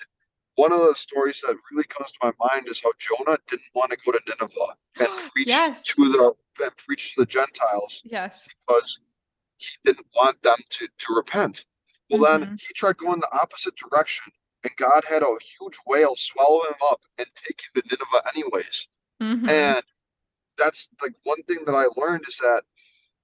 one 0.55 0.73
of 0.73 0.81
the 0.81 0.95
stories 0.95 1.43
that 1.47 1.57
really 1.71 1.85
comes 1.85 2.13
to 2.13 2.19
my 2.23 2.33
mind 2.49 2.69
is 2.69 2.83
how 2.83 2.93
Jonah 2.99 3.39
didn't 3.49 3.71
want 3.75 3.91
to 3.91 3.99
go 4.05 4.13
to 4.13 4.21
Nineveh 4.29 4.77
and 5.01 5.31
preach 5.33 5.49
yes. 5.49 5.85
to 5.85 6.13
the 6.13 6.35
and 6.65 6.77
preach 6.77 7.15
to 7.15 7.23
the 7.23 7.27
Gentiles. 7.27 8.03
Yes. 8.05 8.49
Because 8.67 9.01
he 9.57 9.77
didn't 9.85 10.07
want 10.15 10.43
them 10.43 10.59
to, 10.69 10.89
to 10.99 11.15
repent. 11.15 11.65
Well, 12.11 12.21
mm-hmm. 12.21 12.45
then 12.45 12.59
he 12.67 12.75
tried 12.75 12.99
going 12.99 13.21
the 13.21 13.33
opposite 13.33 13.75
direction 13.77 14.33
and 14.65 14.73
God 14.77 15.05
had 15.09 15.23
a 15.23 15.35
huge 15.59 15.77
whale 15.87 16.15
swallow 16.15 16.63
him 16.65 16.75
up 16.91 17.01
and 17.19 17.27
take 17.35 17.63
him 17.63 17.83
to 17.83 17.89
Nineveh 17.89 18.29
anyways. 18.35 18.89
Mm-hmm. 19.21 19.49
And 19.49 19.83
that's 20.59 20.89
like 21.01 21.13
one 21.25 21.43
thing 21.45 21.65
that 21.67 21.75
I 21.75 21.87
learned 21.97 22.25
is 22.29 22.37
that 22.39 22.63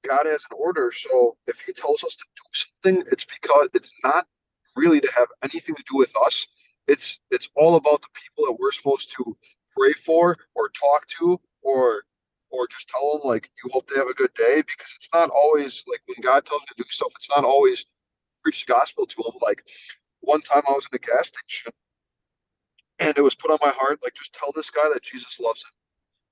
God 0.06 0.26
has 0.26 0.44
an 0.50 0.56
order. 0.58 0.92
So 0.94 1.36
if 1.46 1.60
He 1.60 1.72
tells 1.72 2.04
us 2.04 2.16
to 2.16 2.24
do 2.36 2.42
something, 2.52 3.04
it's 3.10 3.24
because 3.24 3.68
it's 3.74 3.90
not 4.04 4.26
really 4.78 5.00
to 5.00 5.12
have 5.16 5.28
anything 5.42 5.76
to 5.76 5.84
do 5.90 5.98
with 5.98 6.14
us. 6.26 6.46
It's 6.88 7.20
it's 7.30 7.50
all 7.56 7.76
about 7.76 8.02
the 8.02 8.08
people 8.14 8.46
that 8.46 8.58
we're 8.60 8.72
supposed 8.72 9.12
to 9.18 9.36
pray 9.76 9.92
for 9.94 10.38
or 10.54 10.70
talk 10.70 11.06
to 11.20 11.40
or 11.62 12.04
or 12.50 12.68
just 12.68 12.88
tell 12.88 13.12
them 13.12 13.22
like 13.28 13.50
you 13.64 13.70
hope 13.72 13.88
they 13.88 13.96
have 13.96 14.08
a 14.08 14.14
good 14.14 14.34
day 14.34 14.62
because 14.66 14.92
it's 14.96 15.10
not 15.14 15.30
always 15.30 15.84
like 15.88 16.02
when 16.06 16.22
God 16.22 16.46
tells 16.46 16.62
you 16.62 16.76
to 16.76 16.82
do 16.84 16.88
stuff, 16.90 17.12
it's 17.16 17.30
not 17.30 17.44
always 17.44 17.86
preach 18.42 18.66
the 18.66 18.72
gospel 18.72 19.06
to 19.06 19.22
them. 19.24 19.34
Like 19.42 19.64
one 20.20 20.42
time 20.42 20.62
I 20.68 20.72
was 20.72 20.88
in 20.92 20.96
a 20.96 21.00
gas 21.00 21.28
station 21.28 21.72
and 22.98 23.16
it 23.16 23.22
was 23.22 23.34
put 23.34 23.50
on 23.50 23.58
my 23.62 23.70
heart, 23.70 24.00
like, 24.02 24.14
just 24.14 24.34
tell 24.34 24.52
this 24.52 24.70
guy 24.70 24.88
that 24.92 25.02
Jesus 25.02 25.40
loves 25.40 25.64
him. 25.64 25.70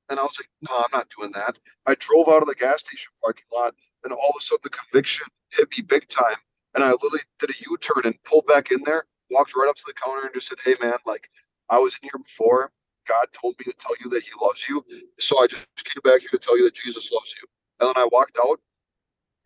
And 0.09 0.21
I 0.21 0.23
was 0.23 0.39
like, 0.39 0.51
no, 0.69 0.77
I'm 0.79 0.91
not 0.93 1.09
doing 1.17 1.33
that. 1.35 1.57
I 1.87 1.97
drove 1.97 2.29
out 2.29 2.43
of 2.43 2.49
the 2.49 2.55
gas 2.55 2.81
station 2.81 3.13
parking 3.23 3.45
lot 3.55 3.75
and 4.05 4.13
all 4.13 4.31
of 4.31 4.37
a 4.39 4.43
sudden 4.43 4.61
the 4.65 4.71
conviction 4.71 5.27
hit 5.51 5.69
me 5.77 5.83
big 5.83 6.09
time. 6.09 6.37
And 6.77 6.85
I 6.85 6.91
literally 6.91 7.21
did 7.41 7.51
a 7.51 7.55
U 7.69 7.77
turn 7.79 8.05
and 8.05 8.23
pulled 8.23 8.47
back 8.47 8.71
in 8.71 8.83
there, 8.85 9.07
walked 9.31 9.57
right 9.57 9.69
up 9.69 9.77
to 9.77 9.83
the 9.87 9.95
counter 9.95 10.27
and 10.27 10.35
just 10.35 10.49
said, 10.49 10.59
hey, 10.65 10.77
man, 10.81 10.95
like, 11.07 11.29
I 11.69 11.79
was 11.79 11.99
in 12.01 12.09
here 12.09 12.23
before. 12.23 12.71
God 13.09 13.27
told 13.33 13.57
me 13.59 13.65
to 13.65 13.79
tell 13.79 13.95
you 14.05 14.11
that 14.11 14.23
he 14.23 14.31
loves 14.41 14.65
you. 14.69 14.85
So 15.19 15.43
I 15.43 15.47
just 15.47 15.65
came 15.85 16.03
back 16.05 16.21
here 16.21 16.31
to 16.33 16.39
tell 16.39 16.57
you 16.57 16.65
that 16.65 16.75
Jesus 16.75 17.11
loves 17.11 17.35
you. 17.41 17.49
And 17.81 17.89
then 17.89 18.03
I 18.03 18.09
walked 18.13 18.39
out 18.39 18.61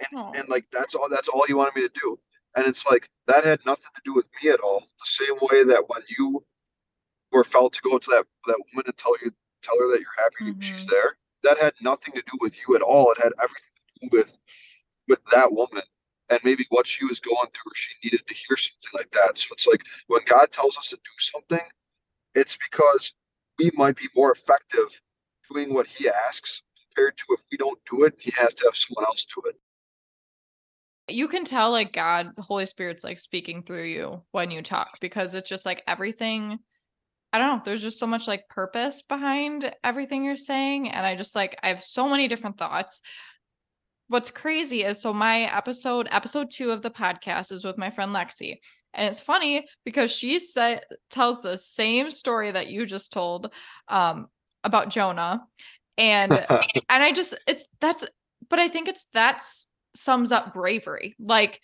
and, 0.00 0.36
and 0.36 0.48
like 0.48 0.66
that's 0.72 0.94
all 0.94 1.08
that's 1.08 1.28
all 1.28 1.44
he 1.46 1.54
wanted 1.54 1.74
me 1.76 1.82
to 1.82 2.00
do. 2.00 2.18
And 2.56 2.66
it's 2.66 2.86
like 2.86 3.08
that 3.26 3.44
had 3.44 3.60
nothing 3.66 3.90
to 3.94 4.02
do 4.04 4.14
with 4.14 4.28
me 4.42 4.50
at 4.50 4.60
all. 4.60 4.80
The 4.80 5.24
same 5.26 5.36
way 5.42 5.64
that 5.64 5.84
when 5.88 6.02
you 6.18 6.44
were 7.32 7.44
felt 7.44 7.72
to 7.74 7.80
go 7.82 7.98
to 7.98 8.10
that 8.10 8.26
that 8.46 8.60
woman 8.72 8.84
and 8.86 8.96
tell 8.96 9.14
you 9.22 9.30
tell 9.62 9.78
her 9.78 9.90
that 9.90 10.00
you're 10.00 10.24
happy 10.24 10.52
mm-hmm. 10.52 10.60
she's 10.60 10.86
there, 10.86 11.16
that 11.42 11.58
had 11.58 11.74
nothing 11.82 12.14
to 12.14 12.22
do 12.22 12.38
with 12.40 12.58
you 12.66 12.76
at 12.76 12.82
all. 12.82 13.12
It 13.12 13.22
had 13.22 13.32
everything 13.42 13.70
to 14.00 14.08
do 14.08 14.16
with 14.16 14.38
with 15.08 15.20
that 15.32 15.52
woman 15.52 15.82
and 16.30 16.40
maybe 16.44 16.64
what 16.70 16.86
she 16.86 17.04
was 17.04 17.20
going 17.20 17.48
through 17.52 17.72
she 17.74 17.92
needed 18.04 18.26
to 18.26 18.34
hear 18.34 18.56
something 18.56 18.90
like 18.94 19.10
that. 19.10 19.36
So 19.36 19.48
it's 19.52 19.66
like 19.66 19.82
when 20.06 20.22
God 20.26 20.50
tells 20.50 20.78
us 20.78 20.88
to 20.88 20.96
do 20.96 21.10
something, 21.18 21.66
it's 22.34 22.56
because 22.56 23.14
we 23.58 23.70
might 23.74 23.96
be 23.96 24.08
more 24.16 24.32
effective 24.32 25.02
doing 25.50 25.74
what 25.74 25.86
he 25.86 26.08
asks 26.08 26.62
compared 26.94 27.16
to 27.18 27.24
if 27.30 27.40
we 27.50 27.58
don't 27.58 27.78
do 27.90 28.04
it, 28.04 28.14
he 28.18 28.32
has 28.36 28.54
to 28.54 28.64
have 28.66 28.76
someone 28.76 29.04
else 29.04 29.26
do 29.26 29.42
it 29.48 29.56
you 31.10 31.28
can 31.28 31.44
tell 31.44 31.70
like 31.70 31.92
God, 31.92 32.36
the 32.36 32.42
Holy 32.42 32.66
Spirit's 32.66 33.04
like 33.04 33.18
speaking 33.18 33.62
through 33.62 33.84
you 33.84 34.22
when 34.32 34.50
you 34.50 34.62
talk 34.62 34.98
because 35.00 35.34
it's 35.34 35.48
just 35.48 35.66
like 35.66 35.82
everything. 35.86 36.58
I 37.32 37.38
don't 37.38 37.48
know. 37.48 37.62
There's 37.64 37.82
just 37.82 37.98
so 37.98 38.06
much 38.06 38.26
like 38.26 38.48
purpose 38.48 39.02
behind 39.02 39.72
everything 39.84 40.24
you're 40.24 40.36
saying. 40.36 40.90
And 40.90 41.06
I 41.06 41.14
just 41.14 41.36
like, 41.36 41.58
I 41.62 41.68
have 41.68 41.82
so 41.82 42.08
many 42.08 42.28
different 42.28 42.58
thoughts. 42.58 43.00
What's 44.10 44.32
crazy 44.32 44.82
is 44.82 45.00
so 45.00 45.12
my 45.12 45.42
episode, 45.56 46.08
episode 46.10 46.50
two 46.50 46.72
of 46.72 46.82
the 46.82 46.90
podcast 46.90 47.52
is 47.52 47.64
with 47.64 47.78
my 47.78 47.90
friend 47.90 48.12
Lexi. 48.12 48.58
And 48.92 49.06
it's 49.06 49.20
funny 49.20 49.68
because 49.84 50.10
she 50.10 50.40
said 50.40 50.82
tells 51.10 51.40
the 51.40 51.56
same 51.56 52.10
story 52.10 52.50
that 52.50 52.66
you 52.66 52.86
just 52.86 53.12
told 53.12 53.52
um, 53.86 54.26
about 54.64 54.88
Jonah. 54.88 55.42
And 55.96 56.32
and 56.50 56.80
I 56.88 57.12
just 57.12 57.38
it's 57.46 57.68
that's 57.80 58.04
but 58.48 58.58
I 58.58 58.66
think 58.66 58.88
it's 58.88 59.06
that's 59.12 59.70
sums 59.94 60.32
up 60.32 60.54
bravery. 60.54 61.14
Like 61.20 61.60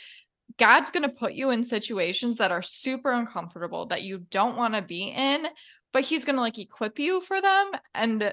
God's 0.56 0.90
going 0.90 1.02
to 1.02 1.08
put 1.08 1.32
you 1.32 1.50
in 1.50 1.64
situations 1.64 2.36
that 2.36 2.52
are 2.52 2.62
super 2.62 3.10
uncomfortable 3.10 3.86
that 3.86 4.04
you 4.04 4.18
don't 4.30 4.56
want 4.56 4.74
to 4.74 4.82
be 4.82 5.08
in, 5.08 5.48
but 5.92 6.04
he's 6.04 6.24
going 6.24 6.36
to 6.36 6.42
like 6.42 6.60
equip 6.60 7.00
you 7.00 7.22
for 7.22 7.40
them 7.40 7.72
and 7.92 8.32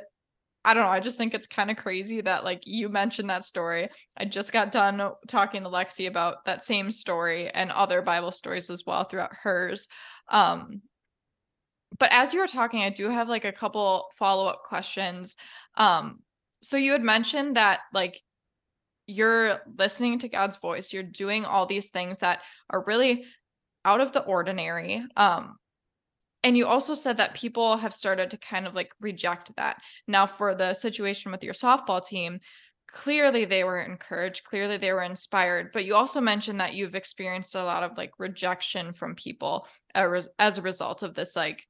I 0.66 0.74
don't 0.74 0.84
know. 0.84 0.90
I 0.90 1.00
just 1.00 1.18
think 1.18 1.34
it's 1.34 1.48
kind 1.48 1.70
of 1.70 1.78
crazy 1.78 2.22
that 2.22 2.46
like 2.46 2.66
you 2.66 2.90
mentioned 2.90 3.30
that 3.30 3.44
story. 3.44 3.90
I 4.18 4.26
just 4.26 4.54
got 4.54 4.72
done 4.72 5.12
talking 5.28 5.64
to 5.64 5.70
Lexi 5.70 6.08
about 6.08 6.46
that 6.46 6.64
same 6.64 6.92
story 6.92 7.50
and 7.50 7.72
other 7.72 8.02
Bible 8.02 8.32
stories 8.32 8.70
as 8.70 8.84
well 8.86 9.04
throughout 9.04 9.34
hers. 9.34 9.88
Um 10.30 10.82
but 12.00 12.10
as 12.12 12.34
you 12.34 12.40
were 12.40 12.48
talking, 12.48 12.82
I 12.82 12.90
do 12.90 13.10
have 13.10 13.30
like 13.30 13.46
a 13.46 13.52
couple 13.52 14.08
follow-up 14.18 14.64
questions. 14.64 15.36
Um 15.76 16.20
so 16.62 16.78
you 16.78 16.94
had 16.94 17.04
mentioned 17.04 17.58
that 17.58 17.82
like 17.94 18.22
you're 19.06 19.62
listening 19.78 20.20
to 20.20 20.30
God's 20.30 20.58
voice, 20.58 20.94
you're 20.94 21.04
doing 21.04 21.46
all 21.46 21.66
these 21.66 21.90
things 21.92 22.20
that 22.20 22.42
are 22.70 22.84
really 22.86 23.26
out 23.86 24.02
of 24.02 24.14
the 24.14 24.24
ordinary. 24.24 25.04
Um, 25.18 25.58
and 26.44 26.58
you 26.58 26.68
also 26.68 26.94
said 26.94 27.18
that 27.18 27.34
people 27.34 27.78
have 27.78 27.94
started 27.94 28.32
to 28.32 28.38
kind 28.38 28.68
of 28.68 28.76
like 28.76 28.92
reject 29.00 29.56
that. 29.56 29.82
Now, 30.08 30.26
for 30.26 30.56
the 30.56 30.74
situation 30.74 31.32
with 31.32 31.44
your 31.44 31.54
softball 31.54 32.06
team, 32.06 32.40
clearly 32.88 33.46
they 33.46 33.64
were 33.64 33.80
encouraged, 33.80 34.44
clearly 34.44 34.78
they 34.78 34.92
were 34.92 35.02
inspired, 35.04 35.72
but 35.74 35.86
you 35.86 35.96
also 35.96 36.22
mentioned 36.22 36.60
that 36.60 36.74
you've 36.74 36.96
experienced 36.96 37.56
a 37.56 37.64
lot 37.64 37.84
of 37.84 37.98
like 37.98 38.12
rejection 38.20 38.94
from 38.94 39.16
people 39.16 39.68
as 39.96 40.58
a 40.58 40.62
result 40.62 41.04
of 41.04 41.14
this 41.14 41.36
like 41.36 41.66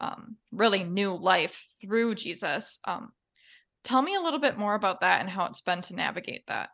um, 0.00 0.36
really 0.52 0.84
new 0.84 1.12
life 1.14 1.66
through 1.80 2.14
Jesus. 2.14 2.78
Um, 2.84 3.12
Tell 3.84 4.02
me 4.02 4.14
a 4.16 4.20
little 4.20 4.40
bit 4.40 4.58
more 4.58 4.74
about 4.74 5.00
that 5.00 5.20
and 5.20 5.30
how 5.30 5.46
it's 5.46 5.60
been 5.60 5.80
to 5.82 5.94
navigate 5.94 6.46
that. 6.48 6.70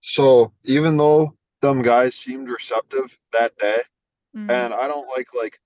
So 0.00 0.52
even 0.64 0.96
though 0.96 1.36
them 1.62 1.82
guys 1.82 2.14
seemed 2.14 2.48
receptive 2.48 3.16
that 3.32 3.56
day, 3.58 3.82
mm-hmm. 4.36 4.50
and 4.50 4.74
I 4.74 4.88
don't 4.88 5.08
like 5.08 5.28
like 5.34 5.60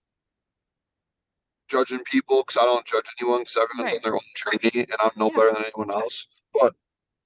judging 1.71 2.01
people 2.01 2.43
because 2.43 2.59
I 2.61 2.65
don't 2.65 2.85
judge 2.85 3.07
anyone 3.21 3.43
because 3.43 3.57
everyone's 3.57 3.93
right. 3.93 3.97
on 3.97 4.03
their 4.03 4.15
own 4.15 4.31
journey 4.35 4.87
and 4.91 5.01
I'm 5.01 5.13
no 5.17 5.31
yeah. 5.31 5.37
better 5.37 5.53
than 5.53 5.65
anyone 5.65 5.91
else. 5.91 6.27
But 6.53 6.75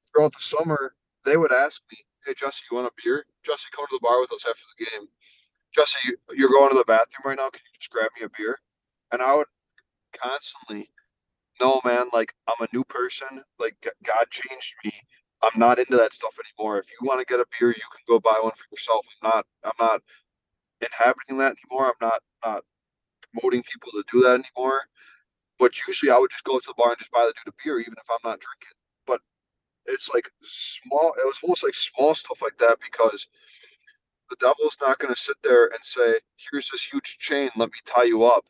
throughout 0.07 0.33
the 0.33 0.43
summer, 0.43 0.95
they 1.25 1.37
would 1.37 1.53
ask 1.53 1.81
me, 1.91 1.99
"Hey 2.27 2.35
Jesse, 2.35 2.65
you 2.71 2.77
want 2.77 2.89
a 2.89 3.03
beer? 3.03 3.27
Jesse, 3.45 3.67
come 3.75 3.87
to 3.87 3.97
the 3.97 4.01
bar 4.03 4.21
with 4.21 4.33
us 4.33 4.45
after 4.49 4.65
the 4.77 4.85
game. 4.85 5.09
Jesse, 5.75 5.99
you're 6.37 6.51
going 6.51 6.71
to 6.71 6.79
the 6.79 6.85
bathroom 6.85 7.25
right 7.25 7.39
now. 7.39 7.51
Can 7.51 7.63
you 7.65 7.79
just 7.79 7.91
grab 7.91 8.11
me 8.19 8.27
a 8.27 8.31
beer?" 8.37 8.61
And 9.11 9.23
I 9.23 9.35
would 9.35 9.47
constantly 10.13 10.91
no, 11.61 11.81
man, 11.85 12.07
like 12.13 12.35
I'm 12.49 12.65
a 12.65 12.69
new 12.73 12.85
person. 12.85 13.43
Like 13.59 13.77
God 14.05 14.27
changed 14.31 14.75
me. 14.85 14.93
I'm 15.43 15.59
not 15.59 15.79
into 15.79 15.97
that 15.97 16.13
stuff 16.13 16.37
anymore. 16.45 16.79
If 16.79 16.87
you 16.89 17.07
want 17.07 17.21
to 17.21 17.27
get 17.27 17.41
a 17.41 17.47
beer, 17.59 17.69
you 17.69 17.75
can 17.75 18.03
go 18.09 18.19
buy 18.19 18.39
one 18.43 18.53
for 18.53 18.65
yourself. 18.71 19.07
I'm 19.23 19.31
not. 19.31 19.47
I'm 19.65 19.73
not 19.79 20.01
inhabiting 20.81 21.39
that 21.39 21.55
anymore. 21.57 21.87
I'm 21.87 22.09
not 22.09 22.23
not 22.45 22.65
promoting 23.35 23.63
people 23.65 23.91
to 23.93 24.05
do 24.13 24.23
that 24.23 24.41
anymore. 24.45 24.83
But 25.59 25.73
usually, 25.89 26.11
I 26.13 26.19
would 26.19 26.31
just 26.31 26.45
go 26.45 26.59
to 26.59 26.67
the 26.67 26.75
bar 26.77 26.91
and 26.91 26.99
just 26.99 27.13
buy 27.13 27.27
the 27.27 27.35
dude 27.45 27.55
a 27.55 27.57
beer, 27.65 27.81
even 27.81 27.95
if 27.99 28.11
I'm 28.11 28.19
not 28.25 28.41
drinking. 28.41 28.77
But 29.07 29.21
it's 29.87 30.11
like 30.15 30.31
small. 30.43 31.15
It 31.19 31.27
was 31.27 31.39
almost 31.43 31.65
like 31.65 31.75
small 31.75 32.15
stuff 32.15 32.43
like 32.43 32.59
that 32.59 32.79
because 32.81 33.29
the 34.31 34.37
devil's 34.37 34.79
not 34.81 34.99
going 34.99 35.15
to 35.15 35.21
sit 35.21 35.37
there 35.43 35.67
and 35.67 35.79
say, 35.85 36.21
"Here's 36.37 36.71
this 36.71 36.85
huge 36.93 37.19
chain. 37.19 37.51
Let 37.57 37.71
me 37.71 37.79
tie 37.87 38.05
you 38.05 38.25
up." 38.25 38.47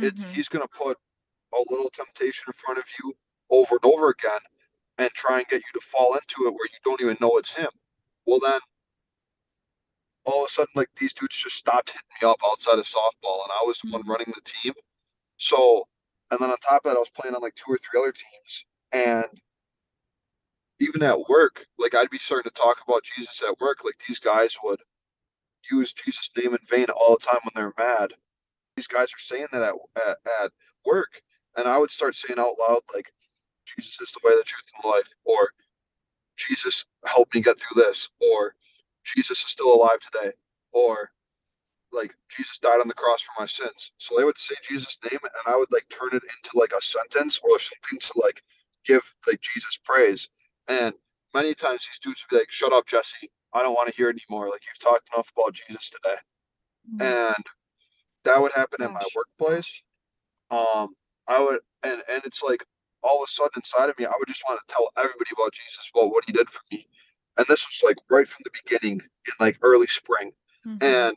It's 0.00 0.24
Mhm. 0.24 0.34
he's 0.34 0.48
going 0.48 0.62
to 0.62 0.68
put 0.68 0.98
a 1.54 1.62
little 1.70 1.90
temptation 1.90 2.44
in 2.48 2.54
front 2.54 2.78
of 2.78 2.86
you 3.00 3.14
over 3.50 3.76
and 3.82 3.86
over 3.92 4.10
again 4.10 4.40
and 4.98 5.10
try 5.12 5.38
and 5.40 5.48
get 5.48 5.62
you 5.62 5.80
to 5.80 5.86
fall 5.86 6.14
into 6.14 6.46
it 6.46 6.52
where 6.52 6.68
you 6.72 6.78
don't 6.84 7.00
even 7.02 7.18
know 7.20 7.38
it's 7.38 7.52
him. 7.52 7.70
Well, 8.26 8.40
then 8.40 8.60
all 10.26 10.44
of 10.44 10.48
a 10.48 10.52
sudden, 10.52 10.72
like 10.76 10.90
these 10.98 11.14
dudes 11.14 11.36
just 11.36 11.56
stopped 11.56 11.90
hitting 11.90 12.08
me 12.22 12.28
up 12.28 12.40
outside 12.50 12.78
of 12.78 12.86
softball, 12.86 13.42
and 13.44 13.52
I 13.52 13.64
was 13.66 13.78
the 13.80 13.90
one 13.92 14.04
Mhm. 14.04 14.08
running 14.08 14.32
the 14.34 14.42
team. 14.42 14.74
So, 15.38 15.88
and 16.30 16.40
then 16.40 16.50
on 16.50 16.58
top 16.58 16.84
of 16.86 16.90
that, 16.90 16.96
I 16.96 17.00
was 17.00 17.10
playing 17.10 17.34
on 17.36 17.42
like 17.42 17.56
two 17.56 17.72
or 17.72 17.78
three 17.78 18.00
other 18.00 18.12
teams, 18.12 18.66
and 18.92 19.40
even 20.80 21.02
at 21.02 21.28
work, 21.28 21.66
like 21.78 21.94
I'd 21.94 22.10
be 22.10 22.18
starting 22.18 22.50
to 22.50 22.60
talk 22.60 22.82
about 22.86 23.04
Jesus 23.04 23.42
at 23.42 23.60
work. 23.60 23.84
Like 23.84 23.96
these 24.08 24.20
guys 24.20 24.56
would 24.64 24.80
use 25.70 25.92
Jesus' 25.94 26.30
name 26.36 26.54
in 26.54 26.60
vain 26.68 26.86
all 26.90 27.16
the 27.18 27.26
time 27.26 27.40
when 27.44 27.52
they're 27.54 27.74
mad. 27.78 28.14
These 28.76 28.88
guys 28.88 29.08
are 29.14 29.18
saying 29.18 29.48
that 29.52 29.62
at, 29.62 29.74
at, 29.96 30.18
at 30.44 30.52
work, 30.86 31.22
and 31.56 31.68
I 31.68 31.78
would 31.78 31.90
start 31.90 32.14
saying 32.14 32.38
out 32.40 32.56
loud, 32.60 32.80
like, 32.94 33.12
Jesus 33.66 34.00
is 34.00 34.12
the 34.12 34.20
way, 34.24 34.36
the 34.36 34.44
truth, 34.44 34.64
and 34.74 34.84
the 34.84 34.88
life, 34.96 35.10
or 35.24 35.50
Jesus 36.36 36.86
helped 37.06 37.34
me 37.34 37.40
get 37.42 37.58
through 37.58 37.82
this, 37.82 38.10
or 38.20 38.54
Jesus 39.04 39.38
is 39.44 39.50
still 39.50 39.72
alive 39.74 40.00
today, 40.00 40.32
or 40.72 41.10
like 41.92 42.14
Jesus 42.28 42.58
died 42.58 42.80
on 42.80 42.88
the 42.88 42.94
cross 42.94 43.22
for 43.22 43.40
my 43.40 43.46
sins. 43.46 43.92
So 43.98 44.16
they 44.16 44.24
would 44.24 44.38
say 44.38 44.54
Jesus' 44.68 44.98
name, 45.04 45.20
and 45.22 45.54
I 45.54 45.56
would 45.56 45.70
like 45.70 45.86
turn 45.88 46.10
it 46.12 46.22
into 46.22 46.58
like 46.58 46.72
a 46.76 46.82
sentence 46.82 47.40
or 47.42 47.58
something 47.58 47.98
to 48.00 48.12
like 48.22 48.42
give 48.84 49.14
like 49.26 49.40
Jesus 49.40 49.78
praise. 49.84 50.28
And 50.68 50.94
many 51.32 51.54
times 51.54 51.86
these 51.86 51.98
dudes 51.98 52.24
would 52.24 52.36
be 52.36 52.40
like, 52.40 52.50
"Shut 52.50 52.72
up, 52.72 52.86
Jesse. 52.86 53.30
I 53.52 53.62
don't 53.62 53.74
want 53.74 53.88
to 53.88 53.94
hear 53.94 54.10
it 54.10 54.18
anymore. 54.28 54.48
Like 54.50 54.62
you've 54.66 54.78
talked 54.78 55.08
enough 55.14 55.30
about 55.36 55.54
Jesus 55.54 55.90
today." 55.90 56.16
Mm. 56.96 57.34
And 57.36 57.44
that 58.24 58.40
would 58.40 58.52
happen 58.52 58.82
in 58.82 58.92
my 58.92 59.04
workplace. 59.14 59.82
Um, 60.50 60.94
I 61.26 61.42
would, 61.42 61.60
and 61.82 62.02
and 62.10 62.22
it's 62.24 62.42
like 62.42 62.64
all 63.02 63.22
of 63.22 63.28
a 63.28 63.30
sudden 63.30 63.50
inside 63.56 63.90
of 63.90 63.98
me, 63.98 64.06
I 64.06 64.12
would 64.18 64.28
just 64.28 64.42
want 64.48 64.60
to 64.66 64.74
tell 64.74 64.90
everybody 64.96 65.30
about 65.36 65.52
Jesus, 65.52 65.90
about 65.94 66.10
what 66.10 66.24
he 66.24 66.32
did 66.32 66.48
for 66.48 66.62
me. 66.72 66.88
And 67.36 67.46
this 67.48 67.66
was 67.66 67.80
like 67.84 67.96
right 68.10 68.28
from 68.28 68.42
the 68.44 68.50
beginning 68.62 69.00
in 69.00 69.32
like 69.40 69.58
early 69.62 69.86
spring. 69.86 70.32
Mhm. 70.66 70.82
And 70.82 71.16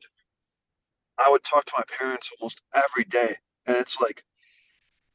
I 1.17 1.29
would 1.29 1.43
talk 1.43 1.65
to 1.65 1.73
my 1.77 1.83
parents 1.97 2.31
almost 2.39 2.61
every 2.73 3.03
day. 3.03 3.37
And 3.65 3.75
it's 3.77 3.99
like 3.99 4.23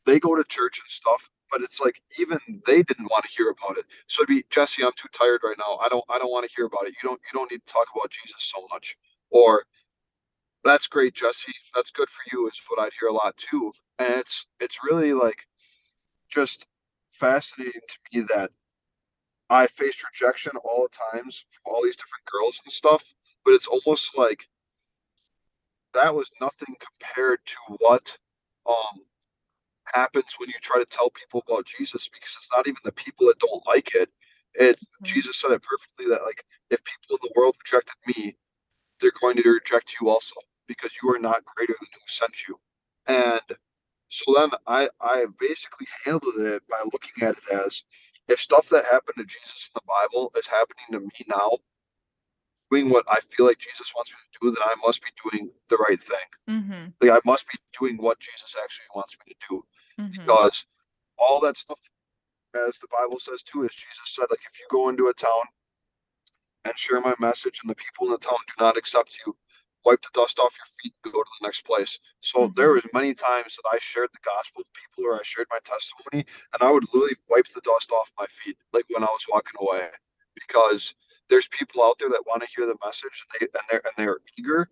they 0.05 0.19
go 0.19 0.35
to 0.35 0.45
church 0.45 0.81
and 0.81 0.91
stuff, 0.91 1.31
but 1.51 1.63
it's 1.63 1.81
like 1.81 2.03
even 2.19 2.39
they 2.67 2.83
didn't 2.83 3.07
want 3.11 3.25
to 3.25 3.31
hear 3.31 3.51
about 3.51 3.79
it. 3.79 3.87
So 4.07 4.23
it'd 4.23 4.29
be 4.35 4.45
Jesse, 4.51 4.83
I'm 4.85 4.93
too 4.97 5.09
tired 5.13 5.41
right 5.45 5.57
now. 5.59 5.79
I 5.85 5.89
don't 5.89 6.05
I 6.09 6.19
don't 6.19 6.31
want 6.31 6.49
to 6.49 6.55
hear 6.55 6.67
about 6.67 6.87
it. 6.87 6.95
You 7.03 7.09
don't 7.09 7.21
you 7.33 7.39
don't 7.39 7.51
need 7.51 7.65
to 7.67 7.73
talk 7.73 7.87
about 7.95 8.11
Jesus 8.11 8.43
so 8.43 8.67
much. 8.73 8.97
Or 9.31 9.65
that's 10.65 10.87
great, 10.87 11.15
Jesse. 11.15 11.53
That's 11.75 11.91
good 11.91 12.09
for 12.09 12.23
you, 12.33 12.47
is 12.49 12.61
what 12.69 12.81
I'd 12.81 12.93
hear 12.99 13.09
a 13.09 13.13
lot 13.13 13.37
too. 13.37 13.73
And 13.99 14.15
it's 14.15 14.47
it's 14.61 14.79
really 14.85 15.13
like 15.13 15.47
just 16.29 16.67
fascinating 17.11 17.83
to 17.89 17.99
me 18.13 18.27
that 18.35 18.51
I 19.53 19.69
faced 19.69 20.05
rejection 20.05 20.55
all 20.65 20.89
the 20.89 21.19
times 21.19 21.47
from 21.51 21.75
all 21.75 21.85
these 21.85 21.97
different 21.97 22.27
girls 22.33 22.63
and 22.65 22.73
stuff, 22.73 23.15
but 23.47 23.53
it's 23.55 23.69
almost 23.69 24.19
like 24.19 24.49
that 25.95 26.15
was 26.15 26.31
nothing 26.41 26.77
compared 26.81 27.41
to 27.47 27.57
what 27.81 28.19
um 28.69 29.03
happens 29.95 30.35
when 30.39 30.49
you 30.51 30.57
try 30.63 30.79
to 30.81 30.87
tell 30.87 31.11
people 31.11 31.43
about 31.49 31.67
Jesus 31.67 32.09
because 32.09 32.35
it's 32.39 32.49
not 32.57 32.69
even 32.69 32.81
the 32.85 32.93
people 32.93 33.27
that 33.29 33.39
don't 33.41 33.67
like 33.67 33.95
it. 33.95 34.11
It's 34.55 34.85
Mhm. 34.85 35.05
Jesus 35.05 35.39
said 35.41 35.53
it 35.53 35.63
perfectly 35.63 36.07
that 36.09 36.25
like 36.25 36.45
if 36.71 36.83
people 36.85 37.17
in 37.17 37.29
the 37.29 37.35
world 37.41 37.57
rejected 37.65 37.97
me, 38.07 38.37
they're 39.01 39.13
going 39.21 39.37
to 39.39 39.51
reject 39.51 39.97
you 40.01 40.11
also 40.11 40.37
because 40.69 40.93
you 41.03 41.15
are 41.15 41.21
not 41.21 41.45
greater 41.45 41.75
than 41.81 41.89
who 41.95 42.01
sent 42.07 42.49
you. 42.49 42.61
And 43.07 43.43
so 44.11 44.35
then 44.37 44.53
I 44.67 44.91
I 45.01 45.27
basically 45.41 45.89
handled 46.05 46.37
it 46.39 46.65
by 46.69 46.83
looking 46.93 47.23
at 47.23 47.37
it 47.39 47.49
as 47.67 47.85
if 48.29 48.41
stuff 48.41 48.69
that 48.69 48.85
happened 48.85 49.17
to 49.19 49.25
Jesus 49.25 49.71
in 49.75 49.81
the 49.81 49.87
Bible 49.87 50.33
is 50.37 50.47
happening 50.47 50.87
to 50.93 51.01
me 51.01 51.27
now, 51.29 51.59
doing 52.71 52.89
what 52.89 53.05
I 53.09 53.21
feel 53.21 53.47
like 53.47 53.59
Jesus 53.59 53.93
wants 53.95 54.11
me 54.13 54.17
to 54.33 54.39
do, 54.41 54.51
then 54.51 54.63
I 54.67 54.75
must 54.85 55.03
be 55.03 55.11
doing 55.23 55.51
the 55.69 55.77
right 55.77 56.01
thing. 56.03 56.29
Mhm. 56.49 56.95
Like 57.01 57.11
I 57.11 57.21
must 57.25 57.47
be 57.49 57.59
doing 57.79 57.99
what 57.99 58.19
Jesus 58.21 58.57
actually 58.63 58.87
wants 58.95 59.17
me 59.27 59.35
to 59.35 59.39
do 59.49 59.67
Mhm. 59.99 60.13
because 60.13 60.67
all 61.19 61.41
that 61.41 61.57
stuff, 61.57 61.81
as 62.55 62.79
the 62.79 62.89
Bible 62.89 63.19
says 63.19 63.43
too, 63.43 63.65
is 63.65 63.75
Jesus 63.75 64.09
said, 64.15 64.27
like 64.31 64.45
if 64.51 64.59
you 64.59 64.67
go 64.71 64.89
into 64.89 65.09
a 65.09 65.15
town 65.15 65.45
and 66.65 66.79
share 66.79 67.01
my 67.01 67.15
message 67.19 67.61
and 67.63 67.71
the 67.71 67.75
people 67.75 68.07
in 68.07 68.13
the 68.13 68.19
town 68.19 68.39
do 68.47 68.55
not 68.59 68.77
accept 68.77 69.19
you, 69.27 69.37
wipe 69.85 70.03
the 70.03 70.09
dust 70.15 70.39
off 70.39 70.57
your 70.59 70.67
feet 70.83 70.95
and 71.05 71.13
go 71.15 71.23
to 71.23 71.31
the 71.41 71.47
next 71.47 71.67
place. 71.67 71.99
So 72.21 72.49
Mhm. 72.49 72.57
there 72.57 72.73
was 72.73 72.87
many 72.95 73.15
times 73.15 73.57
that 73.57 73.69
I 73.73 73.79
shared 73.81 74.11
the 74.13 74.21
gospel 74.25 74.61
with 74.65 74.73
people 74.75 75.07
or 75.11 75.17
I 75.21 75.23
shared 75.25 75.49
my 75.51 75.61
testimony 75.65 76.27
and 76.55 76.63
I 76.63 76.71
would 76.73 76.85
literally 76.95 77.17
wipe 77.29 77.49
the 77.49 77.63
dust 77.63 77.93
off 77.93 78.13
my 78.19 78.27
feet 78.29 78.59
like 78.73 78.87
when 78.91 79.05
I 79.05 79.09
was 79.13 79.27
walking 79.29 79.57
away 79.61 79.91
because 80.35 80.95
there's 81.29 81.49
people 81.49 81.83
out 81.85 81.99
there 81.99 82.11
that 82.11 82.27
want 82.27 82.43
to 82.43 82.49
hear 82.55 82.67
the 82.67 82.77
message 82.85 83.27
and 83.41 83.41
they 83.41 83.47
and 83.59 83.65
they're 83.71 83.83
and 83.87 83.95
they're 83.97 84.19
eager 84.39 84.69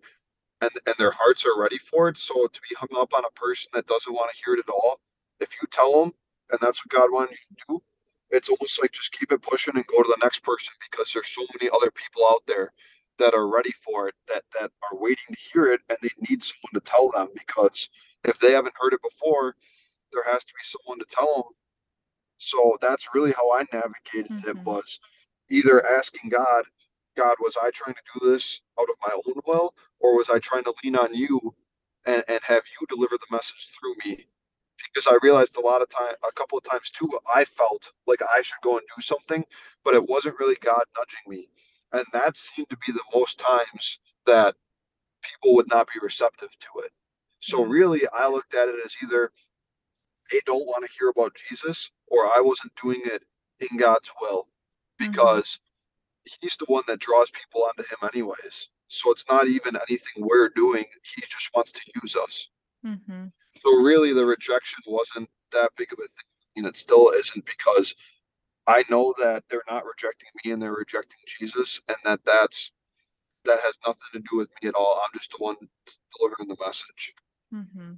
and 0.61 0.71
and 0.85 0.95
their 0.97 1.11
hearts 1.11 1.45
are 1.45 1.59
ready 1.59 1.77
for 1.77 2.09
it. 2.09 2.17
So 2.17 2.47
to 2.47 2.61
be 2.69 2.75
hung 2.75 2.89
up 3.01 3.13
on 3.15 3.23
a 3.25 3.31
person 3.39 3.71
that 3.73 3.87
doesn't 3.87 4.13
want 4.13 4.31
to 4.31 4.41
hear 4.43 4.55
it 4.55 4.59
at 4.67 4.69
all, 4.73 4.99
if 5.39 5.55
you 5.61 5.67
tell 5.71 6.01
them 6.01 6.13
and 6.51 6.59
that's 6.61 6.85
what 6.85 6.91
God 6.99 7.11
wanted 7.11 7.31
you 7.49 7.55
to 7.57 7.63
do, 7.69 7.83
it's 8.31 8.49
almost 8.49 8.81
like 8.81 8.91
just 8.91 9.11
keep 9.13 9.31
it 9.31 9.41
pushing 9.41 9.75
and 9.75 9.85
go 9.87 10.01
to 10.03 10.09
the 10.09 10.23
next 10.23 10.43
person 10.43 10.73
because 10.89 11.11
there's 11.13 11.27
so 11.27 11.45
many 11.59 11.69
other 11.73 11.91
people 11.91 12.25
out 12.27 12.43
there 12.47 12.71
that 13.21 13.35
are 13.35 13.49
ready 13.49 13.73
for 13.85 14.09
it 14.09 14.15
that 14.29 14.43
that 14.59 14.71
are 14.91 14.99
waiting 14.99 15.25
to 15.33 15.37
hear 15.53 15.67
it 15.67 15.81
and 15.89 15.99
they 16.03 16.09
need 16.29 16.43
someone 16.43 16.73
to 16.75 16.81
tell 16.81 17.11
them 17.11 17.29
because 17.35 17.89
if 18.25 18.39
they 18.39 18.53
haven't 18.53 18.75
heard 18.81 18.93
it 18.93 19.01
before 19.03 19.55
there 20.13 20.23
has 20.31 20.45
to 20.45 20.53
be 20.53 20.63
someone 20.63 20.99
to 20.99 21.05
tell 21.09 21.35
them 21.35 21.43
so 22.37 22.77
that's 22.81 23.09
really 23.15 23.33
how 23.33 23.53
i 23.53 23.65
navigated 23.73 24.31
it 24.47 24.57
Mhm. 24.57 24.65
was 24.65 24.99
either 25.49 25.85
asking 25.87 26.29
god 26.29 26.65
god 27.17 27.35
was 27.41 27.57
i 27.63 27.71
trying 27.71 27.95
to 27.95 28.19
do 28.19 28.31
this 28.31 28.61
out 28.79 28.89
of 28.89 28.97
my 29.07 29.13
own 29.15 29.41
will 29.47 29.75
or 30.01 30.17
was 30.17 30.29
i 30.31 30.39
trying 30.39 30.65
to 30.65 30.73
lean 30.83 30.95
on 30.97 31.13
you 31.15 31.55
and, 32.05 32.23
and 32.29 32.41
have 32.43 32.63
you 32.79 32.87
deliver 32.89 33.17
the 33.17 33.35
message 33.35 33.69
through 33.79 33.95
me 34.05 34.25
because 34.93 35.07
I 35.07 35.17
realized 35.23 35.57
a 35.57 35.61
lot 35.61 35.81
of 35.83 35.89
time, 35.89 36.15
a 36.27 36.33
couple 36.33 36.57
of 36.57 36.63
times 36.63 36.89
too, 36.91 37.09
I 37.33 37.45
felt 37.45 37.93
like 38.07 38.21
I 38.23 38.41
should 38.43 38.61
go 38.63 38.77
and 38.77 38.87
do 38.95 39.01
something, 39.01 39.45
but 39.83 39.93
it 39.93 40.07
wasn't 40.09 40.39
really 40.39 40.57
God 40.61 40.83
nudging 40.97 41.19
me. 41.27 41.49
And 41.93 42.05
that 42.13 42.37
seemed 42.37 42.69
to 42.69 42.77
be 42.85 42.91
the 42.91 43.03
most 43.13 43.39
times 43.39 43.99
that 44.25 44.55
people 45.21 45.55
would 45.55 45.69
not 45.69 45.87
be 45.87 45.99
receptive 46.01 46.57
to 46.59 46.79
it. 46.85 46.91
So 47.39 47.63
really, 47.63 48.03
I 48.13 48.27
looked 48.27 48.53
at 48.53 48.69
it 48.69 48.75
as 48.85 48.95
either 49.03 49.31
they 50.31 50.41
don't 50.45 50.65
want 50.65 50.85
to 50.85 50.97
hear 50.97 51.09
about 51.09 51.35
Jesus 51.49 51.91
or 52.07 52.25
I 52.25 52.39
wasn't 52.41 52.73
doing 52.81 53.01
it 53.05 53.23
in 53.59 53.77
God's 53.77 54.11
will 54.21 54.47
Mhm. 54.99 55.07
because 55.11 55.59
he's 56.39 56.55
the 56.57 56.65
one 56.65 56.83
that 56.87 56.99
draws 56.99 57.31
people 57.31 57.63
onto 57.63 57.83
him 57.83 57.97
anyways. 58.13 58.69
So 58.87 59.11
it's 59.11 59.27
not 59.27 59.47
even 59.47 59.75
anything 59.75 60.25
we're 60.25 60.49
doing. 60.49 60.85
He 61.03 61.21
just 61.21 61.53
wants 61.53 61.71
to 61.71 61.81
use 62.01 62.15
us. 62.15 62.49
Mhm. 62.85 63.33
So 63.57 63.71
really, 63.75 64.13
the 64.13 64.25
rejection 64.25 64.79
wasn't 64.85 65.29
that 65.51 65.75
big 65.75 65.91
of 65.93 65.99
a 65.99 66.07
thing, 66.07 66.25
and 66.57 66.65
it 66.65 66.75
still 66.77 67.09
isn't 67.09 67.45
because 67.45 67.95
I 68.71 68.83
know 68.89 69.13
that 69.17 69.43
they're 69.49 69.63
not 69.69 69.85
rejecting 69.85 70.29
me 70.43 70.51
and 70.51 70.61
they're 70.61 70.73
rejecting 70.73 71.19
Jesus, 71.27 71.81
and 71.87 71.97
that 72.05 72.21
that's 72.25 72.71
that 73.45 73.59
has 73.63 73.77
nothing 73.85 74.07
to 74.13 74.19
do 74.19 74.37
with 74.37 74.49
me 74.61 74.69
at 74.69 74.75
all. 74.75 75.01
I'm 75.03 75.17
just 75.17 75.31
the 75.31 75.43
one 75.43 75.55
delivering 76.17 76.47
the 76.47 76.57
message. 76.63 77.13
Mhm. 77.53 77.97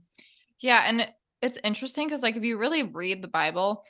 Yeah, 0.59 0.83
and 0.87 1.13
it's 1.41 1.57
interesting 1.63 2.07
because, 2.07 2.23
like, 2.23 2.37
if 2.37 2.43
you 2.43 2.57
really 2.57 2.83
read 2.83 3.21
the 3.21 3.27
Bible, 3.27 3.83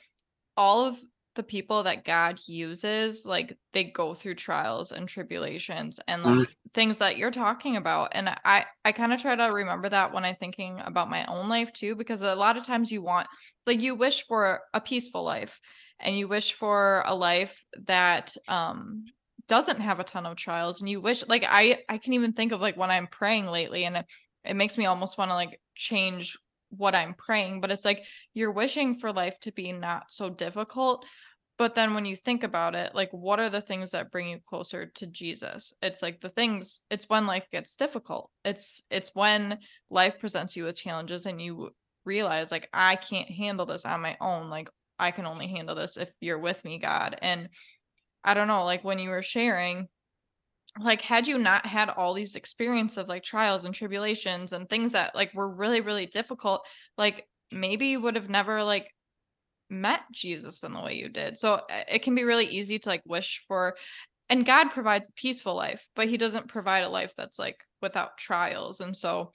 all 0.56 0.84
of 0.84 0.98
the 1.34 1.42
people 1.42 1.82
that 1.84 2.04
God 2.04 2.40
uses, 2.46 3.24
like, 3.26 3.58
they 3.72 3.84
go 3.84 4.14
through 4.14 4.36
trials 4.36 4.92
and 4.92 5.08
tribulations 5.08 5.98
and 6.08 6.22
like 6.22 6.42
Mhm. 6.42 6.54
things 6.74 6.98
that 6.98 7.16
you're 7.16 7.30
talking 7.30 7.76
about. 7.76 8.10
And 8.12 8.28
I 8.44 8.66
I 8.84 8.92
kind 8.92 9.12
of 9.12 9.20
try 9.20 9.36
to 9.36 9.44
remember 9.52 9.88
that 9.88 10.12
when 10.12 10.24
I'm 10.24 10.36
thinking 10.36 10.80
about 10.80 11.10
my 11.10 11.24
own 11.26 11.48
life 11.48 11.72
too, 11.72 11.96
because 11.96 12.22
a 12.22 12.36
lot 12.36 12.56
of 12.56 12.64
times 12.64 12.90
you 12.92 13.02
want 13.02 13.28
like 13.66 13.80
you 13.80 13.94
wish 13.94 14.24
for 14.26 14.62
a 14.74 14.80
peaceful 14.80 15.22
life 15.24 15.60
and 16.00 16.18
you 16.18 16.28
wish 16.28 16.52
for 16.54 17.02
a 17.06 17.14
life 17.14 17.64
that 17.86 18.36
um 18.48 19.04
doesn't 19.46 19.80
have 19.80 20.00
a 20.00 20.04
ton 20.04 20.24
of 20.26 20.36
trials 20.36 20.80
and 20.80 20.88
you 20.88 21.00
wish 21.00 21.26
like 21.28 21.44
I 21.46 21.84
I 21.88 21.98
can 21.98 22.14
even 22.14 22.32
think 22.32 22.52
of 22.52 22.60
like 22.60 22.76
when 22.76 22.90
I'm 22.90 23.06
praying 23.06 23.46
lately 23.46 23.84
and 23.84 23.98
it, 23.98 24.06
it 24.44 24.54
makes 24.54 24.78
me 24.78 24.86
almost 24.86 25.18
want 25.18 25.30
to 25.30 25.34
like 25.34 25.60
change 25.74 26.36
what 26.76 26.94
I'm 26.94 27.14
praying, 27.14 27.60
but 27.60 27.70
it's 27.70 27.84
like 27.84 28.04
you're 28.32 28.52
wishing 28.52 28.96
for 28.96 29.12
life 29.12 29.38
to 29.40 29.52
be 29.52 29.72
not 29.72 30.10
so 30.10 30.30
difficult. 30.30 31.04
But 31.56 31.76
then 31.76 31.94
when 31.94 32.04
you 32.04 32.16
think 32.16 32.42
about 32.42 32.74
it, 32.74 32.94
like 32.94 33.10
what 33.12 33.38
are 33.38 33.48
the 33.48 33.60
things 33.60 33.90
that 33.90 34.10
bring 34.10 34.28
you 34.28 34.38
closer 34.44 34.86
to 34.86 35.06
Jesus? 35.06 35.72
It's 35.82 36.02
like 36.02 36.20
the 36.20 36.28
things 36.28 36.82
it's 36.90 37.08
when 37.08 37.26
life 37.26 37.46
gets 37.52 37.76
difficult. 37.76 38.30
It's 38.44 38.82
it's 38.90 39.14
when 39.14 39.58
life 39.88 40.18
presents 40.18 40.56
you 40.56 40.64
with 40.64 40.76
challenges 40.76 41.26
and 41.26 41.40
you 41.40 41.70
realize 42.04 42.50
like 42.50 42.68
I 42.72 42.96
can't 42.96 43.30
handle 43.30 43.66
this 43.66 43.84
on 43.84 44.00
my 44.00 44.16
own. 44.20 44.50
Like 44.50 44.68
I 44.98 45.12
can 45.12 45.26
only 45.26 45.46
handle 45.46 45.76
this 45.76 45.96
if 45.96 46.10
you're 46.20 46.38
with 46.38 46.64
me, 46.64 46.78
God. 46.78 47.16
And 47.22 47.48
I 48.24 48.34
don't 48.34 48.48
know, 48.48 48.64
like 48.64 48.82
when 48.84 48.98
you 48.98 49.10
were 49.10 49.22
sharing, 49.22 49.88
like 50.80 51.00
had 51.00 51.26
you 51.26 51.38
not 51.38 51.66
had 51.66 51.88
all 51.88 52.14
these 52.14 52.34
experience 52.34 52.96
of 52.96 53.08
like 53.08 53.22
trials 53.22 53.64
and 53.64 53.74
tribulations 53.74 54.52
and 54.52 54.68
things 54.68 54.92
that 54.92 55.14
like 55.14 55.32
were 55.34 55.48
really 55.48 55.80
really 55.80 56.06
difficult, 56.06 56.64
like 56.98 57.26
maybe 57.52 57.86
you 57.86 58.00
would 58.00 58.16
have 58.16 58.28
never 58.28 58.62
like 58.62 58.90
met 59.70 60.00
Jesus 60.12 60.62
in 60.62 60.72
the 60.72 60.80
way 60.80 60.94
you 60.94 61.08
did. 61.08 61.38
So 61.38 61.54
uh, 61.54 61.84
it 61.90 62.02
can 62.02 62.14
be 62.14 62.24
really 62.24 62.46
easy 62.46 62.78
to 62.78 62.88
like 62.88 63.02
wish 63.06 63.44
for 63.48 63.76
and 64.30 64.46
God 64.46 64.70
provides 64.70 65.08
a 65.08 65.12
peaceful 65.12 65.54
life, 65.54 65.86
but 65.94 66.08
he 66.08 66.16
doesn't 66.16 66.48
provide 66.48 66.82
a 66.82 66.88
life 66.88 67.12
that's 67.16 67.38
like 67.38 67.62
without 67.82 68.16
trials. 68.16 68.80
And 68.80 68.96
so 68.96 69.32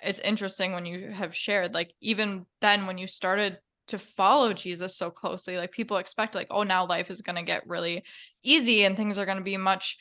it's 0.00 0.18
interesting 0.18 0.72
when 0.72 0.84
you 0.84 1.10
have 1.10 1.34
shared 1.34 1.74
like 1.74 1.92
even 2.00 2.44
then 2.60 2.86
when 2.86 2.98
you 2.98 3.06
started 3.06 3.58
to 3.88 3.98
follow 3.98 4.52
Jesus 4.52 4.96
so 4.96 5.10
closely, 5.10 5.56
like 5.56 5.72
people 5.72 5.96
expect 5.96 6.34
like 6.34 6.48
oh 6.50 6.64
now 6.64 6.86
life 6.86 7.10
is 7.10 7.22
going 7.22 7.36
to 7.36 7.42
get 7.42 7.66
really 7.66 8.02
easy 8.42 8.84
and 8.84 8.96
things 8.96 9.18
are 9.18 9.26
going 9.26 9.38
to 9.38 9.44
be 9.44 9.56
much 9.56 9.96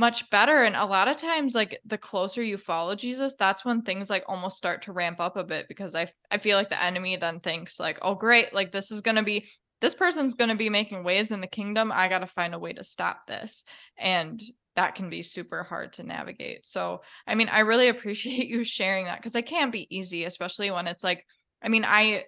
much 0.00 0.30
better 0.30 0.64
and 0.64 0.76
a 0.76 0.84
lot 0.84 1.08
of 1.08 1.16
times 1.18 1.54
like 1.54 1.78
the 1.84 1.98
closer 1.98 2.42
you 2.42 2.56
follow 2.56 2.94
Jesus 2.94 3.34
that's 3.34 3.66
when 3.66 3.82
things 3.82 4.08
like 4.08 4.24
almost 4.26 4.56
start 4.56 4.80
to 4.82 4.92
ramp 4.92 5.20
up 5.20 5.36
a 5.36 5.44
bit 5.44 5.68
because 5.68 5.94
I 5.94 6.10
I 6.30 6.38
feel 6.38 6.56
like 6.56 6.70
the 6.70 6.82
enemy 6.82 7.16
then 7.16 7.40
thinks 7.40 7.78
like 7.78 7.98
oh 8.00 8.14
great 8.14 8.54
like 8.54 8.72
this 8.72 8.90
is 8.90 9.02
going 9.02 9.16
to 9.16 9.22
be 9.22 9.46
this 9.80 9.94
person's 9.94 10.34
going 10.34 10.50
to 10.50 10.56
be 10.56 10.70
making 10.70 11.04
waves 11.04 11.30
in 11.30 11.40
the 11.40 11.46
kingdom. 11.46 11.90
I 11.92 12.08
got 12.08 12.18
to 12.18 12.26
find 12.26 12.54
a 12.54 12.58
way 12.58 12.72
to 12.72 12.84
stop 12.84 13.26
this. 13.26 13.64
And 13.96 14.40
that 14.76 14.94
can 14.94 15.10
be 15.10 15.22
super 15.22 15.62
hard 15.62 15.94
to 15.94 16.02
navigate. 16.02 16.66
So, 16.66 17.02
I 17.26 17.34
mean, 17.34 17.48
I 17.48 17.60
really 17.60 17.88
appreciate 17.94 18.48
you 18.48 18.64
sharing 18.64 19.06
that 19.06 19.18
because 19.18 19.34
it 19.34 19.46
can't 19.46 19.72
be 19.72 19.94
easy, 19.94 20.24
especially 20.24 20.70
when 20.70 20.86
it's 20.86 21.04
like, 21.04 21.24
I 21.62 21.68
mean, 21.68 21.84
I 21.86 22.24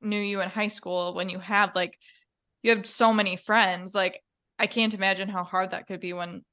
knew 0.00 0.20
you 0.20 0.40
in 0.40 0.48
high 0.48 0.68
school 0.68 1.14
when 1.14 1.28
you 1.28 1.38
have 1.38 1.74
like, 1.74 1.98
you 2.62 2.70
have 2.70 2.86
so 2.86 3.12
many 3.12 3.36
friends. 3.36 3.94
Like, 3.94 4.22
I 4.58 4.66
can't 4.66 4.94
imagine 4.94 5.28
how 5.28 5.42
hard 5.42 5.72
that 5.72 5.88
could 5.88 6.00
be 6.00 6.12
when 6.12 6.44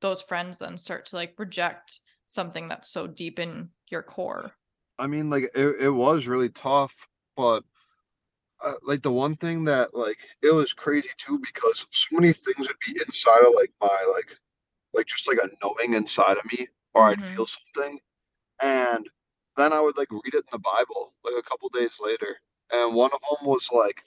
those 0.00 0.22
friends 0.22 0.58
then 0.58 0.76
start 0.76 1.06
to 1.06 1.16
like 1.16 1.38
reject 1.38 2.00
something 2.26 2.68
that's 2.68 2.88
so 2.88 3.06
deep 3.06 3.38
in 3.38 3.70
your 3.90 4.02
core. 4.02 4.54
I 4.98 5.06
mean, 5.06 5.30
like, 5.30 5.44
it, 5.54 5.76
it 5.80 5.90
was 5.90 6.26
really 6.26 6.50
tough, 6.50 7.08
but 7.36 7.64
uh, 8.62 8.74
like 8.82 9.02
the 9.02 9.12
one 9.12 9.36
thing 9.36 9.64
that 9.64 9.94
like 9.94 10.18
it 10.42 10.52
was 10.54 10.72
crazy 10.72 11.08
too 11.16 11.38
because 11.38 11.86
so 11.90 12.16
many 12.16 12.32
things 12.32 12.68
would 12.68 12.76
be 12.86 13.00
inside 13.06 13.40
of 13.46 13.54
like 13.54 13.72
my 13.80 14.12
like 14.14 14.38
like 14.94 15.06
just 15.06 15.28
like 15.28 15.38
a 15.38 15.50
knowing 15.62 15.94
inside 15.94 16.36
of 16.38 16.44
me 16.46 16.68
or 16.94 17.04
I'd 17.10 17.20
Mhm. 17.20 17.36
feel 17.36 17.46
something 17.46 18.00
and 18.62 19.08
then 19.56 19.72
I 19.72 19.80
would 19.80 19.96
like 19.98 20.10
read 20.12 20.34
it 20.34 20.38
in 20.38 20.42
the 20.52 20.58
Bible 20.58 21.14
like 21.24 21.34
a 21.38 21.42
couple 21.48 21.68
days 21.70 21.98
later 22.00 22.38
and 22.72 22.94
one 22.94 23.10
of 23.14 23.20
them 23.22 23.48
was 23.48 23.68
like 23.72 24.04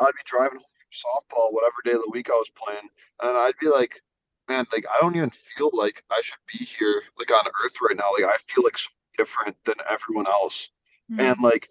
I'd 0.00 0.12
be 0.14 0.22
driving 0.26 0.58
home 0.58 0.66
from 0.74 0.90
softball 0.92 1.52
whatever 1.52 1.76
day 1.84 1.92
of 1.92 2.02
the 2.02 2.10
week 2.12 2.30
I 2.30 2.34
was 2.34 2.50
playing 2.50 2.88
and 3.22 3.36
I'd 3.38 3.58
be 3.60 3.68
like 3.68 4.02
man 4.48 4.66
like 4.72 4.84
I 4.90 5.00
don't 5.00 5.16
even 5.16 5.30
feel 5.30 5.70
like 5.72 6.04
I 6.10 6.20
should 6.22 6.38
be 6.52 6.64
here 6.64 7.02
like 7.18 7.30
on 7.32 7.46
earth 7.64 7.76
right 7.82 7.96
now. 7.96 8.10
Like 8.18 8.24
I 8.32 8.36
feel 8.38 8.64
like 8.64 8.78
so 8.78 8.90
different 9.16 9.56
than 9.64 9.76
everyone 9.88 10.26
else. 10.26 10.70
And 11.18 11.36
Mhm. 11.38 11.42
like 11.42 11.70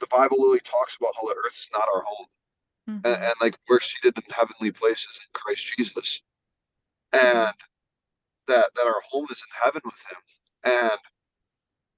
the 0.00 0.06
Bible 0.08 0.38
literally 0.38 0.60
talks 0.60 0.96
about 0.96 1.14
how 1.16 1.26
the 1.28 1.36
earth 1.44 1.58
is 1.58 1.70
not 1.72 1.88
our 1.94 2.02
home, 2.02 2.26
and, 3.04 3.16
Mhm. 3.16 3.22
and 3.22 3.34
like 3.40 3.58
we're 3.68 3.80
seated 3.80 4.16
in 4.18 4.24
heavenly 4.34 4.72
places 4.72 5.18
in 5.22 5.28
Christ 5.32 5.66
Jesus, 5.76 6.22
and 7.12 7.54
that 8.48 8.74
that 8.74 8.86
our 8.86 9.00
home 9.10 9.26
is 9.30 9.40
in 9.40 9.62
heaven 9.64 9.82
with 9.84 10.00
Him, 10.10 10.18
and 10.64 10.98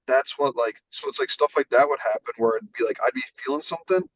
that's 0.07 0.37
what 0.37 0.55
like 0.55 0.81
so 0.91 1.07
it's 1.09 1.19
like 1.19 1.29
stuff 1.31 1.53
like 1.57 1.69
that 1.69 1.87
would 1.89 1.99
happen 1.99 2.33
where 2.37 2.57
it'd 2.57 2.71
be 2.73 2.83
like 2.85 2.97
I'd 3.05 3.13
be 3.13 3.23
feeling 3.43 3.61
something, 3.61 3.97
and 3.97 4.07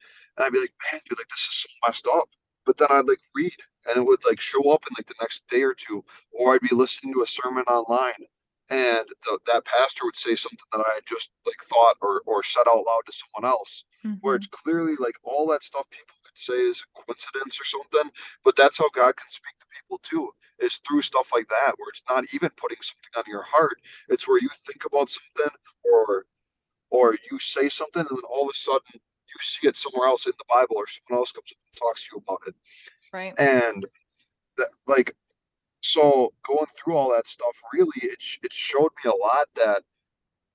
I'd 0.45 0.53
be 0.53 0.59
like, 0.61 0.73
man, 0.91 1.01
dude, 1.09 1.17
like 1.19 1.27
this 1.29 1.39
is 1.47 1.65
so 1.65 1.69
messed 1.87 2.07
up, 2.13 2.29
but 2.65 2.77
then 2.77 2.87
I'd 2.91 3.07
like 3.07 3.19
read, 3.35 3.53
and 3.87 3.97
it 3.97 4.05
would 4.05 4.23
like 4.25 4.39
show 4.39 4.71
up 4.71 4.83
in 4.89 4.95
like 4.97 5.07
the 5.07 5.15
next 5.21 5.47
day 5.47 5.63
or 5.63 5.73
two, 5.73 6.03
or 6.31 6.53
I'd 6.53 6.61
be 6.61 6.75
listening 6.75 7.13
to 7.13 7.21
a 7.21 7.25
sermon 7.25 7.63
online. 7.63 8.25
And 8.71 9.07
the, 9.25 9.39
that 9.47 9.65
pastor 9.65 10.05
would 10.05 10.15
say 10.15 10.35
something 10.35 10.59
that 10.71 10.85
I 10.85 10.93
had 10.95 11.05
just 11.07 11.31
like 11.45 11.61
thought 11.63 11.95
or, 12.01 12.21
or 12.27 12.43
said 12.43 12.67
out 12.67 12.85
loud 12.85 13.01
to 13.07 13.11
someone 13.13 13.49
else, 13.49 13.83
where 14.21 14.35
mm-hmm. 14.35 14.43
it's 14.43 14.47
clearly 14.47 14.93
like 14.99 15.15
all 15.23 15.47
that 15.47 15.63
stuff 15.63 15.89
people 15.89 16.15
could 16.23 16.37
say 16.37 16.53
is 16.53 16.85
a 16.95 17.01
coincidence 17.01 17.59
or 17.59 17.65
something, 17.65 18.11
but 18.43 18.55
that's 18.55 18.77
how 18.77 18.89
God 18.89 19.15
can 19.17 19.29
speak 19.29 19.57
to 19.59 19.65
people 19.73 19.99
too, 20.03 20.29
is 20.59 20.79
through 20.87 21.01
stuff 21.01 21.31
like 21.33 21.47
that, 21.49 21.73
where 21.77 21.89
it's 21.89 22.03
not 22.07 22.25
even 22.31 22.51
putting 22.57 22.77
something 22.81 23.13
on 23.17 23.23
your 23.27 23.41
heart. 23.41 23.77
It's 24.07 24.27
where 24.27 24.39
you 24.39 24.49
think 24.49 24.85
about 24.85 25.09
something 25.09 25.55
or 25.83 26.25
or 26.91 27.15
you 27.31 27.39
say 27.39 27.69
something 27.69 28.01
and 28.01 28.17
then 28.17 28.23
all 28.29 28.43
of 28.43 28.49
a 28.53 28.57
sudden 28.57 29.01
you 29.29 29.39
see 29.41 29.67
it 29.67 29.77
somewhere 29.77 30.07
else 30.07 30.25
in 30.25 30.33
the 30.37 30.45
Bible 30.49 30.75
or 30.77 30.85
someone 30.87 31.21
else 31.21 31.31
comes 31.31 31.51
up 31.51 31.57
and 31.71 31.79
talks 31.79 32.03
to 32.03 32.09
you 32.13 32.23
about 32.25 32.41
it. 32.47 32.55
Right. 33.13 33.37
And 33.37 33.85
that 34.57 34.69
like 34.87 35.15
so 35.81 36.33
going 36.47 36.67
through 36.77 36.95
all 36.97 37.11
that 37.11 37.27
stuff 37.27 37.55
really 37.73 37.91
it, 38.03 38.23
it 38.43 38.53
showed 38.53 38.91
me 39.05 39.11
a 39.11 39.15
lot 39.15 39.47
that 39.55 39.83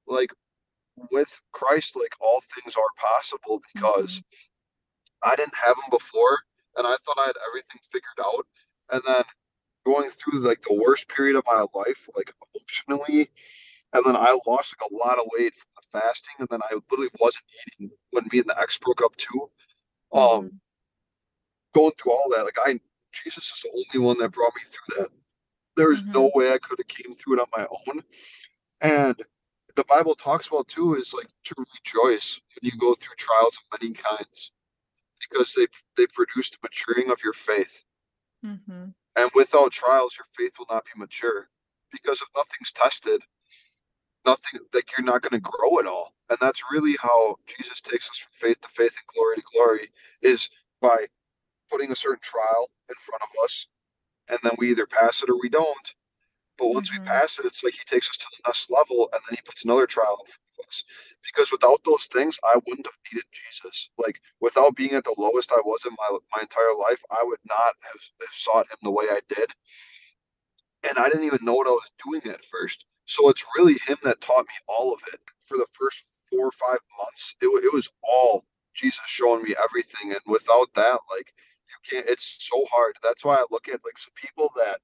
like 0.06 0.30
with 1.12 1.40
Christ, 1.52 1.96
like 1.96 2.14
all 2.20 2.42
things 2.54 2.76
are 2.76 2.82
possible 3.00 3.62
because 3.74 4.20
Mhm. 4.20 4.24
I 5.22 5.36
didn't 5.36 5.54
have 5.56 5.76
them 5.76 5.90
before 5.90 6.40
and 6.76 6.86
I 6.86 6.96
thought 7.04 7.18
I 7.18 7.26
had 7.26 7.36
everything 7.48 7.80
figured 7.90 8.20
out. 8.24 8.46
And 8.92 9.02
then 9.06 9.24
going 9.86 10.10
through 10.10 10.40
like 10.40 10.62
the 10.62 10.74
worst 10.74 11.08
period 11.08 11.36
of 11.36 11.44
my 11.46 11.66
life, 11.74 12.08
like 12.16 12.32
emotionally, 12.54 13.30
and 13.94 14.04
then 14.06 14.16
I 14.16 14.38
lost 14.46 14.74
like 14.80 14.90
a 14.90 14.94
lot 14.94 15.18
of 15.20 15.26
weight 15.38 15.54
from 15.56 15.70
the 15.76 16.00
fasting, 16.00 16.34
and 16.40 16.48
then 16.50 16.60
I 16.70 16.74
literally 16.90 17.10
wasn't 17.20 17.44
eating 17.78 17.90
when 18.12 18.28
me 18.32 18.40
and 18.40 18.50
the 18.50 18.60
ex 18.60 18.78
broke 18.78 19.02
up 19.02 19.16
too. 19.16 19.50
Um, 20.12 20.52
Mhm. 20.52 20.60
Going 21.74 21.92
through 22.02 22.12
all 22.12 22.30
that, 22.36 22.44
like 22.44 22.58
I, 22.64 22.80
Jesus 23.12 23.44
is 23.52 23.62
the 23.64 23.70
only 23.72 24.06
one 24.06 24.18
that 24.20 24.32
brought 24.32 24.54
me 24.56 24.62
through 24.66 25.02
that. 25.04 25.10
There 25.76 25.92
is 25.92 26.04
no 26.14 26.30
Mhm. 26.30 26.34
way 26.36 26.52
I 26.52 26.58
could 26.58 26.78
have 26.80 26.88
came 26.88 27.14
through 27.14 27.38
it 27.38 27.42
on 27.42 27.48
my 27.56 27.66
own. 27.66 28.04
And 28.82 29.22
the 29.76 29.84
Bible 29.84 30.16
talks 30.16 30.48
about 30.48 30.68
too 30.68 30.96
is 30.96 31.14
like 31.14 31.30
to 31.44 31.56
rejoice 31.58 32.40
when 32.50 32.70
you 32.72 32.78
go 32.78 32.94
through 32.94 33.16
trials 33.16 33.58
of 33.58 33.80
many 33.80 33.94
kinds 33.94 34.52
because 35.20 35.54
they 35.54 35.68
they 35.96 36.06
produce 36.08 36.50
the 36.50 36.58
maturing 36.62 37.10
of 37.10 37.22
your 37.24 37.34
faith. 37.34 37.84
Mm-hmm. 38.44 38.86
And 39.16 39.30
without 39.34 39.72
trials, 39.72 40.16
your 40.18 40.26
faith 40.36 40.56
will 40.58 40.66
not 40.70 40.84
be 40.86 40.92
mature 40.98 41.50
because 41.92 42.20
if 42.22 42.28
nothing's 42.36 42.72
tested, 42.72 43.22
nothing 44.26 44.60
like 44.74 44.90
you're 44.96 45.06
not 45.06 45.22
going 45.22 45.40
to 45.42 45.50
grow 45.50 45.78
at 45.78 45.86
all. 45.86 46.14
And 46.30 46.38
that's 46.40 46.62
really 46.72 46.96
how 47.00 47.36
Jesus 47.46 47.80
takes 47.80 48.08
us 48.10 48.18
from 48.18 48.32
faith 48.34 48.60
to 48.62 48.68
faith 48.68 48.94
and 48.98 49.08
glory 49.14 49.36
to 49.36 49.42
glory 49.52 49.90
is 50.22 50.50
by 50.80 51.06
putting 51.70 51.92
a 51.92 51.96
certain 51.96 52.20
trial 52.22 52.70
in 52.88 52.96
front 53.00 53.22
of 53.22 53.30
us, 53.44 53.68
and 54.28 54.38
then 54.44 54.52
we 54.58 54.70
either 54.70 54.86
pass 54.86 55.22
it 55.22 55.30
or 55.30 55.40
we 55.40 55.48
don't. 55.50 55.88
But 56.58 56.68
once 56.68 56.92
we 56.92 57.00
Mhm. 57.00 57.06
pass 57.06 57.40
it, 57.40 57.46
it's 57.46 57.64
like 57.64 57.74
he 57.74 57.84
takes 57.84 58.10
us 58.10 58.18
to 58.18 58.26
the 58.32 58.48
next 58.48 58.70
level 58.70 59.10
and 59.12 59.22
then 59.28 59.36
he 59.36 59.42
puts 59.42 59.64
another 59.64 59.88
trial 59.88 60.20
in 60.26 60.32
front 60.32 60.40
of 60.60 60.68
us. 60.68 60.84
Because 61.24 61.52
without 61.52 61.82
those 61.84 62.06
things, 62.06 62.38
I 62.44 62.56
wouldn't 62.66 62.86
have 62.86 62.98
needed 63.12 63.26
Jesus. 63.32 63.90
Like 63.98 64.22
without 64.40 64.76
being 64.76 64.92
at 64.94 65.04
the 65.04 65.16
lowest 65.18 65.52
I 65.52 65.62
was 65.64 65.86
in 65.86 65.94
my 65.98 66.18
my 66.34 66.42
entire 66.42 66.74
life, 66.76 67.02
I 67.10 67.24
would 67.24 67.40
not 67.46 67.74
have, 67.82 68.02
have 68.22 68.32
sought 68.34 68.70
him 68.70 68.78
the 68.82 68.92
way 68.92 69.06
I 69.10 69.22
did. 69.28 69.52
And 70.84 70.98
I 70.98 71.08
didn't 71.10 71.24
even 71.26 71.44
know 71.44 71.54
what 71.54 71.68
I 71.68 71.72
was 71.72 71.92
doing 72.04 72.22
at 72.32 72.44
first. 72.46 72.86
So 73.06 73.30
it's 73.30 73.44
really 73.58 73.78
him 73.86 73.98
that 74.04 74.22
taught 74.22 74.46
me 74.48 74.54
all 74.68 74.94
of 74.94 75.02
it. 75.12 75.20
For 75.42 75.58
the 75.58 75.66
first 75.74 76.06
four 76.30 76.46
or 76.48 76.52
five 76.52 76.80
months, 76.98 77.36
it, 77.42 77.48
it 77.48 77.74
was 77.74 77.90
all 78.04 78.46
Jesus 78.74 79.02
showing 79.06 79.44
me 79.44 79.56
everything. 79.62 80.12
And 80.12 80.20
without 80.26 80.74
that, 80.76 81.00
like 81.10 81.34
you 81.68 81.78
can't, 81.88 82.08
it's 82.08 82.38
so 82.40 82.64
hard. 82.70 82.96
That's 83.02 83.24
why 83.24 83.36
I 83.36 83.44
look 83.50 83.68
at 83.68 83.84
like 83.84 83.98
some 83.98 84.14
people 84.16 84.50
that 84.56 84.78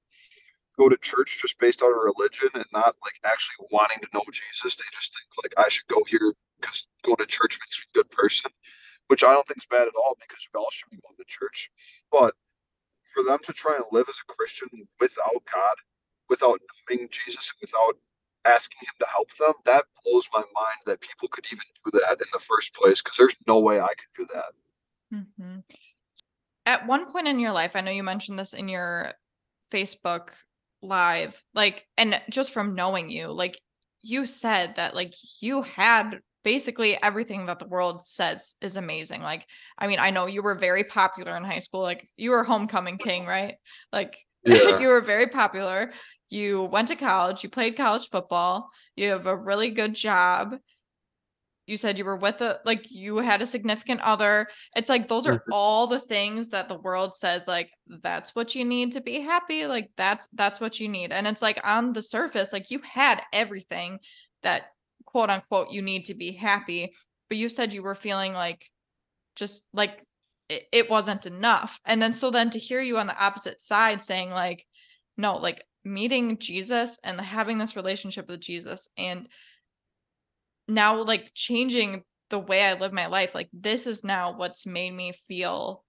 go 0.79 0.89
to 0.89 0.97
church 0.97 1.39
just 1.41 1.59
based 1.59 1.81
on 1.81 1.91
religion 1.93 2.49
and 2.53 2.65
not 2.73 2.95
like 3.03 3.19
actually 3.25 3.67
wanting 3.71 3.99
to 4.01 4.07
know 4.13 4.23
Jesus. 4.31 4.75
They 4.75 4.83
just 4.93 5.13
think 5.13 5.27
like 5.43 5.65
I 5.65 5.69
should 5.69 5.87
go 5.87 6.03
here 6.07 6.33
because 6.59 6.87
going 7.03 7.17
to 7.17 7.25
church 7.25 7.59
makes 7.61 7.79
me 7.79 7.85
a 7.93 7.97
good 7.97 8.11
person, 8.11 8.51
which 9.07 9.23
I 9.23 9.33
don't 9.33 9.47
think 9.47 9.59
is 9.59 9.67
bad 9.69 9.87
at 9.87 9.95
all 9.97 10.15
because 10.19 10.47
we 10.53 10.57
all 10.57 10.69
should 10.71 10.89
be 10.91 10.99
going 11.05 11.17
to 11.17 11.25
church. 11.27 11.71
But 12.11 12.35
for 13.13 13.23
them 13.23 13.39
to 13.45 13.53
try 13.53 13.75
and 13.75 13.85
live 13.91 14.07
as 14.09 14.15
a 14.21 14.33
Christian 14.33 14.69
without 14.99 15.43
God, 15.51 15.75
without 16.29 16.59
knowing 16.89 17.09
Jesus, 17.11 17.51
and 17.51 17.59
without 17.61 17.95
asking 18.45 18.79
Him 18.81 18.95
to 18.99 19.07
help 19.07 19.35
them, 19.37 19.53
that 19.65 19.85
blows 20.03 20.27
my 20.33 20.39
mind 20.39 20.79
that 20.85 21.01
people 21.01 21.27
could 21.27 21.45
even 21.51 21.65
do 21.85 21.99
that 21.99 22.21
in 22.21 22.27
the 22.33 22.39
first 22.39 22.73
place 22.73 23.01
because 23.01 23.17
there's 23.17 23.35
no 23.47 23.59
way 23.59 23.79
I 23.79 23.87
could 23.89 24.13
do 24.15 24.25
that. 24.33 24.53
Mhm. 25.13 25.63
At 26.65 26.87
one 26.87 27.11
point 27.11 27.27
in 27.27 27.39
your 27.39 27.51
life, 27.51 27.75
I 27.75 27.81
know 27.81 27.91
you 27.91 28.03
mentioned 28.03 28.37
this 28.37 28.53
in 28.53 28.67
your 28.67 29.13
Facebook 29.71 30.29
live, 30.81 31.43
like, 31.53 31.85
and 31.97 32.21
just 32.29 32.53
from 32.53 32.75
knowing 32.75 33.09
you, 33.09 33.27
like, 33.31 33.59
you 34.01 34.25
said 34.25 34.75
that, 34.75 34.95
like, 34.95 35.13
you 35.41 35.61
had 35.63 36.19
basically 36.43 37.01
everything 37.03 37.45
that 37.45 37.59
the 37.59 37.67
world 37.67 38.05
says 38.07 38.55
is 38.61 38.75
amazing. 38.77 39.21
Like, 39.21 39.45
I 39.77 39.87
mean, 39.87 39.99
I 39.99 40.09
know 40.09 40.25
you 40.25 40.41
were 40.41 40.55
very 40.55 40.83
popular 40.83 41.35
in 41.37 41.43
high 41.43 41.59
school. 41.59 41.81
Like, 41.81 42.07
you 42.17 42.31
were 42.31 42.43
homecoming 42.43 42.97
king, 42.97 43.25
right? 43.25 43.55
Like, 43.91 44.17
Yeah. 44.43 44.79
you 44.79 44.87
were 44.87 45.01
very 45.01 45.27
popular. 45.27 45.91
You 46.29 46.63
went 46.63 46.87
to 46.87 46.95
college, 46.95 47.43
you 47.43 47.49
played 47.49 47.77
college 47.77 48.09
football, 48.09 48.69
you 48.95 49.09
have 49.09 49.27
a 49.27 49.37
really 49.37 49.69
good 49.69 49.93
job. 49.93 50.55
You 51.71 51.77
said 51.77 51.97
you 51.97 52.05
were 52.05 52.17
with 52.17 52.41
a 52.41 52.59
like 52.65 52.91
you 52.91 53.17
had 53.17 53.41
a 53.41 53.45
significant 53.47 54.01
other. 54.01 54.47
It's 54.75 54.89
like 54.89 55.07
those 55.07 55.25
are 55.25 55.39
Mhm. 55.39 55.51
all 55.51 55.87
the 55.87 55.99
things 56.01 56.49
that 56.49 56.67
the 56.69 56.77
world 56.79 57.15
says 57.15 57.47
like 57.47 57.71
that's 57.87 58.35
what 58.35 58.53
you 58.53 58.65
need 58.65 58.91
to 58.91 59.01
be 59.01 59.21
happy. 59.21 59.65
Like 59.65 59.89
that's 59.95 60.27
that's 60.33 60.59
what 60.59 60.79
you 60.79 60.89
need. 60.89 61.11
And 61.13 61.25
it's 61.27 61.41
like 61.41 61.59
on 61.65 61.93
the 61.93 62.01
surface 62.03 62.51
like 62.53 62.69
you 62.69 62.79
had 62.81 63.23
everything 63.33 63.99
that 64.43 64.63
quote 65.05 65.29
unquote 65.29 65.71
you 65.71 65.81
need 65.81 66.05
to 66.05 66.13
be 66.13 66.33
happy, 66.33 66.93
but 67.29 67.37
you 67.37 67.49
said 67.49 67.73
you 67.73 67.83
were 67.83 67.95
feeling 67.95 68.33
like 68.33 68.69
just 69.35 69.67
like 69.73 70.03
it, 70.49 70.63
it 70.73 70.89
wasn't 70.89 71.25
enough. 71.25 71.79
And 71.85 72.01
then 72.01 72.13
so 72.13 72.29
then 72.31 72.49
to 72.51 72.59
hear 72.59 72.81
you 72.81 72.97
on 72.97 73.07
the 73.07 73.23
opposite 73.23 73.61
side 73.61 74.01
saying 74.01 74.29
like 74.31 74.65
no, 75.17 75.37
like 75.37 75.63
meeting 75.83 76.37
Jesus 76.37 76.99
and 77.03 77.19
having 77.19 77.57
this 77.57 77.75
relationship 77.75 78.27
with 78.27 78.39
Jesus 78.41 78.89
and 78.97 79.27
now 80.73 81.03
like 81.03 81.31
changing 81.35 82.03
the 82.29 82.39
way 82.39 82.63
I 82.63 82.73
live 82.73 82.93
my 82.93 83.07
life, 83.07 83.35
like 83.35 83.49
this 83.53 83.87
is 83.87 84.03
now 84.03 84.37
what's 84.37 84.65
made 84.65 84.91
me 84.91 85.13
feel 85.27 85.83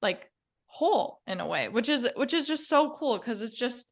like 0.00 0.30
whole 0.66 1.20
in 1.26 1.40
a 1.40 1.46
way, 1.46 1.68
which 1.68 1.88
is 1.88 2.08
which 2.16 2.32
is 2.32 2.46
just 2.46 2.68
so 2.68 2.94
cool 2.96 3.18
because 3.18 3.42
it's 3.42 3.56
just 3.56 3.88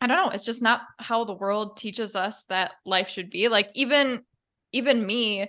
I 0.00 0.06
don't 0.06 0.16
know, 0.16 0.30
it's 0.30 0.44
just 0.46 0.62
not 0.62 0.82
how 0.98 1.24
the 1.24 1.34
world 1.34 1.76
teaches 1.76 2.16
us 2.16 2.44
that 2.44 2.72
life 2.86 3.08
should 3.08 3.30
be. 3.30 3.48
Like 3.48 3.70
even 3.74 4.24
even 4.72 5.04
me 5.06 5.48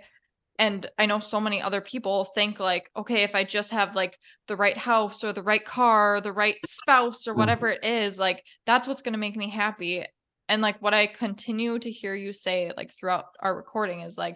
and 0.59 0.89
I 0.99 1.05
know 1.07 1.19
so 1.19 1.41
many 1.41 1.61
other 1.61 1.81
people 1.81 2.25
think 2.25 2.59
like, 2.59 2.89
okay, 2.97 3.23
if 3.23 3.35
I 3.35 3.43
just 3.45 3.71
have 3.71 3.95
like 3.95 4.17
the 4.47 4.57
right 4.57 4.77
house 4.77 5.23
or 5.23 5.33
the 5.33 5.43
right 5.43 5.65
car, 5.65 6.15
or 6.17 6.21
the 6.21 6.33
right 6.33 6.57
spouse 6.65 7.27
or 7.27 7.35
whatever 7.35 7.67
Mhm. 7.67 7.75
it 7.75 7.85
is, 7.85 8.19
like 8.19 8.45
that's 8.65 8.87
what's 8.87 9.01
going 9.03 9.13
to 9.13 9.19
make 9.19 9.35
me 9.37 9.49
happy. 9.49 10.05
And 10.51 10.61
like 10.61 10.81
what 10.81 10.93
I 10.93 11.07
continue 11.07 11.79
to 11.79 11.89
hear 11.89 12.13
you 12.13 12.33
say 12.33 12.73
like 12.75 12.91
throughout 12.93 13.27
our 13.39 13.55
recording 13.55 14.01
is 14.01 14.17
like 14.17 14.35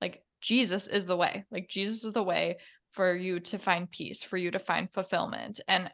like 0.00 0.22
Jesus 0.40 0.86
is 0.86 1.06
the 1.06 1.16
way. 1.16 1.44
Like 1.50 1.68
Jesus 1.68 2.04
is 2.04 2.12
the 2.12 2.22
way 2.22 2.58
for 2.92 3.16
you 3.16 3.40
to 3.40 3.58
find 3.58 3.90
peace, 3.90 4.22
for 4.22 4.36
you 4.36 4.52
to 4.52 4.60
find 4.60 4.88
fulfillment. 4.92 5.60
And 5.66 5.90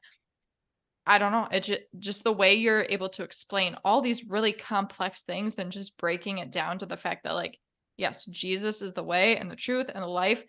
I 1.07 1.17
don't 1.17 1.33
know, 1.33 1.49
it 1.51 1.63
just 1.63 1.81
just 1.99 2.23
the 2.23 2.35
way 2.35 2.53
you're 2.53 2.85
able 2.87 3.09
to 3.09 3.23
explain 3.23 3.77
all 3.83 4.03
these 4.03 4.29
really 4.29 4.53
complex 4.53 5.23
things 5.23 5.59
and 5.59 5.73
just 5.73 5.97
breaking 5.97 6.37
it 6.37 6.53
down 6.53 6.79
to 6.81 6.87
the 6.87 6.99
fact 6.99 7.25
that 7.25 7.35
like 7.35 7.59
yes, 7.97 8.27
Jesus 8.27 8.83
is 8.83 8.93
the 8.93 9.03
way 9.03 9.39
and 9.39 9.51
the 9.51 9.57
truth 9.57 9.91
and 9.93 10.05
the 10.05 10.07
life. 10.07 10.45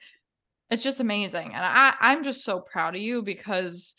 It's 0.70 0.84
just 0.84 1.00
amazing. 1.00 1.54
And 1.54 1.64
I 1.64 1.96
I'm 2.02 2.24
just 2.24 2.44
so 2.44 2.60
proud 2.60 2.94
of 2.94 3.02
you 3.02 3.24
because 3.24 3.96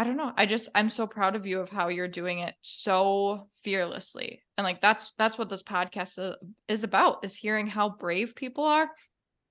I 0.00 0.04
don't 0.04 0.16
know. 0.16 0.32
I 0.34 0.46
just 0.46 0.70
I'm 0.74 0.88
so 0.88 1.06
proud 1.06 1.36
of 1.36 1.44
you 1.44 1.60
of 1.60 1.68
how 1.68 1.88
you're 1.88 2.08
doing 2.08 2.38
it 2.38 2.54
so 2.62 3.48
fearlessly. 3.62 4.40
And 4.56 4.64
like 4.64 4.80
that's 4.80 5.12
that's 5.18 5.36
what 5.36 5.50
this 5.50 5.62
podcast 5.62 6.36
is, 6.68 6.84
about 6.84 7.22
is 7.22 7.36
hearing 7.36 7.66
how 7.66 7.90
brave 7.90 8.34
people 8.34 8.64
are 8.64 8.90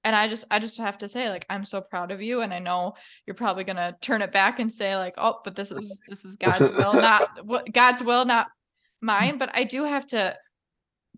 and 0.03 0.15
I 0.15 0.27
just 0.27 0.45
I 0.49 0.57
just 0.57 0.79
have 0.79 0.97
to 0.99 1.07
say, 1.07 1.29
like, 1.29 1.45
I'm 1.51 1.65
so 1.65 1.81
proud 1.81 2.09
of 2.09 2.19
you, 2.19 2.41
and 2.41 2.51
I 2.51 2.57
know 2.57 2.95
you're 3.27 3.35
probably 3.35 3.63
gonna 3.63 3.95
turn 4.01 4.23
it 4.23 4.31
back 4.31 4.59
and 4.59 4.73
say, 4.73 4.97
like, 4.97 5.13
"Oh, 5.19 5.39
but 5.43 5.55
this 5.55 5.71
is 5.71 5.99
this 6.09 6.25
is 6.25 6.35
God's 6.35 6.69
will, 6.69 6.93
not 6.93 7.29
what 7.45 7.71
God's 7.71 8.01
will, 8.01 8.25
not 8.25 8.47
mine." 9.01 9.37
But 9.37 9.51
I 9.53 9.65
do 9.65 9.83
have 9.83 10.07
to 10.07 10.35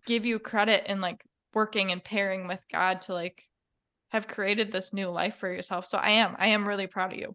give 0.04 0.26
you 0.26 0.38
credit 0.40 0.90
in 0.90 1.00
like 1.00 1.24
working 1.54 1.90
and 1.90 2.04
pairing 2.04 2.48
with 2.48 2.62
God 2.70 3.00
to 3.02 3.14
like 3.14 3.42
have 4.10 4.28
created 4.28 4.72
this 4.72 4.92
new 4.92 5.08
life 5.08 5.36
for 5.36 5.50
yourself. 5.50 5.86
So 5.86 5.96
I 5.96 6.10
am 6.10 6.36
I 6.38 6.48
am 6.48 6.68
really 6.68 6.86
proud 6.86 7.12
of 7.12 7.18
you. 7.18 7.34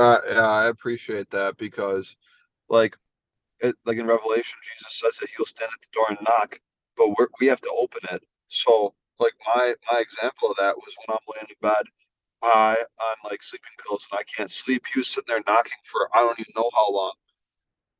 Uh, 0.00 0.18
yeah, 0.30 0.42
I 0.48 0.68
appreciate 0.68 1.30
that 1.32 1.58
because, 1.58 2.16
like, 2.70 2.96
it, 3.60 3.76
like 3.86 3.98
in 3.98 4.06
Revelation, 4.06 4.58
Jesus 4.76 4.94
says 5.00 5.16
that 5.18 5.30
he'll 5.36 5.46
stand 5.46 5.70
at 5.74 5.82
the 5.82 5.88
door 5.94 6.06
and 6.10 6.18
knock, 6.22 6.60
but 6.96 7.10
we're, 7.18 7.28
we 7.40 7.48
have 7.48 7.62
to 7.62 7.72
open 7.78 8.02
it. 8.12 8.24
So, 8.48 8.94
like 9.20 9.34
my 9.54 9.74
my 9.92 10.00
example 10.00 10.50
of 10.50 10.56
that 10.58 10.76
was 10.78 10.94
when 10.98 11.16
I'm 11.16 11.26
laying 11.34 11.50
in 11.50 11.56
bed, 11.62 11.84
I 12.42 12.76
on 13.00 13.16
like 13.30 13.42
sleeping 13.42 13.76
pills 13.86 14.08
and 14.12 14.18
I 14.20 14.24
can't 14.24 14.50
sleep. 14.50 14.84
He 14.92 15.00
was 15.00 15.08
sitting 15.08 15.26
there 15.28 15.42
knocking 15.46 15.80
for 15.84 16.08
I 16.14 16.20
don't 16.20 16.40
even 16.40 16.52
know 16.56 16.70
how 16.74 16.92
long. 16.92 17.14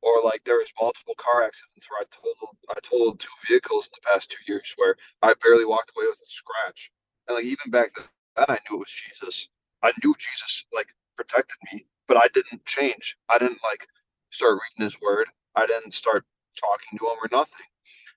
Or 0.03 0.21
like 0.23 0.43
there 0.45 0.57
was 0.57 0.71
multiple 0.81 1.15
car 1.17 1.43
accidents 1.43 1.87
where 1.89 2.01
I 2.01 2.05
totaled 2.11 2.57
I 2.71 2.79
totaled 2.83 3.19
two 3.21 3.35
vehicles 3.49 3.87
in 3.87 3.91
the 4.03 4.09
past 4.11 4.31
two 4.31 4.43
years 4.51 4.73
where 4.77 4.95
I 5.23 5.35
barely 5.43 5.65
walked 5.65 5.91
away 5.97 6.07
with 6.09 6.21
a 6.21 6.29
scratch. 6.29 6.91
And 7.27 7.35
like 7.37 7.45
even 7.45 7.71
back 7.71 7.91
then, 7.97 8.45
I 8.49 8.59
knew 8.69 8.77
it 8.77 8.79
was 8.87 8.91
Jesus. 8.93 9.49
I 9.83 9.91
knew 10.03 10.15
Jesus 10.19 10.65
like 10.73 10.89
protected 11.17 11.57
me, 11.73 11.85
but 12.11 12.21
I 12.21 12.27
didn't 12.33 12.65
change. 12.65 13.17
I 13.29 13.37
didn't 13.37 13.59
like 13.63 13.87
start 14.31 14.59
reading 14.59 14.83
His 14.83 14.99
Word. 14.99 15.27
I 15.55 15.65
didn't 15.65 15.93
start 15.93 16.25
talking 16.59 16.99
to 16.99 17.05
Him 17.05 17.15
or 17.23 17.29
nothing. 17.31 17.65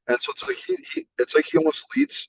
And 0.08 0.20
so 0.20 0.32
it's 0.32 0.42
like 0.48 0.56
he, 0.56 0.76
he 0.92 1.06
it's 1.16 1.36
like 1.36 1.44
he 1.44 1.58
almost 1.58 1.86
leads 1.96 2.28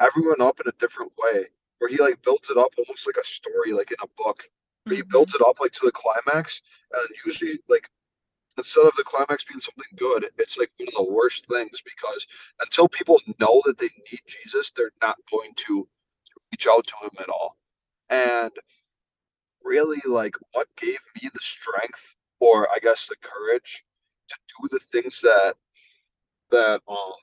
everyone 0.00 0.40
up 0.40 0.58
in 0.60 0.68
a 0.68 0.78
different 0.80 1.12
way, 1.18 1.48
where 1.78 1.90
he 1.90 1.98
like 1.98 2.22
builds 2.22 2.48
it 2.48 2.56
up 2.56 2.72
almost 2.78 3.06
like 3.06 3.18
a 3.20 3.26
story, 3.26 3.74
like 3.74 3.90
in 3.90 3.98
a 4.02 4.22
book. 4.22 4.44
But 4.86 4.94
he 4.94 5.02
mm-hmm. 5.02 5.10
builds 5.10 5.34
it 5.34 5.42
up 5.46 5.60
like 5.60 5.72
to 5.72 5.84
the 5.84 5.92
climax, 5.92 6.62
and 6.94 7.06
usually 7.26 7.58
like 7.68 7.90
instead 8.56 8.86
of 8.86 8.96
the 8.96 9.04
climax 9.04 9.44
being 9.44 9.60
something 9.60 9.84
good, 9.96 10.30
it's 10.38 10.56
like 10.56 10.70
one 10.78 10.88
of 10.88 10.94
the 10.94 11.12
worst 11.12 11.46
things 11.46 11.82
because 11.82 12.26
until 12.62 12.88
people 12.88 13.20
know 13.38 13.60
that 13.66 13.76
they 13.76 13.90
need 14.10 14.20
Jesus, 14.26 14.72
they're 14.74 14.92
not 15.02 15.16
going 15.30 15.52
to 15.68 15.86
reach 16.50 16.66
out 16.66 16.86
to 16.86 16.94
him 17.02 17.10
at 17.20 17.28
all. 17.28 17.58
And 18.08 18.52
really, 19.64 20.00
like, 20.06 20.36
what 20.52 20.68
gave 20.76 20.98
me 21.22 21.30
the 21.32 21.40
strength, 21.40 22.16
or 22.40 22.68
I 22.70 22.78
guess 22.82 23.06
the 23.08 23.16
courage, 23.22 23.84
to 24.30 24.36
do 24.62 24.68
the 24.70 24.80
things 24.80 25.20
that 25.22 25.54
that 26.50 26.80
um 26.88 27.14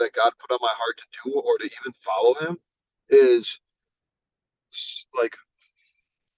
that 0.00 0.12
God 0.14 0.32
put 0.40 0.52
on 0.54 0.58
my 0.62 0.68
heart 0.72 0.98
to 0.98 1.30
do, 1.30 1.34
or 1.40 1.58
to 1.58 1.64
even 1.66 1.92
follow 1.94 2.34
Him, 2.34 2.58
is 3.10 3.60
like 5.18 5.36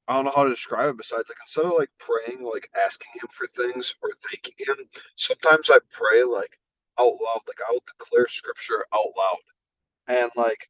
I 0.09 0.15
don't 0.15 0.25
know 0.27 0.33
how 0.35 0.45
to 0.45 0.51
describe 0.51 0.91
it 0.91 0.97
besides 0.99 1.29
like 1.31 1.39
instead 1.43 1.65
of 1.65 1.73
like 1.79 1.91
praying, 1.99 2.45
like 2.45 2.69
asking 2.77 3.13
him 3.23 3.29
for 3.33 3.47
things 3.47 3.95
or 4.03 4.11
thanking 4.31 4.55
him, 4.67 4.77
sometimes 5.17 5.71
I 5.71 5.79
pray 5.93 6.25
like 6.25 6.59
out 6.99 7.15
loud, 7.23 7.41
like 7.49 7.61
I 7.67 7.73
will 7.73 7.85
declare 7.99 8.27
scripture 8.29 8.85
out 8.95 9.13
loud. 9.17 9.39
And 10.09 10.31
like 10.37 10.69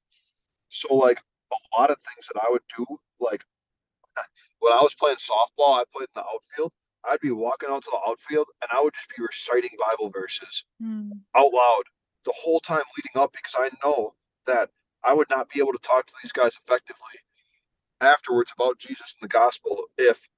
so 0.69 0.95
like 0.95 1.21
a 1.53 1.79
lot 1.79 1.91
of 1.91 1.99
things 1.99 2.29
that 2.33 2.41
I 2.43 2.51
would 2.51 2.63
do, 2.77 2.87
like 3.21 3.45
when 4.63 4.75
I 4.75 4.83
was 4.83 4.95
playing 4.95 5.19
softball, 5.19 5.81
I 5.81 5.85
played 5.95 6.09
in 6.17 6.23
the 6.23 6.25
outfield. 6.25 6.73
I'd 7.05 7.21
be 7.21 7.33
walking 7.33 7.71
out 7.73 7.85
to 7.85 7.93
the 7.93 8.01
outfield 8.11 8.49
and 8.63 8.71
I 8.75 8.83
would 8.83 8.95
just 8.95 9.11
be 9.11 9.23
reciting 9.23 9.73
Bible 9.79 10.11
verses 10.11 10.65
Mm. 10.83 11.13
out 11.37 11.53
loud 11.53 11.85
the 12.25 12.35
whole 12.37 12.61
time 12.61 12.83
leading 12.97 13.23
up 13.23 13.33
because 13.33 13.55
I 13.59 13.71
know 13.85 14.15
that 14.47 14.71
I 15.05 15.15
would 15.15 15.29
not 15.31 15.49
be 15.51 15.61
able 15.61 15.73
to 15.73 15.79
talk 15.81 16.07
to 16.07 16.15
these 16.23 16.33
guys 16.33 16.59
effectively 16.65 17.21
afterwards 18.01 18.53
about 18.59 18.79
Jesus 18.79 19.17
and 19.21 19.29
the 19.29 19.33
gospel 19.33 19.85
if 19.99 20.29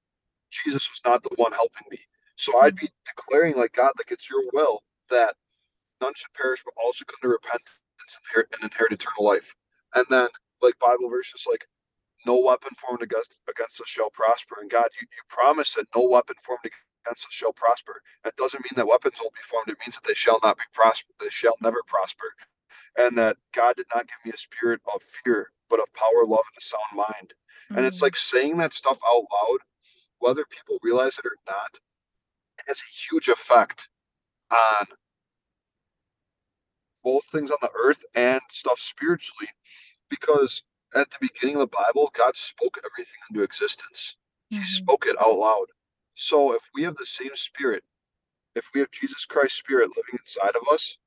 Jesus 0.51 0.89
was 0.91 1.01
not 1.05 1.23
the 1.23 1.31
one 1.37 1.53
helping 1.53 1.87
me. 1.91 1.99
So 2.37 2.59
I'd 2.59 2.75
be 2.77 2.91
declaring, 3.05 3.55
like, 3.57 3.73
God, 3.73 3.93
like 3.99 4.11
it's 4.11 4.29
your 4.29 4.43
will 4.53 4.83
that 5.11 5.35
none 6.01 6.13
should 6.15 6.33
perish, 6.35 6.63
but 6.65 6.75
all 6.83 6.93
should 6.93 7.07
come 7.07 7.17
to 7.23 7.29
repentance 7.29 7.79
and 7.99 8.09
inherit, 8.29 8.49
and 8.53 8.63
inherit 8.71 8.93
eternal 8.93 9.25
life. 9.25 9.55
And 9.95 10.05
then, 10.09 10.29
like, 10.61 10.79
Bible 10.79 11.09
verses 11.09 11.45
like, 11.49 11.65
no 12.25 12.39
weapon 12.39 12.71
formed 12.77 13.03
against, 13.03 13.39
against 13.49 13.81
us 13.81 13.87
shall 13.87 14.11
prosper. 14.11 14.57
And 14.61 14.69
God, 14.71 14.89
you, 15.01 15.07
you 15.11 15.23
promise 15.29 15.75
that 15.75 15.87
no 15.95 16.03
weapon 16.09 16.35
formed 16.43 16.65
against 16.65 17.25
us 17.27 17.33
shall 17.33 17.53
prosper. 17.53 18.01
That 18.23 18.37
doesn't 18.37 18.61
mean 18.63 18.75
that 18.77 18.87
weapons 18.87 19.17
won't 19.21 19.33
be 19.35 19.41
formed. 19.49 19.69
It 19.69 19.77
means 19.85 19.95
that 19.95 20.05
they 20.07 20.15
shall 20.15 20.39
not 20.43 20.57
be 20.57 20.65
prosper. 20.73 21.13
They 21.21 21.29
shall 21.31 21.55
never 21.61 21.83
prosper. 21.87 22.33
And 22.97 23.17
that 23.17 23.37
God 23.53 23.77
did 23.77 23.87
not 23.95 24.07
give 24.07 24.17
me 24.25 24.31
a 24.33 24.37
spirit 24.37 24.81
of 24.93 25.01
fear, 25.23 25.51
but 25.69 25.79
of 25.81 25.93
power, 25.93 26.25
love, 26.25 26.45
and 26.53 26.59
a 26.59 26.61
sound 26.61 26.95
mind. 26.95 27.33
And 27.71 27.85
it's 27.85 27.99
Mm. 27.99 28.03
like 28.03 28.17
saying 28.17 28.57
that 28.59 28.73
stuff 28.73 28.99
out 29.07 29.25
loud 29.31 29.59
whether 30.19 30.45
people 30.45 30.79
realize 30.81 31.19
it 31.19 31.25
or 31.25 31.37
not, 31.47 31.79
has 32.67 32.79
a 32.81 32.91
huge 33.11 33.27
effect 33.29 33.89
on 34.51 34.87
both 37.03 37.25
things 37.25 37.51
on 37.51 37.57
the 37.61 37.71
earth 37.75 38.05
and 38.15 38.41
stuff 38.51 38.79
spiritually. 38.79 39.49
Because 40.09 40.63
at 40.93 41.09
the 41.11 41.17
beginning 41.21 41.55
of 41.55 41.61
the 41.61 41.67
Bible, 41.77 42.11
God 42.15 42.35
spoke 42.35 42.77
everything 42.85 43.19
into 43.29 43.43
existence. 43.43 44.15
He 44.49 44.63
Mhm. 44.63 44.65
spoke 44.65 45.05
it 45.07 45.15
out 45.21 45.35
loud. 45.37 45.67
So 46.15 46.53
if 46.53 46.69
we 46.73 46.83
have 46.83 46.97
the 46.97 47.05
same 47.05 47.35
spirit, 47.35 47.83
if 48.55 48.71
we 48.73 48.81
have 48.81 48.91
Jesus 48.91 49.25
Christ's 49.25 49.59
spirit 49.59 49.89
living 49.97 50.19
inside 50.19 50.55
of 50.55 50.67
us, 50.71 50.97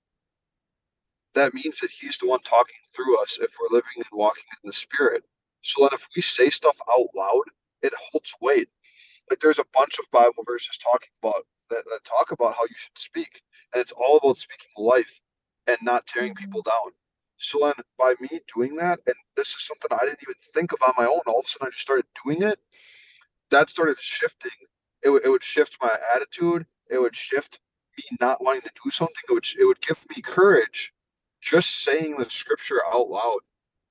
that 1.34 1.54
means 1.54 1.80
that 1.80 1.90
he's 1.92 2.18
the 2.18 2.26
one 2.28 2.40
talking 2.42 2.76
through 2.94 3.18
us 3.22 3.38
if 3.40 3.56
we're 3.60 3.74
living 3.76 3.92
and 3.96 4.06
walking 4.12 4.44
in 4.62 4.68
the 4.68 4.72
spirit. 4.74 5.24
So 5.62 5.82
then 5.82 5.90
if 5.94 6.08
we 6.16 6.22
say 6.22 6.50
stuff 6.50 6.78
out 6.90 7.08
loud, 7.14 7.44
it 7.82 7.94
holds 7.94 8.34
weight. 8.40 8.68
like 9.30 9.40
there's 9.40 9.60
a 9.60 9.66
bunch 9.74 9.98
of 10.00 10.10
Bible 10.12 10.44
verses 10.46 10.78
talking 10.78 11.10
about 11.22 11.44
that, 11.70 11.84
that 11.90 12.04
talk 12.04 12.32
about 12.32 12.54
how 12.56 12.64
you 12.64 12.76
should 12.76 12.98
speak, 12.98 13.42
and 13.74 13.82
it's 13.82 13.92
all 13.92 14.18
about 14.18 14.38
speaking 14.38 14.70
life 14.78 15.20
and 15.68 15.78
not 15.82 16.06
tearing 16.06 16.34
people 16.34 16.62
Mhm. 16.62 16.66
down. 16.66 16.92
So 17.38 17.60
then, 17.62 17.74
by 17.98 18.14
me 18.20 18.40
doing 18.54 18.76
that, 18.76 19.00
and 19.06 19.14
this 19.36 19.48
is 19.48 19.64
something 19.64 19.88
I 19.92 20.04
didn't 20.04 20.22
even 20.22 20.34
think 20.52 20.72
of 20.72 20.78
on 20.86 20.94
my 20.98 21.06
own, 21.06 21.20
all 21.26 21.40
of 21.40 21.46
a 21.46 21.48
sudden 21.48 21.68
I 21.68 21.70
just 21.70 21.82
started 21.82 22.06
doing 22.24 22.42
it. 22.42 22.58
That 23.50 23.70
started 23.70 23.98
shifting. 24.00 24.50
It, 25.02 25.10
would 25.10 25.24
it 25.24 25.30
would 25.30 25.44
shift 25.44 25.78
my 25.80 25.96
attitude. 26.14 26.66
It 26.90 27.00
would 27.00 27.14
shift 27.14 27.60
me 27.96 28.04
not 28.20 28.42
wanting 28.42 28.62
to 28.62 28.70
do 28.82 28.90
something. 28.90 29.22
It 29.28 29.32
would 29.32 29.46
it 29.58 29.64
would 29.64 29.80
give 29.80 30.04
me 30.14 30.20
courage 30.20 30.92
just 31.40 31.84
saying 31.84 32.16
the 32.18 32.24
scripture 32.24 32.80
out 32.92 33.08
loud. 33.08 33.40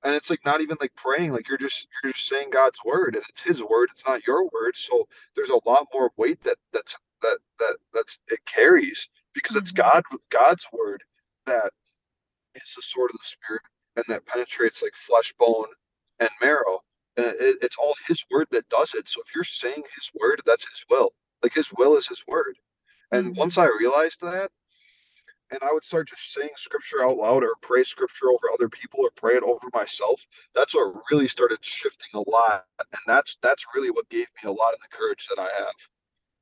And 0.04 0.14
it's 0.14 0.30
like 0.30 0.44
not 0.44 0.60
even 0.60 0.76
like 0.80 0.94
praying, 0.94 1.32
like 1.32 1.48
you're 1.48 1.58
just 1.58 1.88
you're 2.02 2.12
just 2.12 2.28
saying 2.28 2.50
God's 2.52 2.78
word 2.84 3.16
and 3.16 3.24
it's 3.28 3.40
his 3.42 3.62
word, 3.62 3.88
it's 3.90 4.06
not 4.06 4.26
your 4.26 4.44
word. 4.44 4.76
So 4.76 5.08
there's 5.34 5.50
a 5.50 5.60
lot 5.66 5.88
more 5.92 6.12
weight 6.16 6.42
that 6.44 6.58
that's 6.72 6.96
that 7.22 7.38
that 7.58 7.76
that's 7.92 8.20
it 8.28 8.44
carries 8.46 9.08
because 9.34 9.56
mm-hmm. 9.56 9.62
it's 9.62 9.72
God 9.72 10.04
God's 10.30 10.66
word 10.72 11.02
that 11.46 11.72
is 12.62 12.74
the 12.74 12.82
sword 12.82 13.10
of 13.12 13.18
the 13.18 13.26
spirit 13.26 13.62
and 13.96 14.04
that 14.08 14.26
penetrates 14.26 14.82
like 14.82 14.94
flesh, 14.94 15.34
bone, 15.38 15.66
and 16.20 16.30
marrow. 16.40 16.80
And 17.16 17.26
it, 17.26 17.58
it's 17.62 17.76
all 17.76 17.94
His 18.06 18.24
word 18.30 18.46
that 18.52 18.68
does 18.68 18.94
it. 18.94 19.08
So 19.08 19.20
if 19.26 19.34
you're 19.34 19.44
saying 19.44 19.82
His 19.96 20.10
word, 20.18 20.40
that's 20.46 20.68
His 20.68 20.84
will. 20.88 21.10
Like 21.42 21.54
His 21.54 21.72
will 21.76 21.96
is 21.96 22.06
His 22.06 22.22
word. 22.26 22.56
And 23.10 23.26
mm-hmm. 23.26 23.38
once 23.38 23.58
I 23.58 23.66
realized 23.78 24.20
that, 24.22 24.50
and 25.50 25.60
I 25.62 25.72
would 25.72 25.84
start 25.84 26.08
just 26.08 26.32
saying 26.32 26.50
scripture 26.56 27.02
out 27.02 27.16
loud 27.16 27.42
or 27.42 27.54
pray 27.62 27.82
scripture 27.82 28.28
over 28.28 28.52
other 28.52 28.68
people 28.68 29.00
or 29.00 29.10
pray 29.16 29.34
it 29.34 29.42
over 29.42 29.68
myself. 29.72 30.26
That's 30.54 30.74
what 30.74 30.94
really 31.10 31.26
started 31.26 31.64
shifting 31.64 32.10
a 32.14 32.30
lot. 32.30 32.66
And 32.78 33.00
that's 33.06 33.38
that's 33.42 33.64
really 33.74 33.90
what 33.90 34.08
gave 34.10 34.26
me 34.42 34.48
a 34.48 34.52
lot 34.52 34.74
of 34.74 34.80
the 34.80 34.96
courage 34.96 35.26
that 35.28 35.40
I 35.40 35.48
have. 35.58 35.74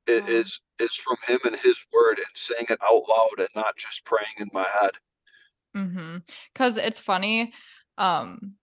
It 0.07 0.23
mm-hmm. 0.23 0.31
is 0.31 0.61
is 0.79 0.93
from 0.95 1.17
him 1.25 1.39
and 1.45 1.55
his 1.55 1.85
word 1.93 2.17
and 2.17 2.27
saying 2.33 2.65
it 2.69 2.79
out 2.83 3.03
loud 3.07 3.39
and 3.39 3.49
not 3.55 3.77
just 3.77 4.03
praying 4.05 4.35
in 4.39 4.49
my 4.53 4.67
head. 4.79 4.91
Mm-hmm. 5.77 6.17
Cause 6.55 6.77
it's 6.77 6.99
funny. 6.99 7.53
Um, 7.97 8.53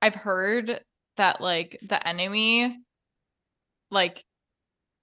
I've 0.00 0.14
heard 0.14 0.80
that 1.16 1.40
like 1.40 1.78
the 1.86 2.06
enemy, 2.06 2.78
like 3.90 4.24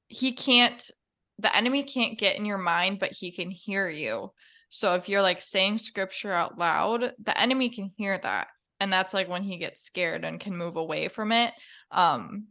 he 0.07 0.33
can't 0.33 0.89
the 1.37 1.55
enemy 1.55 1.83
can't 1.83 2.17
get 2.17 2.35
in 2.35 2.45
your 2.45 2.57
mind, 2.57 2.99
but 2.99 3.13
he 3.13 3.31
can 3.31 3.49
hear 3.49 3.89
you. 3.89 4.31
So 4.69 4.95
if 4.95 5.07
you're 5.07 5.21
like 5.21 5.41
saying 5.41 5.77
scripture 5.77 6.33
out 6.33 6.57
loud, 6.57 7.13
the 7.23 7.39
enemy 7.39 7.69
can 7.69 7.91
hear 7.95 8.17
that. 8.17 8.47
And 8.81 8.91
that's 8.91 9.13
like 9.13 9.29
when 9.29 9.43
he 9.43 9.57
gets 9.57 9.81
scared 9.81 10.25
and 10.25 10.39
can 10.39 10.55
move 10.55 10.75
away 10.75 11.07
from 11.07 11.31
it. 11.31 11.53
Um 11.91 12.47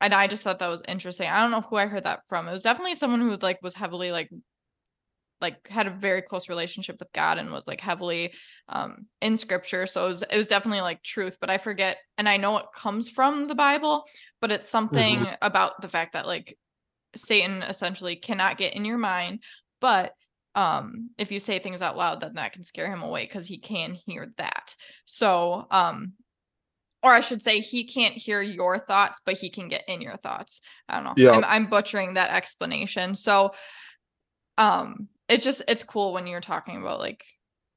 and 0.00 0.14
I 0.14 0.28
just 0.28 0.44
thought 0.44 0.60
that 0.60 0.68
was 0.68 0.82
interesting. 0.86 1.28
I 1.28 1.40
don't 1.40 1.50
know 1.50 1.60
who 1.60 1.76
I 1.76 1.86
heard 1.86 2.04
that 2.04 2.20
from. 2.28 2.46
It 2.46 2.52
was 2.52 2.62
definitely 2.62 2.94
someone 2.94 3.20
who 3.20 3.36
like 3.36 3.58
was 3.62 3.74
heavily 3.74 4.12
like 4.12 4.30
like 5.40 5.68
had 5.68 5.86
a 5.86 5.90
very 5.90 6.22
close 6.22 6.48
relationship 6.48 6.96
with 6.98 7.12
God 7.12 7.38
and 7.38 7.52
was 7.52 7.66
like 7.66 7.80
heavily 7.80 8.32
um 8.68 9.06
in 9.20 9.36
scripture. 9.36 9.86
So 9.86 10.06
it 10.06 10.08
was 10.08 10.22
it 10.22 10.36
was 10.36 10.48
definitely 10.48 10.80
like 10.80 11.02
truth, 11.02 11.38
but 11.40 11.50
I 11.50 11.58
forget 11.58 11.98
and 12.16 12.28
I 12.28 12.36
know 12.36 12.58
it 12.58 12.66
comes 12.74 13.08
from 13.08 13.46
the 13.46 13.54
Bible, 13.54 14.04
but 14.40 14.52
it's 14.52 14.68
something 14.68 15.20
mm-hmm. 15.20 15.34
about 15.42 15.80
the 15.80 15.88
fact 15.88 16.14
that 16.14 16.26
like 16.26 16.56
Satan 17.16 17.62
essentially 17.62 18.16
cannot 18.16 18.58
get 18.58 18.74
in 18.74 18.84
your 18.84 18.98
mind, 18.98 19.42
but 19.80 20.12
um 20.54 21.10
if 21.18 21.30
you 21.30 21.38
say 21.38 21.58
things 21.58 21.82
out 21.82 21.96
loud 21.96 22.20
then 22.20 22.34
that 22.34 22.52
can 22.52 22.64
scare 22.64 22.90
him 22.90 23.02
away 23.02 23.26
cuz 23.26 23.46
he 23.46 23.58
can 23.58 23.94
hear 23.94 24.32
that. 24.38 24.74
So 25.04 25.66
um 25.70 26.14
or 27.02 27.12
I 27.12 27.20
should 27.20 27.42
say 27.42 27.60
he 27.60 27.84
can't 27.86 28.14
hear 28.14 28.42
your 28.42 28.76
thoughts, 28.76 29.20
but 29.24 29.38
he 29.38 29.50
can 29.50 29.68
get 29.68 29.84
in 29.86 30.02
your 30.02 30.16
thoughts. 30.16 30.60
I 30.88 30.96
don't 30.96 31.04
know. 31.04 31.14
Yeah. 31.16 31.30
I'm, 31.30 31.44
I'm 31.44 31.66
butchering 31.66 32.14
that 32.14 32.32
explanation. 32.32 33.14
So 33.14 33.52
um 34.56 35.08
it's 35.28 35.44
just 35.44 35.62
it's 35.68 35.84
cool 35.84 36.12
when 36.12 36.26
you're 36.26 36.40
talking 36.40 36.78
about 36.78 36.98
like 36.98 37.24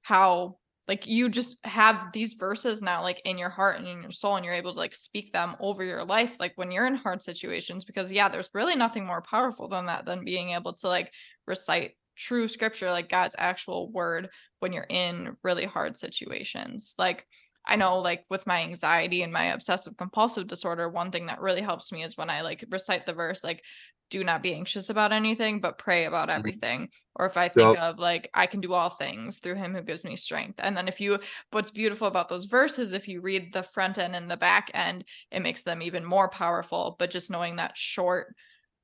how 0.02 0.58
like 0.88 1.06
you 1.06 1.30
just 1.30 1.64
have 1.66 2.12
these 2.12 2.34
verses 2.34 2.82
now 2.82 3.02
like 3.02 3.22
in 3.24 3.38
your 3.38 3.50
heart 3.50 3.78
and 3.78 3.88
in 3.88 4.02
your 4.02 4.12
soul 4.12 4.36
and 4.36 4.44
you're 4.44 4.54
able 4.54 4.74
to 4.74 4.80
like 4.80 4.96
speak 4.96 5.32
them 5.32 5.56
over 5.60 5.84
your 5.84 6.04
life 6.04 6.36
like 6.40 6.54
when 6.56 6.72
you're 6.72 6.88
in 6.88 6.96
hard 6.96 7.22
situations 7.22 7.86
because 7.86 8.12
yeah 8.12 8.28
there's 8.28 8.50
really 8.54 8.76
nothing 8.76 9.06
more 9.06 9.22
powerful 9.22 9.68
than 9.68 9.86
that 9.86 10.06
than 10.06 10.26
being 10.26 10.52
able 10.52 10.74
to 10.74 10.88
like 10.88 11.12
recite 11.46 11.92
true 12.22 12.48
scripture 12.48 12.92
like 12.92 13.10
God's 13.10 13.36
actual 13.38 13.92
word 13.92 14.30
when 14.60 14.74
you're 14.74 14.86
in 14.90 15.36
really 15.44 15.66
hard 15.66 15.98
situations. 15.98 16.96
Like 16.98 17.26
I 17.66 17.76
know 17.76 18.00
like 18.00 18.26
with 18.30 18.48
my 18.48 18.62
anxiety 18.62 19.24
and 19.24 19.34
my 19.34 19.46
obsessive 19.46 19.98
compulsive 19.98 20.48
disorder 20.48 20.90
one 20.90 21.12
thing 21.12 21.28
that 21.28 21.42
really 21.42 21.62
helps 21.62 21.92
me 21.92 22.04
is 22.04 22.18
when 22.18 22.30
I 22.30 22.42
like 22.42 22.64
recite 22.70 23.06
the 23.06 23.14
verse 23.14 23.44
like 23.44 23.64
do 24.12 24.24
not 24.24 24.44
be 24.44 24.54
anxious 24.54 24.90
about 24.90 25.12
anything, 25.12 25.60
but 25.60 25.80
pray 25.80 26.06
about 26.06 26.30
mm-hmm. 26.30 26.38
everything. 26.38 26.90
Or 27.16 27.26
if 27.26 27.38
I 27.38 27.48
think 27.48 27.76
yep. 27.76 27.84
of 27.84 28.00
like, 28.00 28.30
I 28.34 28.46
can 28.46 28.62
do 28.62 28.74
all 28.74 28.90
things 28.90 29.40
through 29.40 29.56
him 29.56 29.74
who 29.74 29.82
gives 29.82 30.04
me 30.04 30.16
strength. 30.16 30.60
And 30.62 30.78
then 30.78 30.88
if 30.88 31.02
you, 31.02 31.20
what's 31.50 31.72
beautiful 31.72 32.08
about 32.08 32.30
those 32.30 32.46
verses, 32.46 32.94
if 32.94 33.08
you 33.08 33.22
read 33.22 33.52
the 33.52 33.64
front 33.64 33.98
end 33.98 34.16
and 34.16 34.30
the 34.30 34.38
back 34.38 34.70
end, 34.74 35.06
it 35.32 35.42
makes 35.42 35.64
them 35.64 35.82
even 35.82 36.06
more 36.06 36.30
powerful. 36.30 36.96
But 37.00 37.10
just 37.10 37.32
knowing 37.32 37.56
that 37.56 37.78
short 37.78 38.36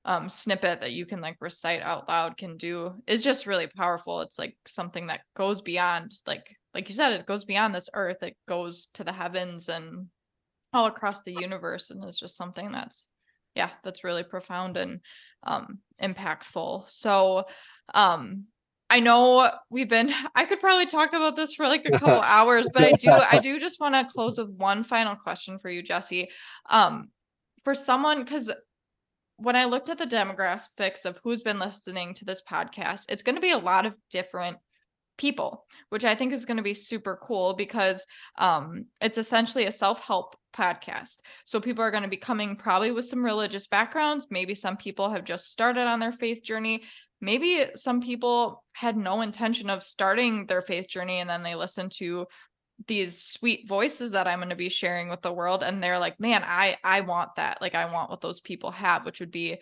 um, 0.05 0.29
snippet 0.29 0.81
that 0.81 0.93
you 0.93 1.05
can 1.05 1.19
like 1.19 1.37
recite 1.41 1.81
out 1.81 2.07
loud 2.07 2.37
can 2.37 2.55
do 2.55 2.95
is 3.05 3.23
just 3.23 3.47
really 3.47 3.67
powerful. 3.67 4.21
It's 4.21 4.39
like 4.39 4.55
something 4.65 5.07
that 5.07 5.21
goes 5.35 5.61
beyond, 5.61 6.13
like, 6.25 6.55
like 6.73 6.87
you 6.87 6.95
said, 6.95 7.11
it 7.13 7.25
goes 7.25 7.43
beyond 7.43 7.75
this 7.75 7.89
earth, 7.93 8.23
it 8.23 8.37
goes 8.47 8.87
to 8.93 9.03
the 9.03 9.11
heavens 9.11 9.67
and 9.67 10.07
all 10.73 10.85
across 10.85 11.23
the 11.23 11.33
universe. 11.33 11.91
And 11.91 12.03
it's 12.05 12.19
just 12.19 12.37
something 12.37 12.71
that's 12.71 13.09
yeah, 13.57 13.71
that's 13.83 14.03
really 14.03 14.23
profound 14.23 14.77
and 14.77 15.01
um, 15.43 15.79
impactful. 16.01 16.89
So, 16.89 17.45
um, 17.93 18.45
I 18.89 19.01
know 19.01 19.51
we've 19.69 19.89
been 19.89 20.13
I 20.35 20.45
could 20.45 20.61
probably 20.61 20.85
talk 20.85 21.13
about 21.13 21.35
this 21.35 21.53
for 21.53 21.67
like 21.67 21.85
a 21.85 21.91
couple 21.99 22.21
hours, 22.21 22.69
but 22.73 22.83
I 22.83 22.91
do 22.91 23.09
I 23.09 23.39
do 23.43 23.59
just 23.59 23.79
want 23.79 23.95
to 23.95 24.13
close 24.13 24.37
with 24.37 24.49
one 24.49 24.83
final 24.83 25.15
question 25.15 25.59
for 25.59 25.69
you, 25.69 25.81
Jesse. 25.81 26.29
Um, 26.69 27.09
for 27.63 27.73
someone 27.73 28.25
cuz 28.25 28.51
when 29.37 29.55
I 29.55 29.65
looked 29.65 29.89
at 29.89 29.99
the 29.99 30.05
demographics 30.05 31.05
of 31.05 31.19
who's 31.23 31.43
been 31.43 31.59
listening 31.59 32.13
to 32.15 32.25
this 32.25 32.41
podcast, 32.41 33.05
it's 33.09 33.21
going 33.21 33.35
to 33.35 33.41
be 33.41 33.51
a 33.51 33.57
lot 33.57 33.85
of 33.85 33.93
different 34.09 34.57
people, 35.17 35.65
which 35.89 36.05
I 36.05 36.15
think 36.15 36.33
is 36.33 36.45
going 36.45 36.57
to 36.57 36.63
be 36.63 36.73
super 36.73 37.19
cool 37.21 37.53
because 37.53 38.05
um, 38.37 38.85
it's 39.01 39.17
essentially 39.17 39.65
a 39.65 39.71
self 39.71 39.99
help 39.99 40.35
podcast. 40.55 41.17
So 41.45 41.59
people 41.59 41.83
are 41.83 41.91
going 41.91 42.03
to 42.03 42.09
be 42.09 42.17
coming 42.17 42.55
probably 42.55 42.91
with 42.91 43.05
some 43.05 43.23
religious 43.23 43.67
backgrounds. 43.67 44.27
Maybe 44.29 44.55
some 44.55 44.77
people 44.77 45.09
have 45.09 45.23
just 45.23 45.51
started 45.51 45.87
on 45.87 45.99
their 45.99 46.11
faith 46.11 46.43
journey. 46.43 46.83
Maybe 47.19 47.65
some 47.75 48.01
people 48.01 48.63
had 48.73 48.95
no 48.95 49.21
intention 49.21 49.69
of 49.69 49.83
starting 49.83 50.45
their 50.45 50.61
faith 50.61 50.87
journey 50.87 51.19
and 51.19 51.29
then 51.29 51.43
they 51.43 51.55
listen 51.55 51.89
to 51.97 52.27
these 52.85 53.23
sweet 53.23 53.67
voices 53.67 54.11
that 54.11 54.27
I'm 54.27 54.37
going 54.37 54.49
to 54.49 54.55
be 54.55 54.69
sharing 54.69 55.09
with 55.09 55.23
the 55.23 55.33
world 55.33 55.63
and 55.63 55.81
they're 55.81 55.97
like, 55.97 56.19
"Man, 56.19 56.43
I 56.45 56.77
I 56.83 57.01
want 57.01 57.35
that. 57.37 57.59
Like 57.59 57.73
I 57.73 57.91
want 57.91 58.11
what 58.11 58.21
those 58.21 58.39
people 58.39 58.69
have," 58.69 59.03
which 59.03 59.19
would 59.19 59.31
be 59.31 59.57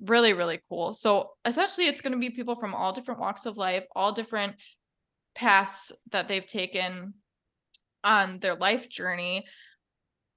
really 0.00 0.32
really 0.32 0.60
cool. 0.68 0.94
So 0.94 1.30
essentially 1.44 1.88
it's 1.88 2.00
going 2.00 2.12
to 2.12 2.18
be 2.18 2.30
people 2.30 2.54
from 2.54 2.72
all 2.72 2.92
different 2.92 3.18
walks 3.18 3.46
of 3.46 3.56
life, 3.56 3.84
all 3.96 4.12
different 4.12 4.54
paths 5.34 5.92
that 6.10 6.28
they've 6.28 6.46
taken 6.46 7.14
on 8.04 8.38
their 8.40 8.54
life 8.54 8.88
journey. 8.88 9.44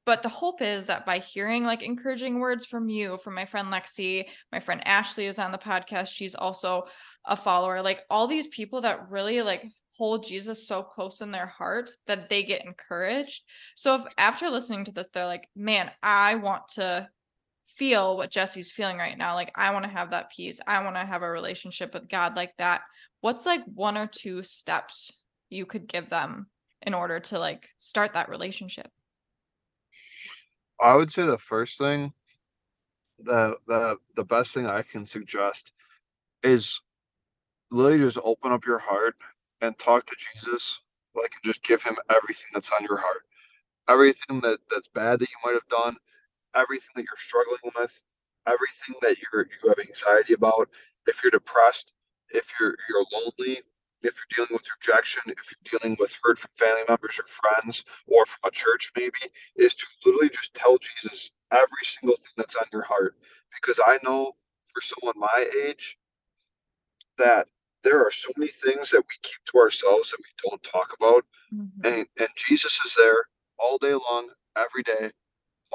But 0.05 0.21
the 0.21 0.29
hope 0.29 0.61
is 0.61 0.85
that 0.85 1.05
by 1.05 1.17
hearing 1.17 1.63
like 1.63 1.81
encouraging 1.81 2.39
words 2.39 2.65
from 2.65 2.89
you 2.89 3.17
from 3.23 3.33
my 3.33 3.45
friend 3.45 3.69
lexi 3.69 4.25
my 4.51 4.59
friend 4.59 4.81
ashley 4.85 5.25
is 5.25 5.39
on 5.39 5.51
the 5.51 5.57
podcast 5.57 6.09
she's 6.09 6.35
also 6.35 6.83
a 7.25 7.35
follower 7.35 7.81
like 7.81 8.03
all 8.11 8.27
these 8.27 8.45
people 8.47 8.81
that 8.81 9.09
really 9.09 9.41
like 9.41 9.65
hold 9.97 10.23
jesus 10.23 10.67
so 10.67 10.83
close 10.83 11.21
in 11.21 11.31
their 11.31 11.47
hearts 11.47 11.97
that 12.05 12.29
they 12.29 12.43
get 12.43 12.63
encouraged. 12.65 13.43
So 13.75 13.95
if 13.95 14.01
after 14.19 14.49
listening 14.49 14.85
to 14.85 14.91
this 14.91 15.07
they're 15.11 15.25
like 15.25 15.49
man 15.55 15.89
i 16.03 16.35
want 16.35 16.67
to 16.75 17.09
feel 17.77 18.15
what 18.17 18.31
jesse's 18.31 18.71
feeling 18.71 18.97
right 18.97 19.17
now 19.17 19.33
like 19.33 19.51
i 19.55 19.71
want 19.71 19.83
to 19.83 19.91
have 19.91 20.11
that 20.11 20.31
peace 20.31 20.59
i 20.67 20.83
want 20.83 20.95
to 20.95 21.05
have 21.05 21.21
a 21.21 21.29
relationship 21.29 21.93
with 21.93 22.07
god 22.09 22.35
like 22.35 22.55
that 22.57 22.81
what's 23.21 23.45
like 23.45 23.63
one 23.65 23.97
or 23.97 24.07
two 24.07 24.43
steps 24.43 25.21
you 25.49 25.65
could 25.65 25.87
give 25.87 26.09
them 26.09 26.47
in 26.85 26.93
order 26.93 27.19
to 27.19 27.39
like 27.39 27.69
start 27.79 28.13
that 28.13 28.29
relationship? 28.29 28.89
I 30.79 30.95
would 30.95 31.11
say 31.11 31.23
the 31.23 31.37
first 31.37 31.77
thing 31.77 32.13
the 33.19 33.57
the 33.65 33.97
the 34.15 34.25
best 34.25 34.53
thing 34.53 34.67
I 34.67 34.81
can 34.81 35.05
suggest 35.05 35.71
is 36.43 36.81
literally 37.71 38.03
just 38.03 38.19
open 38.23 38.51
up 38.51 38.65
your 38.65 38.77
heart 38.77 39.15
and 39.61 39.77
talk 39.79 40.05
to 40.05 40.15
Jesus 40.33 40.81
like 41.15 41.31
just 41.43 41.63
give 41.63 41.81
him 41.81 41.95
everything 42.09 42.49
that's 42.53 42.71
on 42.71 42.83
your 42.83 42.97
heart. 42.97 43.23
Everything 43.87 44.41
that 44.41 44.59
that's 44.69 44.89
bad 44.89 45.19
that 45.19 45.29
you 45.29 45.37
might 45.43 45.53
have 45.53 45.67
done, 45.69 45.95
everything 46.55 46.91
that 46.95 47.03
you're 47.03 47.17
struggling 47.17 47.71
with, 47.77 48.01
everything 48.47 48.95
that 49.01 49.17
you're 49.19 49.47
you 49.63 49.69
have 49.69 49.79
anxiety 49.79 50.33
about. 50.33 50.69
If 51.07 51.21
you're 51.23 51.31
depressed, 51.31 51.91
if 52.29 52.53
you're 52.59 52.75
you're 52.89 53.05
lonely, 53.13 53.61
if 54.03 54.15
you're 54.15 54.45
dealing 54.45 54.53
with 54.55 54.65
rejection, 54.79 55.23
if 55.27 55.51
you're 55.51 55.79
dealing 55.79 55.97
with 55.99 56.17
hurt 56.23 56.39
from 56.39 56.51
family 56.55 56.83
members 56.87 57.19
or 57.19 57.25
friends 57.27 57.83
or 58.07 58.25
from 58.25 58.49
a 58.49 58.51
church 58.51 58.91
maybe, 58.95 59.31
is 59.55 59.75
to 59.75 59.85
literally 60.05 60.29
just 60.29 60.53
tell 60.53 60.77
Jesus 60.77 61.31
every 61.51 61.83
single 61.83 62.15
thing 62.15 62.33
that's 62.37 62.55
on 62.55 62.65
your 62.71 62.83
heart. 62.83 63.15
Because 63.53 63.79
I 63.85 63.99
know 64.03 64.33
for 64.65 64.81
someone 64.81 65.15
my 65.17 65.49
age 65.65 65.97
that 67.17 67.47
there 67.83 68.05
are 68.05 68.11
so 68.11 68.29
many 68.35 68.51
things 68.51 68.89
that 68.89 68.99
we 69.01 69.15
keep 69.21 69.37
to 69.45 69.59
ourselves 69.59 70.11
that 70.11 70.19
we 70.19 70.49
don't 70.49 70.63
talk 70.63 70.93
about. 70.99 71.23
Mm-hmm. 71.53 71.85
And 71.85 72.07
and 72.17 72.29
Jesus 72.35 72.79
is 72.85 72.95
there 72.97 73.27
all 73.57 73.77
day 73.77 73.93
long, 73.93 74.29
every 74.57 74.83
day, 74.83 75.11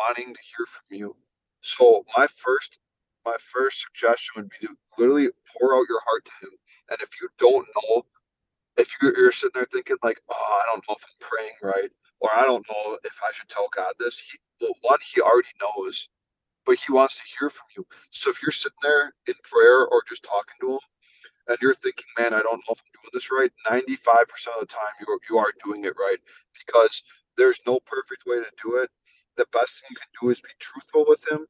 wanting 0.00 0.34
to 0.34 0.40
hear 0.40 0.66
from 0.66 0.96
you. 0.96 1.16
So 1.60 2.04
my 2.16 2.26
first 2.26 2.78
my 3.26 3.36
first 3.38 3.82
suggestion 3.82 4.32
would 4.36 4.50
be 4.50 4.66
to 4.66 4.74
literally 4.98 5.28
pour 5.52 5.74
out 5.76 5.86
your 5.88 6.00
heart 6.06 6.24
to 6.24 6.46
him. 6.46 6.52
And 6.90 6.98
if 7.02 7.10
you 7.20 7.28
don't 7.38 7.66
know 7.76 8.06
if 8.76 8.96
you're, 9.02 9.32
sitting 9.32 9.52
there 9.54 9.66
thinking 9.66 9.96
like, 10.02 10.20
oh, 10.30 10.60
I 10.62 10.64
don't 10.66 10.84
know 10.88 10.96
if 10.96 11.04
I'm 11.04 11.28
praying 11.28 11.56
right, 11.62 11.90
or 12.20 12.30
I 12.34 12.44
don't 12.44 12.66
know 12.68 12.98
if 13.04 13.18
I 13.22 13.32
should 13.32 13.48
tell 13.48 13.68
God 13.76 13.94
this, 13.98 14.20
he, 14.20 14.38
well, 14.60 14.74
one, 14.82 14.98
he 15.14 15.20
already 15.20 15.48
knows, 15.60 16.08
but 16.66 16.78
he 16.78 16.92
wants 16.92 17.16
to 17.16 17.22
hear 17.38 17.50
from 17.50 17.66
you. 17.76 17.86
So 18.10 18.30
if 18.30 18.42
you're 18.42 18.52
sitting 18.52 18.78
there 18.82 19.14
in 19.26 19.34
prayer 19.44 19.86
or 19.86 20.02
just 20.08 20.24
talking 20.24 20.56
to 20.62 20.72
him, 20.74 20.80
and 21.48 21.58
you're 21.62 21.74
thinking, 21.74 22.06
man, 22.18 22.34
I 22.34 22.42
don't 22.42 22.62
know 22.64 22.72
if 22.72 22.82
I'm 22.82 22.94
doing 22.94 23.12
this 23.12 23.30
right, 23.30 23.52
95% 23.68 23.82
of 24.54 24.60
the 24.60 24.66
time 24.66 24.94
you 25.00 25.12
are, 25.12 25.20
you 25.30 25.38
are 25.38 25.52
doing 25.64 25.84
it 25.84 25.94
right 25.98 26.18
because 26.66 27.02
there's 27.36 27.60
no 27.66 27.80
perfect 27.80 28.24
way 28.26 28.36
to 28.36 28.50
do 28.62 28.76
it. 28.76 28.90
The 29.36 29.46
best 29.52 29.80
thing 29.80 29.88
you 29.90 29.96
can 29.96 30.12
do 30.20 30.30
is 30.30 30.40
be 30.40 30.48
truthful 30.58 31.04
with 31.08 31.26
him 31.28 31.46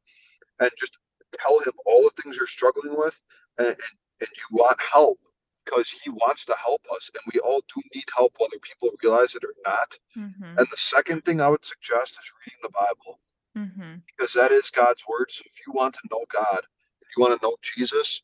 and 0.61 0.71
just 0.79 0.99
tell 1.41 1.59
him 1.61 1.73
all 1.87 2.03
the 2.03 2.23
things 2.23 2.37
you're 2.37 2.47
struggling 2.47 2.97
with 2.97 3.23
and, 3.59 3.69
and, 3.69 3.77
and 4.21 4.29
you 4.37 4.57
want 4.57 4.79
help 4.81 5.19
because 5.65 5.91
he 5.91 6.11
wants 6.11 6.45
to 6.45 6.55
help 6.65 6.83
us 6.95 7.11
and 7.15 7.33
we 7.33 7.41
all 7.41 7.63
do 7.73 7.81
need 7.95 8.05
help 8.17 8.35
whether 8.39 8.59
people 8.63 8.91
realize 9.03 9.35
it 9.35 9.45
or 9.45 9.55
not 9.65 9.99
mm-hmm. 10.17 10.59
and 10.59 10.67
the 10.71 10.77
second 10.77 11.25
thing 11.25 11.41
i 11.41 11.49
would 11.49 11.65
suggest 11.65 12.13
is 12.13 12.33
reading 12.45 12.59
the 12.63 12.71
bible 12.71 13.21
mm-hmm. 13.57 13.97
because 14.07 14.33
that 14.33 14.53
is 14.53 14.71
god's 14.71 15.05
word 15.09 15.27
so 15.31 15.43
if 15.47 15.61
you 15.67 15.73
want 15.73 15.95
to 15.95 16.01
know 16.11 16.25
god 16.33 16.61
if 17.03 17.09
you 17.17 17.23
want 17.23 17.39
to 17.39 17.47
know 17.47 17.57
jesus 17.63 18.23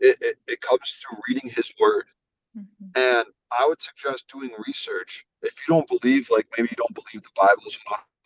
it, 0.00 0.16
it, 0.20 0.36
it 0.48 0.60
comes 0.60 1.00
through 1.00 1.18
reading 1.28 1.50
his 1.50 1.72
word 1.78 2.06
mm-hmm. 2.56 2.98
and 2.98 3.26
i 3.58 3.66
would 3.66 3.80
suggest 3.80 4.30
doing 4.32 4.50
research 4.66 5.26
if 5.42 5.56
you 5.56 5.74
don't 5.74 5.88
believe 5.88 6.28
like 6.30 6.46
maybe 6.56 6.68
you 6.70 6.76
don't 6.76 6.94
believe 6.94 7.22
the 7.22 7.40
bible 7.40 7.62
is 7.66 7.78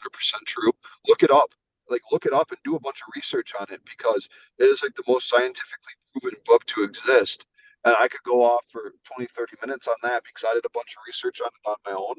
100% 0.07 0.46
true. 0.46 0.72
Look 1.07 1.22
it 1.22 1.30
up. 1.30 1.50
Like 1.88 2.02
look 2.11 2.26
it 2.26 2.32
up 2.32 2.50
and 2.50 2.59
do 2.64 2.74
a 2.74 2.80
bunch 2.80 3.00
of 3.02 3.12
research 3.14 3.52
on 3.59 3.66
it 3.70 3.80
because 3.84 4.28
it 4.59 4.64
is 4.64 4.82
like 4.82 4.96
the 4.96 5.04
most 5.07 5.28
scientifically 5.28 5.94
proven 6.12 6.38
book 6.44 6.66
to 6.66 6.82
exist. 6.82 7.46
And 7.84 7.94
i 8.00 8.09
could 8.09 8.22
go 8.24 8.42
off 8.42 8.64
for 8.68 8.92
20 9.14 9.26
30 9.26 9.57
minutes 9.64 9.86
on 9.86 9.94
that 10.02 10.24
because 10.24 10.44
i 10.48 10.52
did 10.52 10.64
a 10.64 10.74
bunch 10.74 10.96
of 10.96 11.02
research 11.07 11.40
on 11.40 11.46
it 11.46 11.68
on 11.68 11.76
my 11.86 11.92
own. 11.92 12.16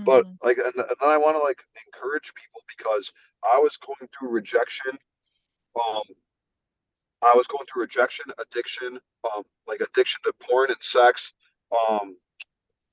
Mm-hmm. 0.00 0.04
but 0.04 0.24
like 0.42 0.56
and, 0.56 0.74
and 0.74 0.96
then 0.98 1.10
i 1.10 1.18
want 1.18 1.36
to 1.36 1.42
like 1.42 1.60
encourage 1.86 2.32
people 2.32 2.62
because 2.66 3.12
i 3.44 3.58
was 3.58 3.76
going 3.76 4.08
through 4.08 4.30
rejection 4.30 4.92
um 5.76 6.02
i 7.20 7.34
was 7.36 7.46
going 7.46 7.66
through 7.66 7.82
rejection 7.82 8.24
addiction 8.40 8.98
um 9.24 9.42
like 9.68 9.80
addiction 9.82 10.20
to 10.24 10.32
porn 10.40 10.70
and 10.70 10.78
sex 10.80 11.34
um 11.90 12.16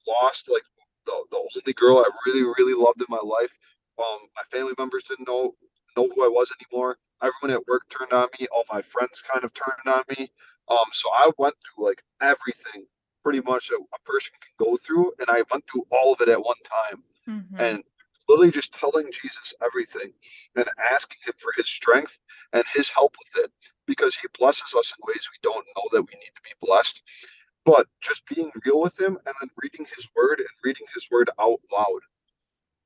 lost 0.05 0.49
like 0.51 0.63
the, 1.05 1.23
the 1.31 1.37
only 1.37 1.73
girl 1.73 1.99
i 1.99 2.09
really 2.25 2.43
really 2.43 2.73
loved 2.73 2.99
in 2.99 3.07
my 3.07 3.23
life 3.23 3.57
um 3.99 4.29
my 4.35 4.43
family 4.51 4.73
members 4.77 5.03
didn't 5.03 5.27
know 5.27 5.55
know 5.97 6.09
who 6.13 6.23
I 6.23 6.29
was 6.29 6.51
anymore. 6.59 6.97
Everyone 7.21 7.57
at 7.59 7.67
work 7.67 7.83
turned 7.89 8.13
on 8.13 8.27
me. 8.39 8.47
All 8.51 8.63
my 8.71 8.81
friends 8.81 9.21
kind 9.21 9.43
of 9.43 9.53
turned 9.53 9.93
on 9.93 10.03
me. 10.17 10.31
Um, 10.69 10.85
so 10.91 11.09
I 11.11 11.31
went 11.37 11.55
through 11.55 11.87
like 11.87 12.03
everything 12.21 12.85
pretty 13.23 13.41
much 13.41 13.69
a, 13.71 13.75
a 13.75 13.99
person 14.05 14.33
can 14.39 14.65
go 14.65 14.77
through, 14.77 15.13
and 15.19 15.29
I 15.29 15.43
went 15.51 15.65
through 15.69 15.85
all 15.91 16.13
of 16.13 16.21
it 16.21 16.29
at 16.29 16.41
one 16.43 16.55
time. 16.63 17.03
Mm-hmm. 17.27 17.59
And 17.59 17.83
literally 18.27 18.51
just 18.51 18.73
telling 18.73 19.11
Jesus 19.11 19.53
everything 19.65 20.13
and 20.55 20.65
asking 20.91 21.17
him 21.25 21.33
for 21.37 21.51
his 21.57 21.67
strength 21.67 22.19
and 22.53 22.63
his 22.73 22.91
help 22.91 23.15
with 23.17 23.43
it 23.43 23.51
because 23.87 24.17
he 24.17 24.27
blesses 24.37 24.75
us 24.77 24.93
in 24.93 25.07
ways 25.07 25.27
we 25.31 25.39
don't 25.41 25.65
know 25.75 25.83
that 25.91 26.03
we 26.03 26.13
need 26.13 26.33
to 26.35 26.43
be 26.43 26.53
blessed. 26.61 27.01
But 27.65 27.87
just 28.01 28.27
being 28.27 28.51
real 28.63 28.79
with 28.79 28.99
him 28.99 29.17
and 29.25 29.35
then 29.41 29.49
reading 29.61 29.85
his 29.95 30.07
word 30.15 30.39
and 30.39 30.47
reading 30.63 30.85
his 30.93 31.07
word 31.11 31.29
out 31.39 31.59
loud. 31.71 32.01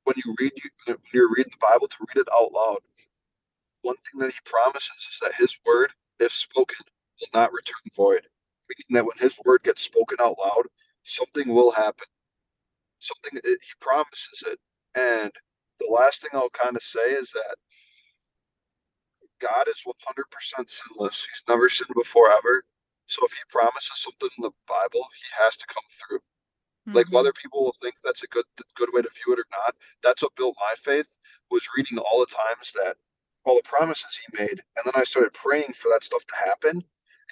When 0.05 0.15
you 0.25 0.35
read, 0.39 0.53
when 0.85 0.97
you're 1.13 1.29
reading 1.29 1.53
the 1.53 1.67
Bible, 1.67 1.87
to 1.87 1.97
read 2.07 2.21
it 2.21 2.29
out 2.33 2.53
loud 2.53 2.77
one 3.83 3.97
thing 4.11 4.21
that 4.21 4.33
he 4.33 4.39
promises 4.45 4.91
is 5.11 5.19
that 5.23 5.35
his 5.35 5.57
word, 5.65 5.91
if 6.19 6.33
spoken, 6.33 6.77
will 7.21 7.29
not 7.41 7.53
return 7.53 7.81
void. 7.95 8.27
Meaning 8.69 8.91
that 8.91 9.05
when 9.07 9.17
his 9.19 9.37
word 9.45 9.63
gets 9.63 9.83
spoken 9.83 10.19
out 10.21 10.37
loud, 10.39 10.65
something 11.05 11.49
will 11.55 11.71
happen. 11.71 12.07
Something 12.99 13.41
he 13.43 13.57
promises 13.81 14.43
it. 14.47 14.59
And 14.95 15.31
the 15.79 15.87
last 15.91 16.23
thing 16.23 16.31
I'll 16.33 16.51
kind 16.51 16.75
of 16.75 16.83
say 16.83 17.11
is 17.13 17.31
that 17.31 17.57
God 19.41 19.67
is 19.69 19.83
100% 19.87 20.69
sinless. 20.69 21.27
He's 21.31 21.43
never 21.49 21.69
sinned 21.69 21.91
before 21.95 22.31
ever. 22.31 22.63
So 23.07 23.25
if 23.25 23.33
he 23.33 23.39
promises 23.49 23.91
something 23.95 24.29
in 24.37 24.43
the 24.43 24.51
Bible, 24.67 25.07
he 25.17 25.43
has 25.43 25.57
to 25.57 25.65
come 25.67 25.83
through. 25.91 26.19
Mm-hmm. 26.87 26.97
Like 26.97 27.11
whether 27.11 27.31
people 27.31 27.63
will 27.63 27.75
think 27.81 27.95
that's 28.03 28.23
a 28.23 28.27
good 28.27 28.45
good 28.75 28.89
way 28.93 29.01
to 29.01 29.09
view 29.09 29.33
it 29.33 29.39
or 29.39 29.45
not, 29.51 29.75
that's 30.03 30.21
what 30.21 30.35
built 30.35 30.55
my 30.59 30.75
faith 30.77 31.17
was 31.49 31.67
reading 31.77 31.97
all 31.99 32.19
the 32.19 32.25
times 32.25 32.73
that 32.73 32.97
all 33.45 33.55
the 33.55 33.61
promises 33.63 34.19
he 34.19 34.37
made. 34.37 34.61
And 34.75 34.85
then 34.85 34.93
I 34.95 35.03
started 35.03 35.33
praying 35.33 35.73
for 35.73 35.89
that 35.93 36.03
stuff 36.03 36.25
to 36.27 36.35
happen. 36.35 36.71
And 36.71 36.83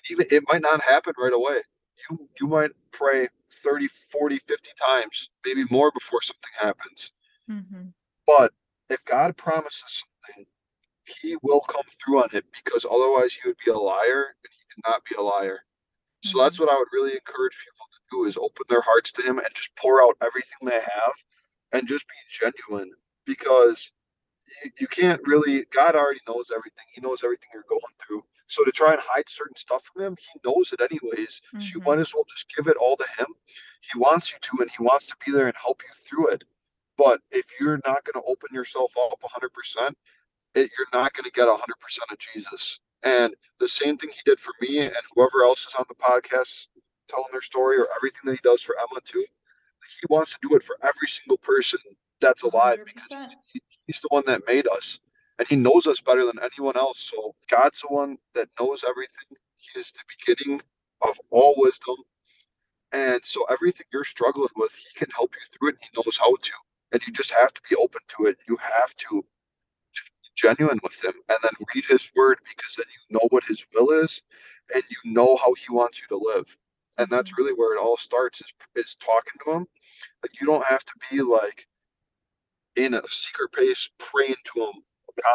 even 0.09 0.25
it 0.31 0.43
might 0.47 0.61
not 0.61 0.81
happen 0.81 1.13
right 1.17 1.33
away. 1.33 1.61
You 2.09 2.29
you 2.39 2.47
might 2.47 2.71
pray 2.91 3.27
30, 3.63 3.87
40, 3.87 4.39
50 4.39 4.69
times, 4.87 5.29
maybe 5.45 5.65
more 5.69 5.91
before 5.91 6.21
something 6.21 6.51
happens. 6.57 7.11
Mm-hmm. 7.49 7.89
But 8.25 8.53
if 8.89 9.03
God 9.05 9.37
promises 9.37 10.03
something, 10.27 10.45
he 11.05 11.37
will 11.41 11.61
come 11.61 11.85
through 11.99 12.19
on 12.23 12.29
it 12.33 12.45
because 12.63 12.85
otherwise 12.89 13.33
he 13.33 13.47
would 13.47 13.57
be 13.63 13.71
a 13.71 13.77
liar 13.77 14.35
and 14.43 14.51
he 14.51 14.81
cannot 14.81 15.01
be 15.09 15.15
a 15.17 15.21
liar. 15.21 15.59
So 16.23 16.29
mm-hmm. 16.29 16.39
that's 16.39 16.59
what 16.59 16.69
I 16.69 16.77
would 16.77 16.87
really 16.93 17.11
encourage 17.11 17.57
people 17.57 17.85
to 17.90 17.90
do 18.11 18.25
is 18.25 18.37
open 18.37 18.65
their 18.69 18.81
hearts 18.81 19.11
to 19.13 19.21
him 19.21 19.37
and 19.39 19.47
just 19.53 19.75
pour 19.75 20.03
out 20.03 20.17
everything 20.21 20.67
they 20.67 20.79
have 20.79 21.13
and 21.71 21.87
just 21.87 22.05
be 22.07 22.15
genuine 22.29 22.91
because 23.25 23.91
you, 24.77 24.87
can't 24.87 25.21
really 25.25 25.65
god 25.73 25.95
already 25.95 26.19
knows 26.27 26.51
everything. 26.55 26.85
He 26.93 27.01
knows 27.01 27.23
everything 27.23 27.49
you're 27.53 27.63
going 27.69 27.79
through. 28.05 28.23
So 28.47 28.63
to 28.65 28.71
try 28.71 28.91
and 28.91 29.01
hide 29.01 29.29
certain 29.29 29.55
stuff 29.55 29.83
from 29.85 30.03
him 30.03 30.17
he 30.19 30.39
knows 30.49 30.73
it 30.73 30.81
anyways. 30.81 31.41
Mm-hmm. 31.47 31.59
so 31.59 31.71
you 31.75 31.81
might 31.85 31.99
as 31.99 32.13
well 32.13 32.25
just 32.29 32.53
give 32.55 32.67
it 32.67 32.77
all 32.77 32.97
to 32.97 33.05
him. 33.17 33.27
He 33.81 33.97
wants 33.97 34.31
you 34.31 34.37
to 34.41 34.61
and 34.61 34.69
he 34.69 34.83
wants 34.83 35.07
to 35.07 35.15
be 35.25 35.31
there 35.31 35.47
and 35.47 35.55
help 35.61 35.81
you 35.83 35.93
through 35.95 36.29
it. 36.29 36.43
But 36.97 37.21
if 37.31 37.45
you're 37.59 37.79
not 37.85 38.03
going 38.03 38.21
to 38.21 38.29
open 38.29 38.49
yourself 38.53 38.93
up 39.01 39.19
100% 39.21 39.93
it, 40.55 40.69
you're 40.77 40.87
not 40.93 41.13
going 41.13 41.23
to 41.23 41.31
get 41.31 41.47
100% 41.47 41.57
of 42.11 42.17
jesus. 42.19 42.79
And 43.03 43.33
the 43.59 43.67
same 43.67 43.97
thing 43.97 44.09
he 44.09 44.21
did 44.25 44.39
for 44.39 44.53
me 44.61 44.79
and 44.79 44.93
whoever 45.15 45.43
else 45.43 45.65
is 45.65 45.75
on 45.77 45.85
the 45.87 45.95
podcast 45.95 46.67
telling 47.11 47.31
their 47.33 47.41
story 47.41 47.77
or 47.79 47.87
everything 47.97 48.21
that 48.25 48.33
he 48.33 48.41
does 48.43 48.63
for 48.63 48.75
emma 48.79 49.01
too 49.05 49.25
he 50.01 50.07
wants 50.09 50.33
to 50.33 50.39
do 50.47 50.55
it 50.55 50.63
for 50.63 50.77
every 50.83 51.07
single 51.07 51.37
person 51.39 51.79
that's 52.21 52.43
alive 52.43 52.79
100%. 52.81 52.85
because 52.85 53.09
he, 53.53 53.61
He's 53.87 54.01
the 54.01 54.09
one 54.11 54.23
that 54.27 54.43
made 54.47 54.67
us, 54.67 54.99
and 55.39 55.47
He 55.49 55.57
knows 55.57 55.87
us 55.87 56.01
better 56.01 56.25
than 56.25 56.39
anyone 56.43 56.77
else. 56.77 56.99
So 56.99 57.35
God's 57.49 57.81
the 57.81 57.89
one 57.89 58.19
that 58.35 58.49
knows 58.59 58.85
everything. 58.87 59.37
He 59.57 59.79
is 59.79 59.91
the 59.91 60.01
beginning 60.17 60.61
of 61.01 61.19
all 61.31 61.55
wisdom. 61.57 61.97
And 62.93 63.25
so 63.25 63.45
everything 63.49 63.87
you're 63.93 64.05
struggling 64.05 64.49
with, 64.57 64.73
He 64.75 64.99
can 64.99 65.09
help 65.15 65.31
you 65.33 65.45
through 65.47 65.69
it. 65.71 65.75
And 65.81 65.89
he 65.91 66.01
knows 66.05 66.17
how 66.17 66.35
to. 66.35 66.51
And 66.93 67.01
you 67.07 67.13
just 67.13 67.31
have 67.31 67.53
to 67.55 67.61
be 67.69 67.75
open 67.77 68.01
to 68.17 68.25
it. 68.27 68.37
You 68.49 68.57
have 68.57 68.95
to 68.95 69.23
be 69.23 70.29
genuine 70.35 70.79
with 70.83 71.03
Him 71.03 71.13
and 71.29 71.39
then 71.43 71.51
read 71.75 71.85
His 71.87 72.11
word 72.15 72.39
because 72.49 72.75
then 72.77 72.87
you 72.89 73.19
know 73.19 73.27
what 73.31 73.45
His 73.45 73.65
will 73.75 73.91
is 74.03 74.23
and 74.73 74.83
you 74.89 75.11
know 75.13 75.37
how 75.37 75.53
He 75.55 75.73
wants 75.73 76.01
you 76.01 76.07
to 76.17 76.23
live. 76.23 76.57
And 77.01 77.11
that's 77.11 77.37
really 77.37 77.53
where 77.53 77.75
it 77.75 77.81
all 77.81 77.97
starts 77.97 78.41
is, 78.41 78.53
is 78.75 78.95
talking 78.99 79.39
to 79.45 79.51
Him. 79.53 79.67
Like 80.23 80.39
you 80.39 80.47
don't 80.47 80.65
have 80.65 80.85
to 80.85 80.93
be 81.09 81.21
like, 81.21 81.67
in 82.75 82.93
a 82.93 83.01
secret 83.09 83.51
place 83.51 83.89
praying 83.97 84.35
to 84.45 84.63
him 84.63 84.83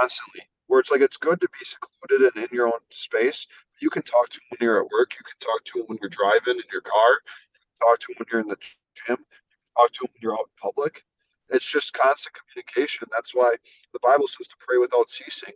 constantly. 0.01 0.43
Where 0.69 0.81
it's 0.81 0.91
like 0.91 1.01
it's 1.01 1.17
good 1.17 1.41
to 1.41 1.49
be 1.49 1.64
secluded 1.64 2.35
and 2.35 2.45
in 2.45 2.57
your 2.57 2.67
own 2.67 2.81
space. 2.91 3.47
You 3.81 3.91
can 3.91 4.03
talk 4.03 4.31
to 4.31 4.37
him 4.39 4.47
when 4.51 4.67
you're 4.67 4.79
at 4.83 4.91
work. 4.91 5.12
You 5.14 5.25
can 5.25 5.39
talk 5.41 5.64
to 5.67 5.81
him 5.81 5.87
when 5.87 5.99
you're 6.01 6.11
driving 6.11 6.57
in 6.57 6.69
your 6.73 6.81
car. 6.81 7.11
You 7.55 7.61
can 7.61 7.89
talk 7.89 8.01
to 8.01 8.07
him 8.12 8.17
when 8.19 8.27
you're 8.33 8.41
in 8.41 8.49
the 8.49 8.57
gym. 8.59 8.75
You 9.09 9.17
can 9.17 9.77
talk 9.77 9.93
to 9.93 10.05
him 10.05 10.11
when 10.12 10.23
you're 10.23 10.35
out 10.35 10.51
in 10.51 10.61
public. 10.61 11.05
It's 11.51 11.71
just 11.71 11.93
constant 11.95 12.35
communication. 12.35 13.07
That's 13.12 13.35
why 13.35 13.57
the 13.93 14.01
Bible 14.03 14.27
says 14.27 14.49
to 14.49 14.57
pray 14.59 14.79
without 14.79 15.11
ceasing. 15.11 15.55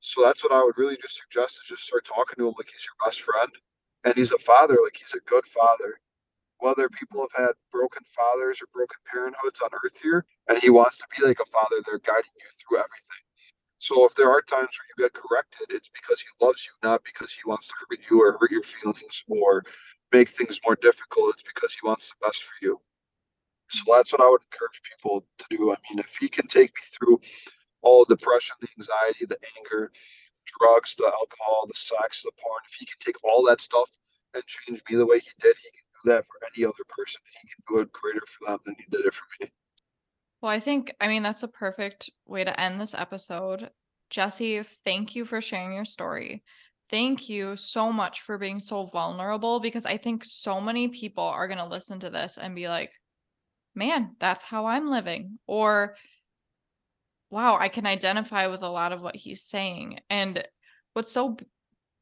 So 0.00 0.22
that's 0.24 0.42
what 0.42 0.52
I 0.52 0.64
would 0.64 0.78
really 0.78 0.96
just 1.00 1.20
suggest 1.20 1.60
is 1.62 1.68
just 1.68 1.86
start 1.86 2.04
talking 2.04 2.36
to 2.38 2.48
him 2.48 2.54
like 2.58 2.68
he's 2.72 2.86
your 2.88 2.98
best 3.06 3.22
friend. 3.22 3.52
And 4.04 4.14
he's 4.16 4.32
a 4.32 4.38
father, 4.38 4.76
like 4.84 4.96
he's 4.96 5.14
a 5.14 5.30
good 5.30 5.46
father 5.46 6.00
whether 6.60 6.88
people 6.88 7.20
have 7.20 7.46
had 7.46 7.54
broken 7.72 8.02
fathers 8.06 8.62
or 8.62 8.66
broken 8.72 8.98
parenthoods 9.10 9.60
on 9.62 9.70
earth 9.84 9.98
here, 10.00 10.24
and 10.48 10.58
he 10.58 10.70
wants 10.70 10.98
to 10.98 11.04
be 11.16 11.26
like 11.26 11.40
a 11.40 11.46
father 11.46 11.82
there 11.84 11.98
guiding 11.98 12.32
you 12.36 12.46
through 12.60 12.78
everything. 12.78 13.24
So 13.78 14.04
if 14.04 14.14
there 14.14 14.30
are 14.30 14.42
times 14.42 14.68
where 14.76 14.88
you 14.96 15.04
get 15.04 15.14
corrected, 15.14 15.68
it's 15.70 15.90
because 15.90 16.20
he 16.20 16.28
loves 16.44 16.64
you, 16.66 16.72
not 16.88 17.02
because 17.04 17.32
he 17.32 17.40
wants 17.46 17.66
to 17.68 17.74
hurt 17.88 17.98
you 18.10 18.22
or 18.22 18.36
hurt 18.38 18.50
your 18.50 18.62
feelings 18.62 19.24
or 19.28 19.64
make 20.12 20.28
things 20.28 20.60
more 20.64 20.76
difficult. 20.76 21.34
It's 21.34 21.42
because 21.42 21.72
he 21.72 21.86
wants 21.86 22.10
the 22.10 22.26
best 22.26 22.44
for 22.44 22.54
you. 22.60 22.80
So 23.70 23.94
that's 23.94 24.12
what 24.12 24.20
I 24.20 24.28
would 24.28 24.42
encourage 24.52 24.82
people 24.82 25.24
to 25.38 25.46
do. 25.50 25.72
I 25.72 25.76
mean, 25.88 25.98
if 25.98 26.16
he 26.20 26.28
can 26.28 26.46
take 26.46 26.70
me 26.74 26.82
through 26.84 27.20
all 27.82 28.04
the 28.04 28.16
depression, 28.16 28.56
the 28.60 28.68
anxiety, 28.78 29.26
the 29.26 29.38
anger, 29.58 29.92
drugs, 30.58 30.94
the 30.96 31.04
alcohol, 31.04 31.66
the 31.66 31.74
sex, 31.74 32.22
the 32.22 32.30
porn, 32.42 32.60
if 32.66 32.74
he 32.74 32.86
can 32.86 32.96
take 33.00 33.22
all 33.24 33.44
that 33.44 33.60
stuff 33.60 33.90
and 34.34 34.44
change 34.46 34.82
me 34.90 34.96
the 34.96 35.06
way 35.06 35.18
he 35.18 35.30
did, 35.40 35.56
he 35.56 35.70
can 35.70 35.84
do 36.04 36.10
that 36.12 36.26
for 36.26 36.34
any 36.54 36.64
other 36.64 36.84
person. 36.88 37.20
He 37.42 37.48
can 37.48 37.62
do 37.68 37.80
it 37.80 37.92
greater 37.92 38.22
for 38.26 38.50
them 38.50 38.58
than 38.64 38.76
he 38.78 38.84
did 38.90 39.06
it 39.06 39.14
for 39.14 39.26
me. 39.40 39.50
Well, 40.40 40.52
I 40.52 40.60
think, 40.60 40.94
I 41.00 41.08
mean, 41.08 41.22
that's 41.22 41.42
a 41.42 41.48
perfect 41.48 42.10
way 42.26 42.44
to 42.44 42.60
end 42.60 42.80
this 42.80 42.94
episode. 42.94 43.70
Jesse, 44.08 44.62
thank 44.84 45.14
you 45.14 45.24
for 45.24 45.40
sharing 45.40 45.74
your 45.74 45.84
story. 45.84 46.42
Thank 46.88 47.28
you 47.28 47.56
so 47.56 47.92
much 47.92 48.22
for 48.22 48.38
being 48.38 48.58
so 48.58 48.86
vulnerable 48.86 49.60
because 49.60 49.86
I 49.86 49.96
think 49.96 50.24
so 50.24 50.60
many 50.60 50.88
people 50.88 51.24
are 51.24 51.46
going 51.46 51.58
to 51.58 51.66
listen 51.66 52.00
to 52.00 52.10
this 52.10 52.36
and 52.36 52.54
be 52.54 52.68
like, 52.68 52.92
man, 53.74 54.16
that's 54.18 54.42
how 54.42 54.66
I'm 54.66 54.90
living. 54.90 55.38
Or, 55.46 55.94
wow, 57.30 57.56
I 57.58 57.68
can 57.68 57.86
identify 57.86 58.48
with 58.48 58.62
a 58.62 58.68
lot 58.68 58.92
of 58.92 59.00
what 59.00 59.16
he's 59.16 59.42
saying. 59.42 60.00
And 60.10 60.44
what's 60.94 61.12
so 61.12 61.36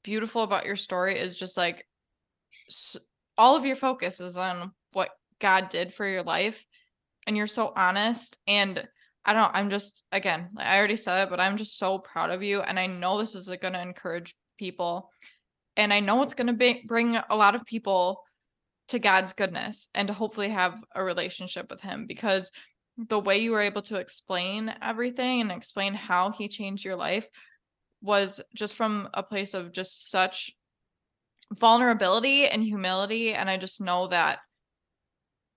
beautiful 0.03 0.43
about 0.43 0.65
your 0.65 0.77
story 0.77 1.19
is 1.19 1.39
just 1.39 1.57
like 1.57 1.87
all 3.37 3.57
of 3.57 3.67
your 3.67 3.77
focus 3.77 4.21
is 4.21 4.39
on 4.39 4.73
what 4.93 5.11
God 5.41 5.69
did 5.69 5.93
for 5.93 6.07
your 6.07 6.23
life. 6.23 6.65
And 7.27 7.37
you're 7.37 7.47
so 7.47 7.73
honest. 7.77 8.39
And 8.47 8.89
I 9.25 9.35
don't 9.35 9.51
I'm 9.55 9.69
just, 9.69 10.05
again, 10.11 10.49
I 10.57 10.79
already 10.79 10.97
said 10.97 11.25
it, 11.25 11.31
but 11.31 11.41
I'm 11.41 11.59
just 11.59 11.79
so 11.79 11.99
proud 11.99 12.31
of 12.31 12.43
you. 12.43 12.63
And 12.63 12.79
I 12.79 12.87
know 12.87 13.19
this 13.19 13.35
is 13.35 13.49
going 13.61 13.75
to 13.75 13.83
encourage 13.83 14.35
people. 14.59 15.11
And 15.77 15.93
I 15.93 16.01
know 16.01 16.23
it's 16.23 16.35
going 16.35 16.57
to 16.57 16.75
bring 16.87 17.17
a 17.17 17.37
lot 17.37 17.55
of 17.55 17.67
people 17.67 18.23
to 18.89 18.99
God's 18.99 19.35
goodness 19.35 19.89
and 19.95 20.09
to 20.09 20.15
hopefully 20.15 20.49
have 20.49 20.83
a 20.95 21.05
relationship 21.05 21.71
with 21.71 21.83
Him 21.83 22.07
because 22.07 22.51
the 22.99 23.19
way 23.19 23.39
you 23.39 23.53
were 23.53 23.61
able 23.61 23.83
to 23.83 23.97
explain 23.97 24.75
everything 24.83 25.41
and 25.41 25.53
explain 25.53 25.95
how 25.95 26.31
He 26.31 26.49
changed 26.49 26.85
your 26.85 26.97
life 26.97 27.29
was 28.03 28.41
just 28.55 28.75
from 28.75 29.09
a 29.15 29.23
place 29.23 29.55
of 29.55 29.73
just 29.73 30.11
such 30.11 30.51
vulnerability 31.55 32.47
and 32.47 32.63
humility. 32.63 33.35
And 33.35 33.49
I 33.49 33.57
just 33.57 33.81
know 33.81 34.09
that 34.09 34.41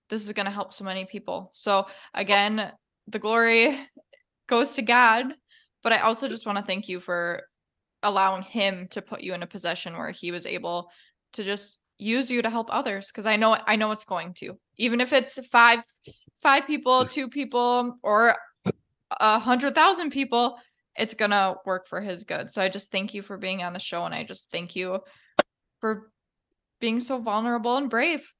this 0.08 0.24
is 0.24 0.32
going 0.32 0.46
to 0.46 0.52
help 0.52 0.72
so 0.72 0.84
many 0.84 1.04
people. 1.04 1.50
So, 1.54 1.86
again, 2.14 2.72
the 3.08 3.18
glory 3.18 3.78
goes 4.48 4.74
to 4.74 4.82
God. 4.82 5.26
But 5.82 5.92
I 5.92 5.98
also 5.98 6.28
just 6.28 6.46
want 6.46 6.58
to 6.58 6.64
thank 6.64 6.88
you 6.88 7.00
for 7.00 7.42
allowing 8.02 8.42
him 8.42 8.88
to 8.90 9.02
put 9.02 9.20
you 9.20 9.34
in 9.34 9.42
a 9.42 9.46
position 9.46 9.96
where 9.96 10.10
he 10.10 10.30
was 10.30 10.46
able 10.46 10.90
to 11.32 11.42
just 11.42 11.78
use 12.02 12.30
you 12.30 12.42
to 12.42 12.50
help 12.50 12.68
others 12.70 13.08
because 13.08 13.26
i 13.26 13.36
know 13.36 13.56
i 13.66 13.76
know 13.76 13.92
it's 13.92 14.04
going 14.04 14.34
to. 14.34 14.58
Even 14.76 15.00
if 15.00 15.12
it's 15.12 15.44
five 15.46 15.82
five 16.42 16.66
people 16.66 17.04
two 17.04 17.28
people 17.28 17.98
or 18.02 18.36
a 19.20 19.38
hundred 19.38 19.74
thousand 19.74 20.10
people 20.10 20.58
it's 20.96 21.14
gonna 21.14 21.56
work 21.64 21.86
for 21.86 22.00
his 22.00 22.24
good. 22.24 22.50
So 22.50 22.60
i 22.60 22.68
just 22.68 22.90
thank 22.90 23.14
you 23.14 23.22
for 23.22 23.38
being 23.38 23.62
on 23.62 23.72
the 23.72 23.80
show 23.80 24.04
and 24.04 24.14
i 24.14 24.24
just 24.24 24.50
thank 24.50 24.76
you 24.76 25.00
for 25.80 26.10
being 26.80 27.00
so 27.00 27.18
vulnerable 27.18 27.76
and 27.76 27.88
brave. 27.88 28.32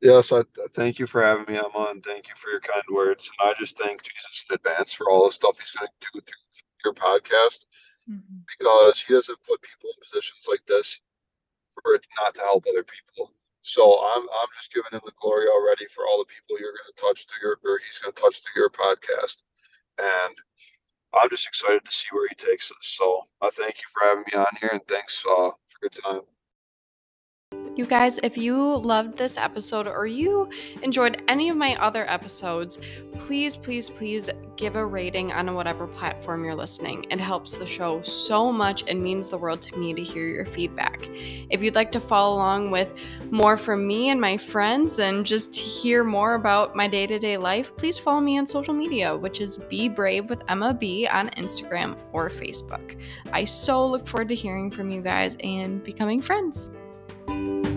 Yes 0.00 0.32
i 0.32 0.42
thank 0.74 0.98
you 0.98 1.06
for 1.06 1.22
having 1.22 1.52
me 1.52 1.58
on 1.58 2.00
thank 2.02 2.28
you 2.28 2.34
for 2.36 2.50
your 2.50 2.60
kind 2.60 2.82
words. 2.92 3.30
And 3.40 3.50
i 3.50 3.54
just 3.58 3.78
thank 3.78 4.02
jesus 4.02 4.44
in 4.48 4.54
advance 4.54 4.92
for 4.92 5.08
all 5.10 5.26
the 5.26 5.32
stuff 5.32 5.58
he's 5.58 5.70
going 5.70 5.88
to 5.88 6.08
do 6.12 6.20
through 6.20 6.84
your 6.84 6.94
podcast 6.94 7.64
mm-hmm. 8.08 8.38
because 8.58 9.00
he 9.00 9.14
doesn't 9.14 9.38
put 9.46 9.60
people 9.62 9.90
in 9.90 10.00
positions 10.00 10.46
like 10.48 10.64
this 10.66 11.00
for 11.82 11.94
it 11.94 12.06
not 12.20 12.34
to 12.34 12.40
help 12.42 12.64
other 12.68 12.84
people. 12.84 13.32
So 13.62 14.00
I'm 14.00 14.22
I'm 14.22 14.50
just 14.56 14.72
giving 14.72 14.92
him 14.92 15.02
the 15.04 15.12
glory 15.20 15.46
already 15.48 15.86
for 15.92 16.06
all 16.06 16.18
the 16.18 16.30
people 16.32 16.58
you're 16.60 16.72
going 16.72 16.92
to 16.94 17.00
touch 17.00 17.26
to 17.26 17.34
your 17.42 17.58
or 17.64 17.80
he's 17.84 17.98
going 17.98 18.14
to 18.14 18.20
touch 18.22 18.42
to 18.42 18.50
your 18.56 18.70
podcast, 18.70 19.42
and 19.98 20.34
I'm 21.14 21.30
just 21.30 21.46
excited 21.46 21.84
to 21.84 21.92
see 21.92 22.08
where 22.12 22.28
he 22.28 22.34
takes 22.34 22.70
us. 22.70 22.78
So 22.80 23.26
I 23.42 23.50
thank 23.50 23.76
you 23.76 23.88
for 23.92 24.06
having 24.06 24.24
me 24.32 24.38
on 24.38 24.54
here, 24.60 24.70
and 24.72 24.86
thanks 24.88 25.24
uh, 25.26 25.50
for 25.68 25.78
your 25.82 25.90
time. 25.90 26.22
You 27.78 27.86
guys, 27.86 28.18
if 28.24 28.36
you 28.36 28.78
loved 28.78 29.16
this 29.16 29.36
episode 29.36 29.86
or 29.86 30.04
you 30.04 30.48
enjoyed 30.82 31.22
any 31.28 31.48
of 31.48 31.56
my 31.56 31.76
other 31.76 32.10
episodes, 32.10 32.80
please, 33.18 33.54
please, 33.54 33.88
please 33.88 34.28
give 34.56 34.74
a 34.74 34.84
rating 34.84 35.30
on 35.30 35.54
whatever 35.54 35.86
platform 35.86 36.42
you're 36.42 36.56
listening. 36.56 37.06
It 37.08 37.20
helps 37.20 37.52
the 37.52 37.64
show 37.64 38.02
so 38.02 38.50
much 38.50 38.82
and 38.90 39.00
means 39.00 39.28
the 39.28 39.38
world 39.38 39.62
to 39.62 39.78
me 39.78 39.94
to 39.94 40.02
hear 40.02 40.26
your 40.26 40.44
feedback. 40.44 41.08
If 41.50 41.62
you'd 41.62 41.76
like 41.76 41.92
to 41.92 42.00
follow 42.00 42.34
along 42.34 42.72
with 42.72 42.94
more 43.30 43.56
from 43.56 43.86
me 43.86 44.08
and 44.08 44.20
my 44.20 44.38
friends 44.38 44.98
and 44.98 45.24
just 45.24 45.54
hear 45.54 46.02
more 46.02 46.34
about 46.34 46.74
my 46.74 46.88
day 46.88 47.06
to 47.06 47.20
day 47.20 47.36
life, 47.36 47.76
please 47.76 47.96
follow 47.96 48.18
me 48.18 48.40
on 48.40 48.46
social 48.46 48.74
media, 48.74 49.16
which 49.16 49.40
is 49.40 49.56
Be 49.56 49.88
Brave 49.88 50.28
with 50.28 50.42
Emma 50.48 50.74
B 50.74 51.06
on 51.06 51.28
Instagram 51.30 51.96
or 52.12 52.28
Facebook. 52.28 53.00
I 53.32 53.44
so 53.44 53.86
look 53.86 54.08
forward 54.08 54.30
to 54.30 54.34
hearing 54.34 54.68
from 54.68 54.90
you 54.90 55.00
guys 55.00 55.36
and 55.44 55.80
becoming 55.84 56.20
friends 56.20 56.72
thank 57.28 57.66
you 57.66 57.67